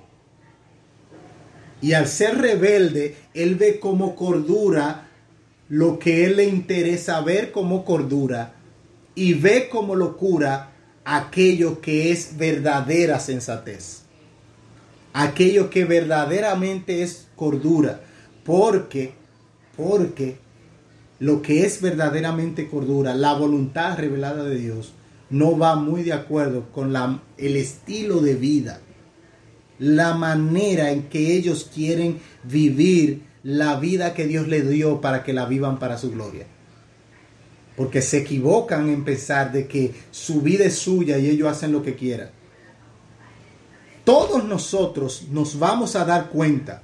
Y 1.82 1.94
al 1.94 2.08
ser 2.08 2.38
rebelde, 2.38 3.16
él 3.34 3.56
ve 3.56 3.80
como 3.80 4.16
cordura 4.16 5.08
lo 5.70 6.00
que 6.00 6.26
él 6.26 6.38
le 6.38 6.46
interesa 6.46 7.22
ver 7.22 7.52
como 7.52 7.86
cordura 7.86 8.54
y 9.16 9.34
ve 9.34 9.70
como 9.70 9.96
locura 9.96 10.72
aquello 11.06 11.80
que 11.82 12.12
es 12.12 12.38
verdadera 12.38 13.20
sensatez. 13.20 14.02
Aquello 15.14 15.70
que 15.70 15.86
verdaderamente 15.86 17.02
es 17.04 17.28
cordura, 17.36 18.02
porque, 18.44 19.14
porque 19.76 20.38
lo 21.20 21.42
que 21.42 21.66
es 21.66 21.82
verdaderamente 21.82 22.68
cordura, 22.68 23.14
la 23.14 23.34
voluntad 23.34 23.98
revelada 23.98 24.44
de 24.44 24.56
Dios, 24.56 24.94
no 25.30 25.58
va 25.58 25.76
muy 25.76 26.04
de 26.04 26.14
acuerdo 26.14 26.72
con 26.72 26.96
el 27.38 27.56
estilo 27.56 28.22
de 28.22 28.36
vida, 28.36 28.80
la 29.80 30.14
manera 30.14 30.92
en 30.92 31.04
que 31.04 31.36
ellos 31.36 31.70
quieren 31.74 32.20
vivir 32.44 33.24
la 33.44 33.80
vida 33.80 34.14
que 34.14 34.28
Dios 34.28 34.48
les 34.48 34.70
dio 34.70 35.02
para 35.02 35.24
que 35.24 35.34
la 35.34 35.46
vivan 35.46 35.80
para 35.80 35.98
su 35.98 36.12
gloria. 36.12 36.46
Porque 37.76 38.02
se 38.02 38.18
equivocan 38.18 38.90
en 38.90 39.04
pensar 39.06 39.52
de 39.52 39.68
que 39.68 39.94
su 40.12 40.42
vida 40.42 40.66
es 40.66 40.76
suya 40.76 41.18
y 41.18 41.30
ellos 41.30 41.50
hacen 41.50 41.72
lo 41.72 41.82
que 41.82 41.96
quieran 41.96 42.30
todos 44.10 44.44
nosotros 44.44 45.28
nos 45.30 45.60
vamos 45.60 45.96
a 45.96 46.04
dar 46.04 46.30
cuenta 46.30 46.82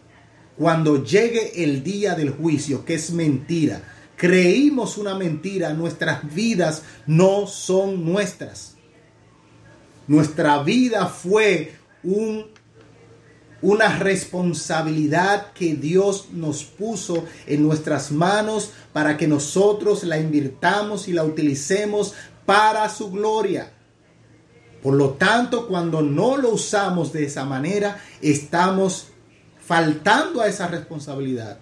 cuando 0.56 1.04
llegue 1.04 1.64
el 1.64 1.82
día 1.82 2.14
del 2.14 2.30
juicio, 2.30 2.86
que 2.86 2.93
es 2.93 3.10
mentira. 3.10 3.82
Creímos 4.16 5.00
una 5.00 5.16
mentira, 5.16 5.74
nuestras 5.74 6.36
vidas 6.36 6.84
no 7.08 7.48
son 7.48 8.06
nuestras. 8.06 8.76
Nuestra 10.08 10.62
vida 10.62 11.08
fue 11.08 11.74
un, 12.04 12.46
una 13.66 13.97
responsabilidad 13.97 15.51
que 15.53 15.74
Dios 15.74 16.28
nos 16.32 16.63
puso 16.63 17.26
en 17.47 17.63
nuestras 17.63 18.11
manos 18.11 18.70
para 18.93 19.18
que 19.18 19.28
nosotros 19.28 20.03
la 20.03 20.20
invirtamos 20.20 21.07
y 21.07 21.13
la 21.13 21.24
utilicemos 21.24 22.13
para 22.45 22.88
su 22.89 23.09
gloria. 23.09 23.72
Por 24.84 24.93
lo 24.93 25.13
tanto, 25.13 25.68
cuando 25.68 26.03
no 26.03 26.38
lo 26.38 26.49
usamos 26.49 27.11
de 27.11 27.26
esa 27.26 27.43
manera, 27.43 27.99
estamos 28.22 29.07
faltando 29.59 30.41
a 30.41 30.47
esa 30.47 30.68
responsabilidad. 30.68 31.57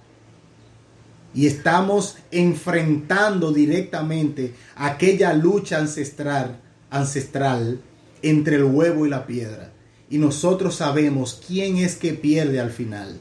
Y 1.34 1.48
estamos 1.48 2.18
enfrentando 2.32 3.54
directamente 3.54 4.54
aquella 4.76 5.32
lucha 5.34 5.78
ancestral, 5.78 6.60
ancestral 6.90 7.80
entre 8.22 8.58
el 8.58 8.66
huevo 8.66 9.06
y 9.06 9.10
la 9.10 9.26
piedra. 9.26 9.73
Y 10.14 10.20
nosotros 10.20 10.76
sabemos 10.76 11.42
quién 11.48 11.78
es 11.78 11.96
que 11.96 12.14
pierde 12.14 12.60
al 12.60 12.70
final. 12.70 13.20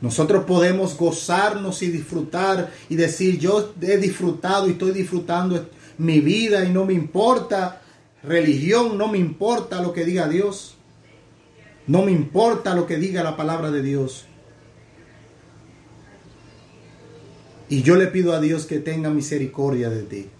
Nosotros 0.00 0.44
podemos 0.44 0.96
gozarnos 0.96 1.82
y 1.82 1.90
disfrutar 1.90 2.72
y 2.88 2.96
decir, 2.96 3.38
yo 3.38 3.74
he 3.82 3.98
disfrutado 3.98 4.66
y 4.66 4.70
estoy 4.70 4.92
disfrutando 4.92 5.68
mi 5.98 6.20
vida 6.20 6.64
y 6.64 6.72
no 6.72 6.86
me 6.86 6.94
importa 6.94 7.82
religión, 8.22 8.96
no 8.96 9.08
me 9.08 9.18
importa 9.18 9.82
lo 9.82 9.92
que 9.92 10.06
diga 10.06 10.28
Dios. 10.28 10.76
No 11.86 12.06
me 12.06 12.12
importa 12.12 12.74
lo 12.74 12.86
que 12.86 12.96
diga 12.96 13.22
la 13.22 13.36
palabra 13.36 13.70
de 13.70 13.82
Dios. 13.82 14.24
Y 17.68 17.82
yo 17.82 17.96
le 17.96 18.06
pido 18.06 18.32
a 18.32 18.40
Dios 18.40 18.64
que 18.64 18.78
tenga 18.78 19.10
misericordia 19.10 19.90
de 19.90 20.04
ti. 20.04 20.30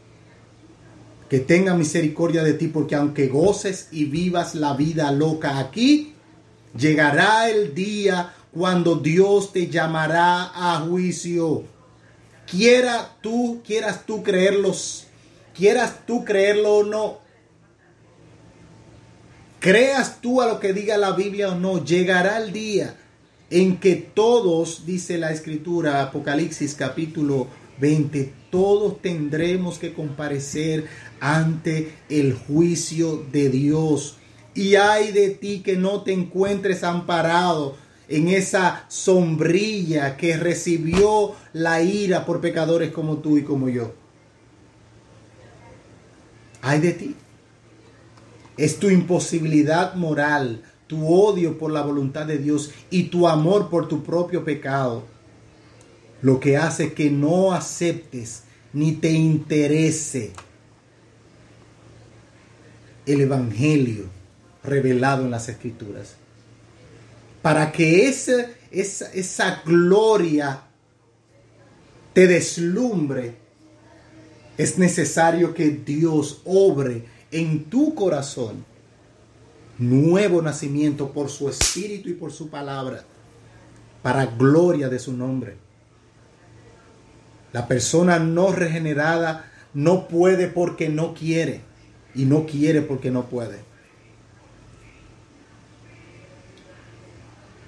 Que 1.30 1.40
tenga 1.40 1.74
misericordia 1.74 2.42
de 2.42 2.52
ti 2.52 2.66
porque 2.66 2.94
aunque 2.94 3.28
goces 3.28 3.88
y 3.90 4.04
vivas 4.04 4.54
la 4.54 4.74
vida 4.74 5.10
loca 5.12 5.58
aquí, 5.58 6.12
llegará 6.76 7.48
el 7.48 7.74
día 7.74 8.34
cuando 8.52 8.96
Dios 8.96 9.52
te 9.52 9.68
llamará 9.68 10.50
a 10.52 10.80
juicio. 10.80 11.64
Quiera 12.50 13.16
tú, 13.22 13.62
quieras 13.64 14.04
tú 14.04 14.22
creerlos, 14.22 15.06
quieras 15.54 16.00
tú 16.04 16.24
creerlo 16.24 16.78
o 16.78 16.84
no, 16.84 17.20
Creas 19.60 20.22
tú 20.22 20.40
a 20.40 20.46
lo 20.46 20.58
que 20.58 20.72
diga 20.72 20.96
la 20.96 21.12
Biblia 21.12 21.50
o 21.50 21.54
no, 21.54 21.84
llegará 21.84 22.38
el 22.38 22.50
día 22.50 22.96
en 23.50 23.76
que 23.76 23.94
todos, 23.94 24.86
dice 24.86 25.18
la 25.18 25.32
escritura, 25.32 26.00
Apocalipsis 26.00 26.74
capítulo 26.74 27.46
20, 27.80 28.32
todos 28.50 29.00
tendremos 29.00 29.78
que 29.78 29.94
comparecer 29.94 30.86
ante 31.20 31.94
el 32.08 32.34
juicio 32.34 33.24
de 33.32 33.48
Dios. 33.48 34.16
Y 34.54 34.74
hay 34.74 35.12
de 35.12 35.30
ti 35.30 35.62
que 35.62 35.76
no 35.76 36.02
te 36.02 36.12
encuentres 36.12 36.84
amparado 36.84 37.76
en 38.08 38.28
esa 38.28 38.84
sombrilla 38.88 40.16
que 40.16 40.36
recibió 40.36 41.34
la 41.52 41.82
ira 41.82 42.26
por 42.26 42.40
pecadores 42.40 42.90
como 42.90 43.18
tú 43.18 43.38
y 43.38 43.42
como 43.42 43.68
yo. 43.68 43.94
Ay 46.60 46.80
de 46.80 46.92
ti. 46.92 47.16
Es 48.56 48.78
tu 48.78 48.90
imposibilidad 48.90 49.94
moral, 49.94 50.62
tu 50.86 51.08
odio 51.08 51.56
por 51.56 51.70
la 51.70 51.82
voluntad 51.82 52.26
de 52.26 52.36
Dios 52.36 52.72
y 52.90 53.04
tu 53.04 53.26
amor 53.26 53.70
por 53.70 53.88
tu 53.88 54.02
propio 54.02 54.44
pecado 54.44 55.04
lo 56.22 56.40
que 56.40 56.56
hace 56.56 56.92
que 56.92 57.10
no 57.10 57.52
aceptes 57.52 58.42
ni 58.72 58.92
te 58.92 59.10
interese 59.10 60.32
el 63.06 63.20
Evangelio 63.22 64.04
revelado 64.62 65.24
en 65.24 65.30
las 65.30 65.48
Escrituras. 65.48 66.14
Para 67.42 67.72
que 67.72 68.08
esa, 68.08 68.46
esa, 68.70 69.10
esa 69.12 69.62
gloria 69.64 70.62
te 72.12 72.26
deslumbre, 72.26 73.34
es 74.58 74.76
necesario 74.78 75.54
que 75.54 75.70
Dios 75.70 76.42
obre 76.44 77.04
en 77.30 77.64
tu 77.64 77.94
corazón 77.94 78.64
nuevo 79.78 80.42
nacimiento 80.42 81.10
por 81.10 81.30
su 81.30 81.48
espíritu 81.48 82.10
y 82.10 82.14
por 82.14 82.32
su 82.32 82.50
palabra, 82.50 83.02
para 84.02 84.26
gloria 84.26 84.90
de 84.90 84.98
su 84.98 85.12
nombre. 85.14 85.69
La 87.52 87.66
persona 87.66 88.18
no 88.18 88.52
regenerada 88.52 89.50
no 89.74 90.08
puede 90.08 90.48
porque 90.48 90.88
no 90.88 91.14
quiere 91.14 91.62
y 92.14 92.24
no 92.24 92.46
quiere 92.46 92.82
porque 92.82 93.10
no 93.10 93.26
puede. 93.26 93.58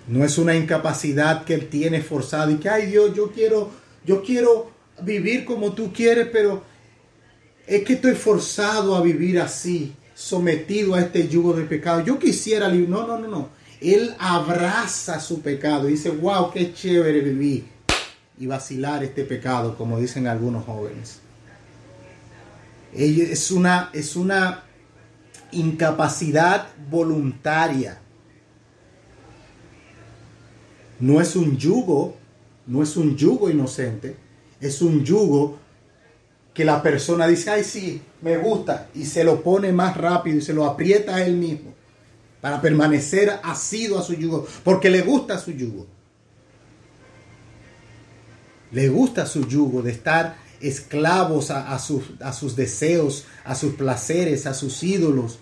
No 0.09 0.25
es 0.25 0.39
una 0.39 0.55
incapacidad 0.55 1.45
que 1.45 1.55
él 1.55 1.69
tiene 1.69 2.01
forzado 2.01 2.51
y 2.51 2.57
que, 2.57 2.69
ay 2.69 2.87
Dios, 2.87 3.15
yo 3.15 3.31
quiero, 3.31 3.71
yo 4.05 4.23
quiero 4.23 4.71
vivir 5.03 5.45
como 5.45 5.73
tú 5.73 5.93
quieres, 5.93 6.29
pero 6.33 6.63
es 7.67 7.85
que 7.85 7.95
estoy 7.95 8.15
forzado 8.15 8.97
a 8.97 9.03
vivir 9.03 9.41
así, 9.41 9.95
sometido 10.15 10.95
a 10.95 11.01
este 11.01 11.29
yugo 11.29 11.55
de 11.55 11.65
pecado. 11.65 12.05
Yo 12.05 12.19
quisiera, 12.19 12.69
no, 12.69 13.07
no, 13.07 13.19
no, 13.19 13.29
no. 13.29 13.49
Él 13.81 14.15
abraza 14.19 15.19
su 15.19 15.41
pecado 15.41 15.89
y 15.89 15.93
dice, 15.93 16.11
wow, 16.11 16.51
qué 16.53 16.73
chévere 16.73 17.21
vivir 17.21 17.72
y 18.39 18.47
vacilar 18.47 19.05
este 19.05 19.25
pecado, 19.25 19.77
como 19.77 19.99
dicen 19.99 20.27
algunos 20.27 20.65
jóvenes. 20.65 21.21
Es 22.95 23.51
una, 23.51 23.91
es 23.93 24.17
una 24.17 24.65
incapacidad 25.53 26.69
voluntaria. 26.91 28.01
No 31.01 31.21
es 31.21 31.37
un 31.37 31.57
yugo, 31.57 32.17
no 32.67 32.83
es 32.83 32.97
un 32.97 33.17
yugo 33.17 33.51
inocente, 33.51 34.17
es 34.61 34.83
un 34.83 35.05
yugo 35.05 35.59
que 36.55 36.65
la 36.65 36.83
persona 36.83 37.27
dice, 37.27 37.51
ay 37.51 37.65
sí, 37.65 38.03
me 38.21 38.37
gusta, 38.37 38.89
y 38.95 39.05
se 39.07 39.25
lo 39.25 39.43
pone 39.43 39.73
más 39.73 39.97
rápido 39.97 40.39
y 40.39 40.43
se 40.43 40.53
lo 40.53 40.67
aprieta 40.67 41.17
a 41.17 41.25
él 41.25 41.37
mismo 41.37 41.73
para 42.41 42.61
permanecer 42.61 43.41
asido 43.43 43.99
a 43.99 44.03
su 44.03 44.15
yugo, 44.15 44.47
porque 44.65 44.91
le 44.91 45.03
gusta 45.03 45.39
su 45.39 45.53
yugo. 45.53 45.87
Le 48.73 48.89
gusta 48.89 49.27
su 49.27 49.47
yugo 49.47 49.83
de 49.83 49.93
estar 49.93 50.37
esclavos 50.61 51.51
a, 51.51 51.79
sus, 51.79 52.05
sus 52.33 52.57
deseos, 52.57 53.27
a 53.45 53.55
sus 53.55 53.75
placeres, 53.75 54.47
a 54.47 54.55
sus 54.55 54.83
ídolos. 54.83 55.39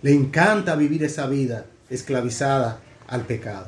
Le 0.00 0.14
encanta 0.14 0.74
vivir 0.74 1.04
esa 1.04 1.26
vida 1.26 1.66
esclavizada 1.90 2.80
al 3.06 3.26
pecado. 3.26 3.66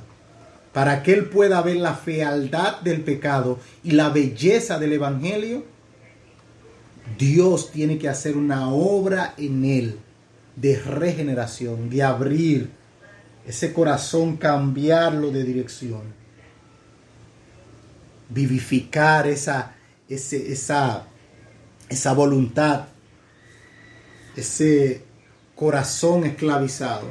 Para 0.72 1.02
que 1.02 1.12
él 1.12 1.26
pueda 1.26 1.60
ver 1.62 1.76
la 1.76 1.94
fealdad 1.94 2.80
del 2.80 3.02
pecado 3.02 3.58
y 3.82 3.90
la 3.90 4.08
belleza 4.08 4.78
del 4.78 4.94
Evangelio, 4.94 5.64
Dios 7.18 7.72
tiene 7.72 7.98
que 7.98 8.08
hacer 8.08 8.36
una 8.36 8.70
obra 8.70 9.34
en 9.36 9.64
él 9.64 9.98
de 10.54 10.78
regeneración, 10.78 11.90
de 11.90 12.04
abrir 12.04 12.70
ese 13.46 13.72
corazón, 13.72 14.36
cambiarlo 14.36 15.30
de 15.30 15.42
dirección 15.42 16.19
vivificar 18.30 19.26
esa, 19.26 19.74
esa, 20.08 21.06
esa 21.88 22.12
voluntad, 22.14 22.86
ese 24.36 25.02
corazón 25.54 26.24
esclavizado, 26.24 27.08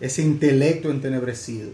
ese 0.00 0.22
intelecto 0.22 0.90
entenebrecido. 0.90 1.70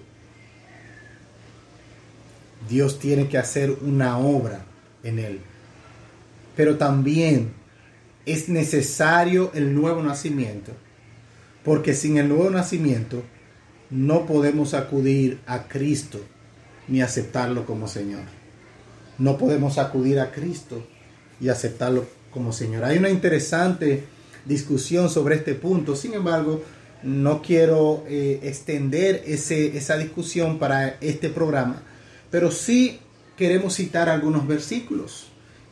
Dios 2.68 2.98
tiene 2.98 3.28
que 3.28 3.36
hacer 3.36 3.70
una 3.82 4.18
obra 4.18 4.64
en 5.02 5.18
él. 5.18 5.40
Pero 6.56 6.78
también 6.78 7.52
es 8.24 8.48
necesario 8.48 9.52
el 9.54 9.74
nuevo 9.74 10.02
nacimiento, 10.02 10.72
porque 11.62 11.94
sin 11.94 12.16
el 12.16 12.28
nuevo 12.28 12.48
nacimiento 12.48 13.22
no 13.90 14.24
podemos 14.24 14.72
acudir 14.72 15.40
a 15.46 15.64
Cristo 15.64 16.24
ni 16.88 17.02
aceptarlo 17.02 17.66
como 17.66 17.86
Señor 17.86 18.43
no 19.18 19.38
podemos 19.38 19.78
acudir 19.78 20.20
a 20.20 20.30
Cristo 20.30 20.82
y 21.40 21.48
aceptarlo 21.48 22.06
como 22.30 22.52
Señor. 22.52 22.84
Hay 22.84 22.98
una 22.98 23.10
interesante 23.10 24.04
discusión 24.44 25.08
sobre 25.08 25.36
este 25.36 25.54
punto, 25.54 25.96
sin 25.96 26.14
embargo, 26.14 26.62
no 27.02 27.42
quiero 27.42 28.04
eh, 28.08 28.40
extender 28.42 29.22
ese, 29.26 29.76
esa 29.76 29.96
discusión 29.96 30.58
para 30.58 30.96
este 31.00 31.28
programa, 31.28 31.82
pero 32.30 32.50
sí 32.50 32.98
queremos 33.36 33.74
citar 33.74 34.08
algunos 34.08 34.46
versículos 34.46 35.26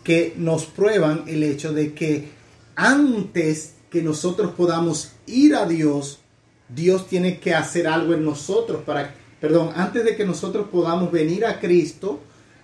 que 0.04 0.34
nos 0.36 0.66
prueban 0.66 1.24
el 1.26 1.42
hecho 1.42 1.72
de 1.72 1.94
que 1.94 2.28
antes 2.74 3.74
que 3.90 4.02
nosotros 4.02 4.52
podamos 4.52 5.12
ir 5.26 5.54
a 5.54 5.66
Dios, 5.66 6.20
Dios 6.68 7.06
tiene 7.08 7.38
que 7.38 7.54
hacer 7.54 7.86
algo 7.86 8.14
en 8.14 8.24
nosotros 8.24 8.82
para, 8.84 9.14
perdón, 9.40 9.70
antes 9.74 10.04
de 10.04 10.16
que 10.16 10.24
nosotros 10.24 10.68
podamos 10.70 11.12
venir 11.12 11.44
a 11.44 11.60
Cristo, 11.60 12.20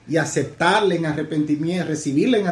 y 0.08 0.16
aceptarle 0.16 0.96
en 0.96 1.06
arrepentimiento, 1.06 1.86
recibirle 1.86 2.40
en 2.40 2.46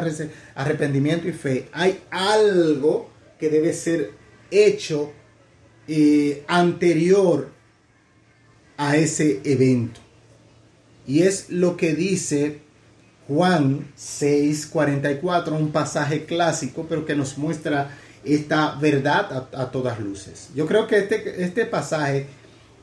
arrepentimiento 0.55 1.27
y 1.27 1.33
fe, 1.33 1.69
hay 1.73 1.99
algo 2.11 3.09
que 3.39 3.49
debe 3.49 3.73
ser 3.73 4.11
hecho 4.51 5.11
eh, 5.87 6.43
anterior 6.47 7.49
a 8.77 8.95
ese 8.95 9.41
evento. 9.43 9.99
Y 11.07 11.23
es 11.23 11.49
lo 11.49 11.77
que 11.77 11.95
dice 11.95 12.59
Juan 13.27 13.87
6:44, 13.97 15.51
un 15.53 15.71
pasaje 15.71 16.25
clásico, 16.25 16.85
pero 16.87 17.05
que 17.05 17.15
nos 17.15 17.37
muestra 17.37 17.89
esta 18.23 18.75
verdad 18.75 19.49
a, 19.53 19.61
a, 19.61 19.71
todas 19.71 19.99
luces. 19.99 20.49
Yo 20.53 20.67
creo 20.67 20.87
que 20.87 20.97
este, 20.99 21.43
este 21.43 21.65
pasaje, 21.65 22.27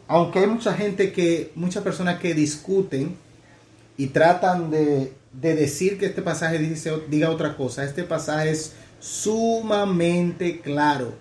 aunque 0.09 0.41
hay 0.41 0.47
mucha 0.47 0.75
gente 0.75 1.13
que, 1.13 1.53
muchas 1.55 1.83
personas 1.83 2.19
que 2.19 2.35
discuten 2.35 3.17
y 3.97 4.09
tratan 4.09 4.71
de, 4.71 5.13
decir 5.33 5.99
que 5.99 6.07
este 6.07 6.23
pasaje 6.23 6.59
dice, 6.59 6.93
diga 7.09 7.31
otra 7.31 7.57
cosa. 7.57 7.85
Este 7.85 8.05
pasaje 8.05 8.51
es 8.51 8.75
sumamente 9.01 10.61
claro. 10.61 11.15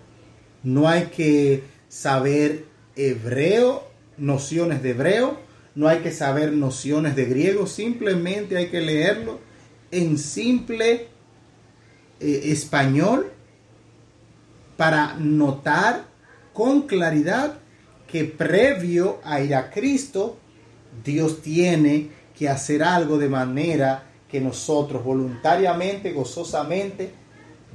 No 0.62 0.88
hay 0.88 1.06
que 1.06 1.64
saber 1.88 2.64
hebreo, 2.96 3.86
nociones 4.16 4.82
de 4.82 4.90
hebreo, 4.90 5.38
no 5.74 5.88
hay 5.88 5.98
que 5.98 6.12
saber 6.12 6.52
nociones 6.52 7.16
de 7.16 7.24
griego, 7.24 7.66
simplemente 7.66 8.56
hay 8.56 8.68
que 8.68 8.80
leerlo 8.80 9.40
en 9.90 10.18
simple 10.18 11.08
eh, 12.20 12.40
español 12.44 13.32
para 14.76 15.14
notar 15.14 16.04
con 16.52 16.82
claridad 16.82 17.58
que 18.06 18.24
previo 18.24 19.20
a 19.24 19.40
ir 19.40 19.54
a 19.54 19.70
Cristo, 19.70 20.38
Dios 21.04 21.42
tiene 21.42 22.10
que 22.36 22.48
hacer 22.48 22.82
algo 22.82 23.18
de 23.18 23.28
manera 23.28 24.10
que 24.28 24.40
nosotros 24.40 25.04
voluntariamente, 25.04 26.12
gozosamente, 26.12 27.12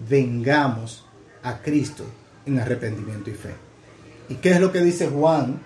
vengamos 0.10 1.05
a 1.43 1.62
Cristo 1.62 2.03
en 2.45 2.60
arrepentimiento 2.60 3.30
y 3.30 3.34
fe. 3.34 3.53
¿Y 4.30 4.36
qué 4.36 4.51
es 4.51 4.60
lo 4.60 4.72
que 4.72 4.82
dice 4.82 5.07
Juan 5.07 5.62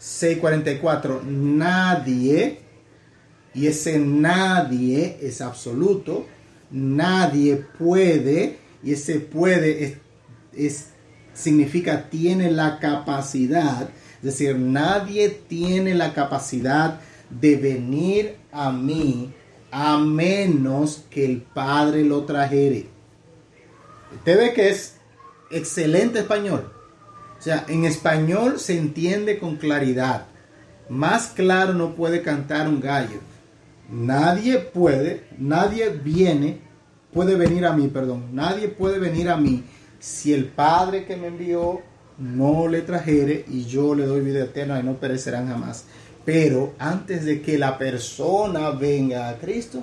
6:44? 0.00 1.22
Nadie, 1.24 2.60
y 3.54 3.66
ese 3.66 3.98
nadie 3.98 5.18
es 5.20 5.40
absoluto, 5.40 6.26
nadie 6.70 7.56
puede, 7.56 8.58
y 8.82 8.92
ese 8.92 9.20
puede 9.20 9.98
es, 10.56 10.86
significa 11.34 12.08
tiene 12.08 12.50
la 12.50 12.78
capacidad, 12.78 13.90
es 14.18 14.22
decir, 14.22 14.56
nadie 14.56 15.28
tiene 15.28 15.94
la 15.94 16.12
capacidad 16.12 17.00
de 17.30 17.56
venir 17.56 18.36
a 18.52 18.70
mí 18.72 19.32
a 19.70 19.98
menos 19.98 21.04
que 21.10 21.24
el 21.24 21.42
Padre 21.42 22.04
lo 22.04 22.24
trajere. 22.24 22.86
Usted 24.14 24.38
ve 24.38 24.52
que 24.54 24.70
es 24.70 24.96
excelente 25.50 26.20
español. 26.20 26.72
O 27.38 27.42
sea, 27.42 27.64
en 27.68 27.84
español 27.84 28.58
se 28.58 28.76
entiende 28.78 29.38
con 29.38 29.56
claridad. 29.56 30.26
Más 30.88 31.28
claro 31.28 31.74
no 31.74 31.94
puede 31.94 32.22
cantar 32.22 32.68
un 32.68 32.80
gallo. 32.80 33.20
Nadie 33.90 34.58
puede, 34.58 35.24
nadie 35.38 35.90
viene, 35.90 36.60
puede 37.12 37.36
venir 37.36 37.64
a 37.64 37.72
mí, 37.72 37.88
perdón, 37.88 38.28
nadie 38.32 38.68
puede 38.68 38.98
venir 38.98 39.30
a 39.30 39.36
mí 39.36 39.64
si 39.98 40.34
el 40.34 40.46
Padre 40.46 41.06
que 41.06 41.16
me 41.16 41.28
envió 41.28 41.80
no 42.18 42.68
le 42.68 42.82
trajere 42.82 43.44
y 43.48 43.64
yo 43.64 43.94
le 43.94 44.04
doy 44.04 44.20
vida 44.20 44.44
eterna 44.44 44.80
y 44.80 44.82
no 44.82 44.94
perecerán 44.94 45.48
jamás. 45.48 45.86
Pero 46.28 46.74
antes 46.78 47.24
de 47.24 47.40
que 47.40 47.56
la 47.56 47.78
persona 47.78 48.68
venga 48.72 49.30
a 49.30 49.38
Cristo, 49.38 49.82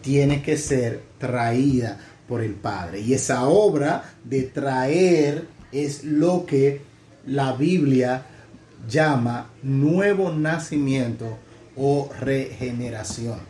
tiene 0.00 0.40
que 0.40 0.56
ser 0.56 1.00
traída 1.18 1.98
por 2.28 2.40
el 2.40 2.52
Padre. 2.52 3.00
Y 3.00 3.14
esa 3.14 3.48
obra 3.48 4.14
de 4.22 4.44
traer 4.44 5.48
es 5.72 6.04
lo 6.04 6.46
que 6.46 6.82
la 7.26 7.52
Biblia 7.54 8.24
llama 8.88 9.50
nuevo 9.64 10.30
nacimiento 10.30 11.36
o 11.74 12.10
regeneración. 12.20 13.40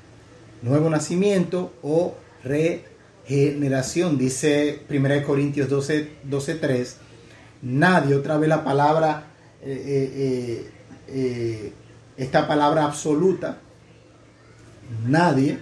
Nuevo 0.63 0.89
nacimiento 0.89 1.75
o 1.83 2.15
regeneración. 2.45 4.17
Dice 4.17 4.81
1 4.89 5.23
Corintios 5.23 5.69
12, 5.69 6.13
12 6.23 6.55
3. 6.55 6.97
Nadie, 7.61 8.15
otra 8.15 8.39
vez 8.39 8.49
la 8.49 8.65
palabra, 8.65 9.27
eh, 9.61 9.83
eh, 9.87 10.71
eh, 11.09 11.73
esta 12.17 12.47
palabra 12.47 12.85
absoluta, 12.85 13.59
nadie 15.07 15.59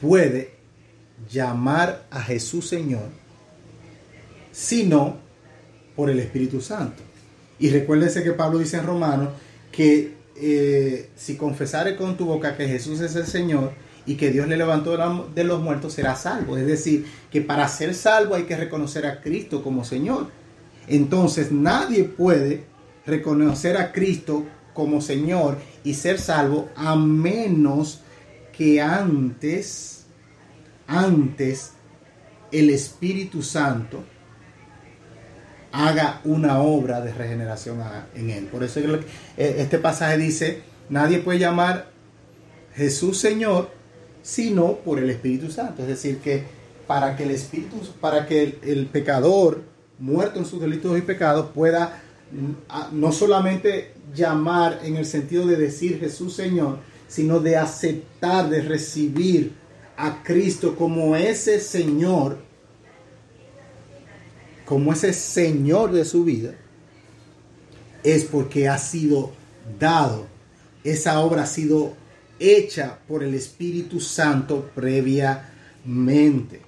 puede 0.00 0.54
llamar 1.30 2.06
a 2.10 2.22
Jesús 2.22 2.68
Señor 2.68 3.10
sino 4.58 5.18
por 5.94 6.10
el 6.10 6.18
Espíritu 6.18 6.60
Santo. 6.60 7.00
Y 7.60 7.70
recuérdense 7.70 8.24
que 8.24 8.32
Pablo 8.32 8.58
dice 8.58 8.78
en 8.78 8.86
Romanos 8.86 9.28
que 9.70 10.14
eh, 10.34 11.10
si 11.14 11.36
confesare 11.36 11.96
con 11.96 12.16
tu 12.16 12.26
boca 12.26 12.56
que 12.56 12.66
Jesús 12.66 13.00
es 13.00 13.14
el 13.14 13.26
Señor 13.26 13.70
y 14.04 14.16
que 14.16 14.30
Dios 14.30 14.48
le 14.48 14.56
levantó 14.56 14.96
de 15.32 15.44
los 15.44 15.60
muertos, 15.60 15.92
será 15.92 16.16
salvo. 16.16 16.56
Es 16.56 16.66
decir, 16.66 17.06
que 17.30 17.40
para 17.40 17.68
ser 17.68 17.94
salvo 17.94 18.34
hay 18.34 18.44
que 18.44 18.56
reconocer 18.56 19.06
a 19.06 19.20
Cristo 19.20 19.62
como 19.62 19.84
Señor. 19.84 20.26
Entonces 20.88 21.52
nadie 21.52 22.02
puede 22.02 22.64
reconocer 23.08 23.76
a 23.76 23.90
Cristo 23.90 24.46
como 24.74 25.00
Señor 25.00 25.58
y 25.82 25.94
ser 25.94 26.20
salvo 26.20 26.68
a 26.76 26.94
menos 26.94 28.00
que 28.56 28.80
antes, 28.80 30.04
antes 30.86 31.72
el 32.52 32.70
Espíritu 32.70 33.42
Santo 33.42 34.04
haga 35.72 36.20
una 36.24 36.60
obra 36.60 37.00
de 37.00 37.12
regeneración 37.12 37.80
en 38.14 38.30
él. 38.30 38.44
Por 38.46 38.62
eso 38.62 38.80
eh, 38.80 39.02
este 39.36 39.78
pasaje 39.78 40.16
dice, 40.16 40.62
nadie 40.88 41.18
puede 41.18 41.40
llamar 41.40 41.90
Jesús 42.74 43.18
Señor 43.18 43.78
sino 44.28 44.74
por 44.76 44.98
el 44.98 45.08
Espíritu 45.08 45.50
Santo. 45.50 45.82
Es 45.82 45.88
decir, 45.88 46.18
que 46.18 46.44
para 46.86 47.16
que 47.16 47.24
el 47.24 47.30
Espíritu, 47.30 47.76
para 48.00 48.26
que 48.26 48.58
el, 48.62 48.86
pecador 48.86 49.62
muerto 49.98 50.38
en 50.38 50.44
sus 50.44 50.60
delitos 50.60 50.98
y 50.98 51.02
pecados 51.02 51.50
pueda 51.54 52.02
no 52.92 53.12
solamente 53.12 53.92
llamar 54.14 54.80
en 54.82 54.96
el 54.96 55.06
sentido 55.06 55.46
de 55.46 55.56
decir 55.56 55.98
Jesús 55.98 56.34
Señor, 56.34 56.78
sino 57.08 57.40
de 57.40 57.56
aceptar, 57.56 58.48
de 58.50 58.62
recibir 58.62 59.52
a 59.96 60.22
Cristo 60.22 60.76
como 60.76 61.16
ese 61.16 61.60
Señor 61.60 62.48
como 64.68 64.92
ese 64.92 65.14
Señor 65.14 65.92
de 65.92 66.04
su 66.04 66.24
vida, 66.24 66.54
es 68.04 68.24
porque 68.24 68.68
ha 68.68 68.76
sido 68.76 69.32
dado, 69.78 70.26
esa 70.84 71.20
obra 71.20 71.44
ha 71.44 71.46
sido 71.46 71.94
hecha 72.38 72.98
por 73.08 73.24
el 73.24 73.32
Espíritu 73.32 73.98
Santo 73.98 74.70
previamente. 74.74 76.60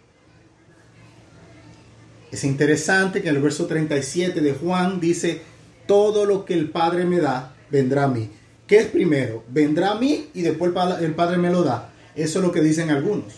Es 2.32 2.42
interesante 2.44 3.20
que 3.20 3.28
en 3.28 3.36
el 3.36 3.42
verso 3.42 3.66
37 3.66 4.40
de 4.40 4.54
Juan 4.54 4.98
dice, 4.98 5.42
todo 5.90 6.24
lo 6.24 6.44
que 6.44 6.54
el 6.54 6.70
Padre 6.70 7.04
me 7.04 7.18
da, 7.18 7.52
vendrá 7.68 8.04
a 8.04 8.08
mí. 8.08 8.30
¿Qué 8.68 8.78
es 8.78 8.86
primero? 8.86 9.42
Vendrá 9.48 9.90
a 9.90 9.94
mí 9.98 10.28
y 10.32 10.42
después 10.42 10.72
el 11.00 11.14
Padre 11.16 11.36
me 11.36 11.50
lo 11.50 11.64
da. 11.64 11.92
Eso 12.14 12.38
es 12.38 12.44
lo 12.44 12.52
que 12.52 12.60
dicen 12.60 12.90
algunos. 12.90 13.34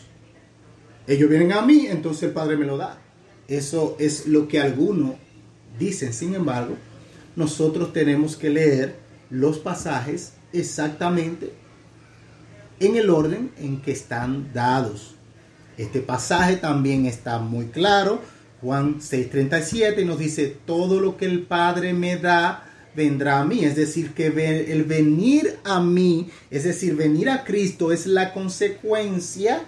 Ellos 1.06 1.30
vienen 1.30 1.52
a 1.52 1.62
mí, 1.62 1.86
entonces 1.88 2.24
el 2.24 2.32
Padre 2.32 2.58
me 2.58 2.66
lo 2.66 2.76
da. 2.76 2.98
Eso 3.48 3.96
es 3.98 4.26
lo 4.26 4.48
que 4.48 4.60
algunos 4.60 5.14
dicen. 5.78 6.12
Sin 6.12 6.34
embargo, 6.34 6.76
nosotros 7.36 7.94
tenemos 7.94 8.36
que 8.36 8.50
leer 8.50 8.96
los 9.30 9.58
pasajes 9.58 10.34
exactamente 10.52 11.54
en 12.80 12.96
el 12.96 13.08
orden 13.08 13.50
en 13.56 13.80
que 13.80 13.92
están 13.92 14.52
dados. 14.52 15.14
Este 15.78 16.02
pasaje 16.02 16.56
también 16.56 17.06
está 17.06 17.38
muy 17.38 17.68
claro. 17.68 18.20
Juan 18.62 19.00
6:37 19.00 20.04
nos 20.06 20.18
dice, 20.18 20.56
todo 20.64 21.00
lo 21.00 21.16
que 21.16 21.26
el 21.26 21.42
Padre 21.42 21.92
me 21.92 22.16
da, 22.16 22.64
vendrá 22.96 23.40
a 23.40 23.44
mí. 23.44 23.64
Es 23.64 23.76
decir, 23.76 24.12
que 24.14 24.28
el 24.72 24.84
venir 24.84 25.58
a 25.64 25.80
mí, 25.80 26.30
es 26.50 26.64
decir, 26.64 26.94
venir 26.94 27.28
a 27.28 27.44
Cristo 27.44 27.92
es 27.92 28.06
la 28.06 28.32
consecuencia 28.32 29.64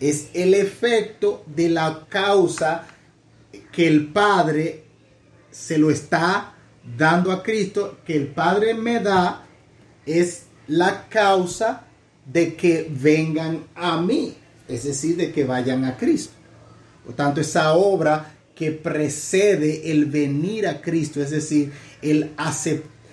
es 0.00 0.30
el 0.32 0.54
efecto 0.54 1.44
de 1.46 1.68
la 1.68 2.06
causa 2.08 2.86
que 3.70 3.86
el 3.86 4.08
Padre 4.08 4.84
se 5.50 5.78
lo 5.78 5.90
está 5.90 6.54
dando 6.96 7.30
a 7.30 7.42
Cristo, 7.42 7.98
que 8.04 8.16
el 8.16 8.28
Padre 8.28 8.74
me 8.74 9.00
da, 9.00 9.46
es 10.06 10.46
la 10.66 11.08
causa 11.08 11.84
de 12.24 12.54
que 12.54 12.88
vengan 12.90 13.66
a 13.74 14.00
mí, 14.00 14.34
es 14.66 14.84
decir, 14.84 15.16
de 15.16 15.32
que 15.32 15.44
vayan 15.44 15.84
a 15.84 15.96
Cristo. 15.96 16.32
Por 17.10 17.16
tanto, 17.16 17.40
esa 17.40 17.72
obra 17.74 18.34
que 18.54 18.70
precede 18.70 19.90
el 19.90 20.04
venir 20.04 20.68
a 20.68 20.80
Cristo, 20.80 21.20
es 21.20 21.30
decir, 21.30 21.72
el, 22.02 22.30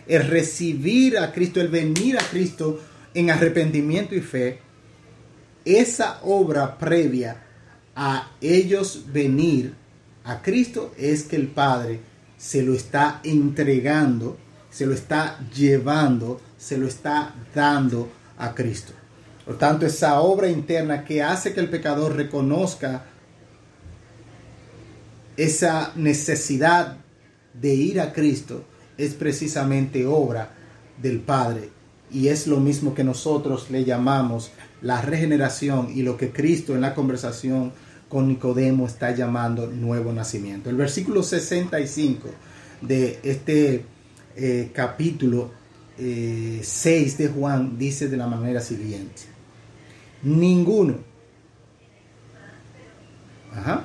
el 0.07 0.27
recibir 0.27 1.17
a 1.17 1.31
Cristo, 1.31 1.59
el 1.59 1.69
venir 1.69 2.15
a 2.19 2.21
Cristo 2.21 2.79
en 3.15 3.31
arrepentimiento 3.31 4.13
y 4.13 4.21
fe, 4.21 4.59
esa 5.65 6.19
obra 6.21 6.77
previa 6.77 7.43
a 7.95 8.33
ellos 8.39 9.05
venir 9.11 9.73
a 10.23 10.43
Cristo 10.43 10.93
es 10.95 11.23
que 11.23 11.37
el 11.37 11.47
Padre 11.47 11.99
se 12.37 12.61
lo 12.61 12.75
está 12.75 13.19
entregando, 13.23 14.37
se 14.69 14.85
lo 14.85 14.93
está 14.93 15.39
llevando, 15.55 16.39
se 16.55 16.77
lo 16.77 16.87
está 16.87 17.33
dando 17.55 18.11
a 18.37 18.53
Cristo. 18.53 18.93
Por 19.43 19.57
tanto, 19.57 19.87
esa 19.87 20.19
obra 20.19 20.49
interna 20.49 21.03
que 21.03 21.23
hace 21.23 21.51
que 21.55 21.61
el 21.61 21.69
pecador 21.71 22.15
reconozca 22.15 23.16
esa 25.37 25.93
necesidad 25.95 26.97
de 27.53 27.73
ir 27.73 28.01
a 28.01 28.11
Cristo 28.13 28.65
es 28.97 29.13
precisamente 29.13 30.05
obra 30.05 30.55
del 31.01 31.19
Padre. 31.19 31.69
Y 32.11 32.29
es 32.29 32.47
lo 32.47 32.59
mismo 32.59 32.93
que 32.93 33.03
nosotros 33.03 33.69
le 33.69 33.83
llamamos 33.83 34.51
la 34.81 35.01
regeneración 35.01 35.89
y 35.93 36.03
lo 36.03 36.17
que 36.17 36.31
Cristo 36.31 36.75
en 36.75 36.81
la 36.81 36.95
conversación 36.95 37.73
con 38.09 38.27
Nicodemo 38.27 38.87
está 38.87 39.13
llamando 39.13 39.67
nuevo 39.67 40.13
nacimiento. 40.13 40.69
El 40.69 40.77
versículo 40.77 41.23
65 41.23 42.29
de 42.81 43.19
este 43.23 43.85
eh, 44.35 44.71
capítulo 44.73 45.51
6 45.97 45.99
eh, 45.99 47.15
de 47.17 47.27
Juan 47.27 47.77
dice 47.77 48.07
de 48.07 48.17
la 48.17 48.27
manera 48.27 48.61
siguiente. 48.61 49.23
Ninguno, 50.23 50.99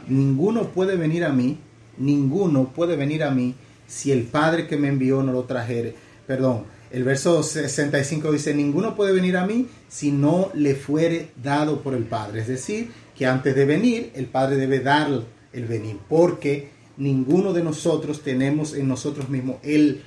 ninguno 0.09 0.69
puede 0.69 0.97
venir 0.97 1.25
a 1.25 1.33
mí, 1.33 1.59
ninguno 1.99 2.73
puede 2.75 2.97
venir 2.97 3.23
a 3.25 3.31
mí 3.31 3.55
si 3.87 4.11
el 4.11 4.25
Padre 4.25 4.67
que 4.67 4.77
me 4.77 4.89
envió 4.89 5.23
no 5.23 5.33
lo 5.33 5.45
trajere. 5.45 5.95
Perdón, 6.27 6.65
el 6.91 7.05
verso 7.05 7.43
65 7.43 8.33
dice, 8.33 8.55
ninguno 8.55 8.95
puede 8.95 9.13
venir 9.13 9.37
a 9.37 9.47
mí 9.47 9.67
si 9.89 10.13
no 10.13 10.51
le 10.55 10.75
fuere 10.75 11.31
dado 11.43 11.83
por 11.83 11.95
el 11.95 12.05
Padre. 12.05 12.41
Es 12.41 12.49
decir, 12.49 12.91
que 13.17 13.27
antes 13.27 13.55
de 13.55 13.65
venir, 13.65 14.11
el 14.15 14.27
Padre 14.27 14.57
debe 14.57 14.81
dar 14.81 15.09
el 15.53 15.67
venir, 15.67 15.99
porque 16.09 16.71
ninguno 16.97 17.53
de 17.53 17.63
nosotros 17.63 18.23
tenemos 18.23 18.75
en 18.75 18.89
nosotros 18.89 19.29
mismos 19.29 19.57
el 19.63 20.03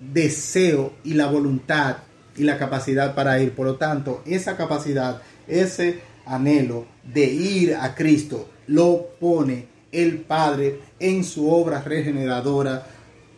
deseo 0.00 0.92
y 1.04 1.14
la 1.14 1.26
voluntad 1.26 1.98
y 2.36 2.44
la 2.44 2.58
capacidad 2.58 3.14
para 3.14 3.40
ir. 3.40 3.52
Por 3.52 3.66
lo 3.66 3.76
tanto, 3.76 4.22
esa 4.26 4.56
capacidad, 4.56 5.22
ese 5.46 6.00
anhelo 6.24 6.86
de 7.02 7.24
ir 7.24 7.74
a 7.74 7.94
Cristo, 7.94 8.48
lo 8.66 9.08
pone 9.20 9.66
el 9.90 10.18
Padre 10.18 10.80
en 10.98 11.24
su 11.24 11.50
obra 11.50 11.82
regeneradora 11.82 12.86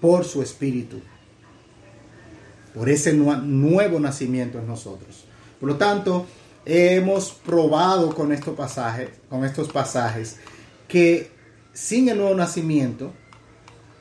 por 0.00 0.24
su 0.24 0.42
Espíritu 0.42 1.00
por 2.74 2.88
ese 2.88 3.14
nuevo 3.14 4.00
nacimiento 4.00 4.58
en 4.58 4.66
nosotros. 4.66 5.24
Por 5.60 5.68
lo 5.68 5.76
tanto, 5.76 6.26
hemos 6.66 7.30
probado 7.30 8.14
con 8.14 8.32
estos 8.32 8.56
pasajes, 8.56 9.10
con 9.30 9.44
estos 9.44 9.68
pasajes 9.68 10.38
que 10.88 11.30
sin 11.72 12.08
el 12.08 12.18
nuevo 12.18 12.34
nacimiento 12.34 13.12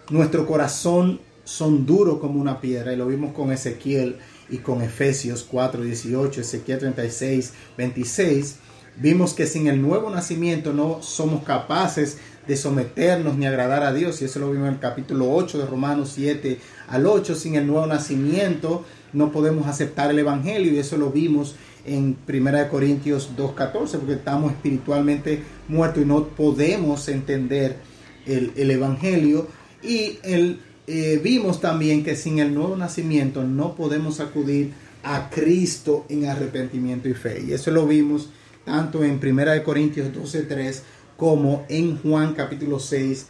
nuestro 0.09 0.45
corazón 0.45 1.21
son 1.43 1.85
duros 1.85 2.19
como 2.19 2.41
una 2.41 2.59
piedra 2.59 2.93
y 2.93 2.95
lo 2.95 3.05
vimos 3.05 3.33
con 3.33 3.51
Ezequiel 3.51 4.17
y 4.49 4.57
con 4.57 4.81
Efesios 4.81 5.43
4, 5.49 5.83
18, 5.83 6.41
Ezequiel 6.41 6.79
36, 6.79 7.53
26, 7.77 8.55
vimos 8.97 9.33
que 9.33 9.47
sin 9.47 9.67
el 9.67 9.81
nuevo 9.81 10.09
nacimiento 10.09 10.73
no 10.73 11.01
somos 11.01 11.43
capaces 11.43 12.17
de 12.47 12.57
someternos 12.57 13.35
ni 13.37 13.45
agradar 13.45 13.83
a 13.83 13.93
Dios. 13.93 14.21
Y 14.21 14.25
eso 14.25 14.39
lo 14.39 14.51
vimos 14.51 14.67
en 14.67 14.73
el 14.73 14.79
capítulo 14.79 15.31
8 15.31 15.59
de 15.59 15.65
Romanos 15.65 16.11
7 16.15 16.59
al 16.87 17.05
8. 17.05 17.35
Sin 17.35 17.55
el 17.55 17.67
nuevo 17.67 17.85
nacimiento 17.87 18.85
no 19.13 19.31
podemos 19.31 19.67
aceptar 19.67 20.11
el 20.11 20.19
Evangelio. 20.19 20.73
Y 20.73 20.79
eso 20.79 20.97
lo 20.97 21.09
vimos 21.11 21.55
en 21.85 22.17
1 22.27 22.69
Corintios 22.69 23.31
2.14, 23.37 23.97
porque 23.97 24.13
estamos 24.13 24.51
espiritualmente 24.51 25.43
muertos 25.67 26.03
y 26.03 26.05
no 26.05 26.27
podemos 26.27 27.07
entender 27.09 27.77
el, 28.25 28.53
el 28.55 28.71
Evangelio. 28.71 29.47
Y 29.81 30.19
el 30.23 30.59
eh, 30.85 31.19
vimos 31.23 31.61
también 31.61 32.03
que 32.03 32.15
sin 32.15 32.39
el 32.39 32.53
nuevo 32.53 32.75
nacimiento 32.75 33.43
no 33.43 33.73
podemos 33.73 34.19
acudir 34.19 34.73
a 35.01 35.29
Cristo 35.29 36.05
en 36.09 36.25
arrepentimiento 36.25 37.07
y 37.07 37.13
fe. 37.13 37.41
Y 37.47 37.53
eso 37.53 37.71
lo 37.71 37.87
vimos 37.87 38.29
tanto 38.65 39.03
en 39.03 39.19
1 39.21 39.63
Corintios 39.63 40.07
12.3 40.13 40.81
como 41.17 41.65
en 41.69 41.97
Juan 41.97 42.33
capítulo 42.33 42.79
6, 42.79 43.27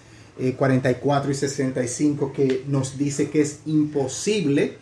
44 0.58 1.30
eh, 1.30 1.32
y 1.32 1.36
65, 1.36 2.34
que 2.34 2.64
nos 2.68 2.98
dice 2.98 3.30
que 3.30 3.42
es 3.42 3.60
imposible, 3.66 4.78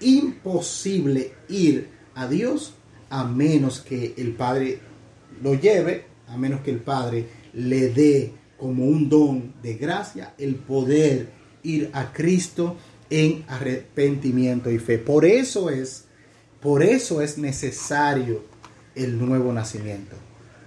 imposible 0.00 1.32
ir 1.48 1.88
a 2.14 2.26
Dios 2.26 2.74
a 3.10 3.24
menos 3.24 3.80
que 3.80 4.14
el 4.16 4.32
Padre 4.32 4.80
lo 5.42 5.54
lleve, 5.54 6.04
a 6.28 6.36
menos 6.36 6.60
que 6.62 6.70
el 6.70 6.80
Padre 6.80 7.26
le 7.52 7.88
dé 7.88 8.32
como 8.58 8.84
un 8.84 9.08
don 9.08 9.54
de 9.62 9.74
gracia 9.74 10.34
el 10.38 10.54
poder 10.54 11.30
ir 11.62 11.90
a 11.92 12.12
Cristo 12.12 12.76
en 13.10 13.44
arrepentimiento 13.48 14.70
y 14.70 14.78
fe. 14.78 14.98
Por 14.98 15.24
eso 15.24 15.68
es, 15.68 16.04
por 16.60 16.82
eso 16.82 17.20
es 17.20 17.38
necesario 17.38 18.51
el 18.94 19.18
nuevo 19.18 19.52
nacimiento. 19.52 20.16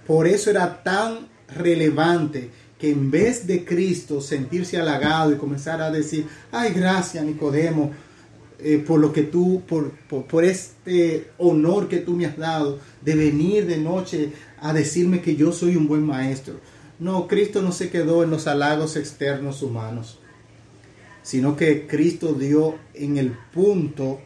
Por 0.08 0.28
eso 0.28 0.50
era 0.50 0.84
tan 0.84 1.28
relevante 1.56 2.50
que 2.80 2.92
en 2.92 3.10
vez 3.10 3.48
de 3.48 3.64
Cristo 3.64 4.22
sentirse 4.22 4.78
halagado 4.78 5.32
y 5.32 5.38
comenzar 5.38 5.82
a 5.82 5.92
decir, 5.92 6.28
ay, 6.52 6.74
gracias 6.74 7.24
Nicodemo, 7.24 7.92
eh, 8.60 8.84
por 8.86 9.00
lo 9.00 9.12
que 9.12 9.24
tú, 9.24 9.64
por, 9.68 9.92
por, 9.92 10.44
este 10.44 11.32
honor 11.38 11.88
que 11.88 11.98
tú 11.98 12.14
me 12.14 12.26
has 12.26 12.38
dado 12.38 12.80
de 13.02 13.16
venir 13.16 13.66
de 13.66 13.78
noche 13.78 14.32
a 14.60 14.74
decirme 14.74 15.22
que 15.22 15.36
yo 15.36 15.52
soy 15.52 15.76
un 15.76 15.88
buen 15.88 16.04
maestro. 16.04 16.56
No, 17.00 17.28
Cristo 17.28 17.62
no 17.62 17.72
se 17.72 17.90
quedó 17.90 18.24
en 18.24 18.30
los 18.30 18.48
halagos 18.48 18.96
externos 18.96 19.62
humanos 19.62 20.20
sino 21.26 21.56
que 21.56 21.88
Cristo 21.88 22.34
dio 22.34 22.76
en 22.94 23.18
el 23.18 23.32
punto 23.52 24.22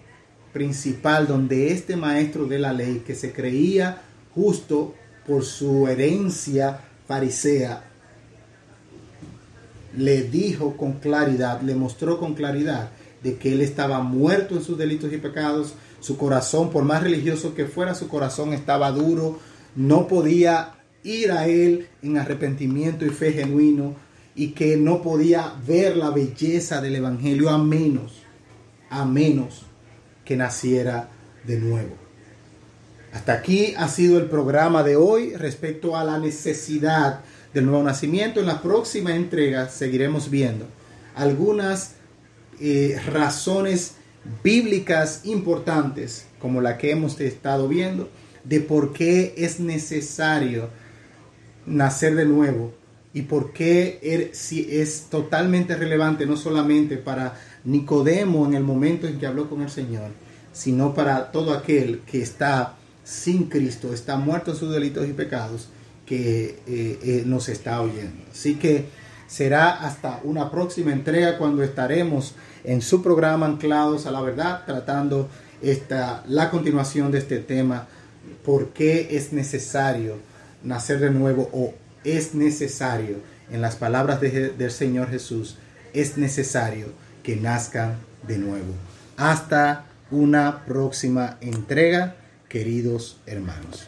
principal 0.54 1.28
donde 1.28 1.72
este 1.72 1.96
maestro 1.96 2.46
de 2.46 2.60
la 2.60 2.74
ley, 2.74 3.04
que 3.06 3.16
se 3.16 3.32
creía 3.32 4.02
justo 4.34 4.96
por 5.28 5.44
su 5.44 5.88
herencia 5.88 6.82
farisea, 7.08 7.84
le 9.96 10.24
dijo 10.24 10.78
con 10.78 10.94
claridad, 10.94 11.62
le 11.62 11.76
mostró 11.76 12.20
con 12.20 12.36
claridad 12.36 12.90
de 13.24 13.38
que 13.38 13.54
él 13.54 13.62
estaba 13.62 14.02
muerto 14.02 14.56
en 14.56 14.64
sus 14.64 14.78
delitos 14.78 15.12
y 15.12 15.18
pecados, 15.18 15.74
su 16.00 16.18
corazón, 16.18 16.70
por 16.70 16.84
más 16.84 17.04
religioso 17.04 17.54
que 17.54 17.66
fuera, 17.66 17.96
su 17.96 18.08
corazón 18.08 18.54
estaba 18.54 18.92
duro, 18.92 19.40
no 19.76 20.08
podía 20.08 20.76
ir 21.04 21.32
a 21.32 21.48
él 21.48 21.88
en 22.02 22.18
arrepentimiento 22.18 23.06
y 23.06 23.10
fe 23.10 23.34
genuino, 23.34 23.96
y 24.36 24.50
que 24.50 24.78
no 24.78 25.02
podía 25.02 25.54
ver 25.68 25.98
la 25.98 26.12
belleza 26.12 26.82
del 26.82 26.96
Evangelio 26.96 27.50
a 27.50 27.58
menos, 27.58 28.14
a 28.90 29.04
menos 29.04 29.69
que 30.30 30.38
naciera 30.38 31.10
de 31.44 31.58
nuevo. 31.58 31.96
Hasta 33.12 33.34
aquí 33.34 33.74
ha 33.76 33.88
sido 33.88 34.20
el 34.20 34.26
programa 34.26 34.84
de 34.84 34.96
hoy 34.96 35.34
respecto 35.34 35.98
a 35.98 36.04
la 36.04 36.20
necesidad 36.20 37.22
del 37.52 37.66
nuevo 37.66 37.82
nacimiento. 37.82 38.40
En 38.40 38.46
la 38.46 38.62
próxima 38.62 39.16
entrega 39.16 39.70
seguiremos 39.70 40.30
viendo 40.30 40.68
algunas 41.16 41.96
eh, 42.60 43.02
razones 43.08 43.96
bíblicas 44.44 45.22
importantes 45.24 46.28
como 46.38 46.62
la 46.62 46.78
que 46.78 46.92
hemos 46.92 47.20
estado 47.20 47.68
viendo 47.68 48.08
de 48.44 48.60
por 48.60 48.94
qué 48.94 49.34
es 49.36 49.60
necesario 49.60 50.70
nacer 51.66 52.14
de 52.14 52.26
nuevo 52.26 52.72
y 53.16 53.24
por 53.24 53.52
qué 53.52 53.98
er, 54.04 54.32
es 54.32 55.08
totalmente 55.10 55.76
relevante 55.76 56.28
no 56.28 56.38
solamente 56.38 56.98
para 56.98 57.34
Nicodemo 57.70 58.46
en 58.46 58.56
el 58.56 58.64
momento 58.64 59.08
en 59.08 59.20
que 59.20 59.28
habló 59.28 59.50
con 59.50 59.62
el 59.62 59.70
Señor, 59.70 60.10
sino 60.52 60.94
para 60.94 61.32
todo 61.32 61.54
aquel 61.54 62.00
que 62.02 62.22
está 62.22 62.76
sin 63.04 63.46
Cristo, 63.46 63.94
está 63.94 64.18
muerto 64.18 64.52
en 64.52 64.58
sus 64.58 64.72
delitos 64.72 65.08
y 65.08 65.14
pecados, 65.14 65.70
que 66.06 66.60
eh, 66.66 67.00
eh, 67.04 67.24
nos 67.26 67.50
está 67.50 67.82
oyendo. 67.82 68.24
Así 68.32 68.56
que 68.56 68.86
será 69.28 69.70
hasta 69.70 70.20
una 70.24 70.50
próxima 70.50 70.92
entrega 70.92 71.38
cuando 71.38 71.62
estaremos 71.62 72.34
en 72.64 72.82
su 72.82 73.04
programa 73.04 73.46
Anclados 73.46 74.08
a 74.08 74.12
la 74.12 74.22
Verdad, 74.22 74.64
tratando 74.66 75.30
esta, 75.62 76.24
la 76.28 76.50
continuación 76.50 77.12
de 77.12 77.20
este 77.20 77.38
tema, 77.38 77.88
por 78.44 78.70
qué 78.70 79.10
es 79.12 79.32
necesario 79.34 80.18
nacer 80.64 81.00
de 81.00 81.12
nuevo 81.12 81.50
o 81.54 81.74
es 82.04 82.34
necesario, 82.34 83.18
en 83.52 83.62
las 83.62 83.76
palabras 83.76 84.22
del 84.22 84.72
Señor 84.72 85.10
Jesús, 85.10 85.58
es 85.94 86.18
necesario 86.18 86.88
que 87.30 87.36
nazcan 87.36 87.96
de 88.28 88.40
nuevo. 88.40 88.74
Hasta 89.16 89.86
una 90.10 90.66
próxima 90.66 91.38
entrega, 91.42 92.16
queridos 92.48 93.22
hermanos. 93.28 93.88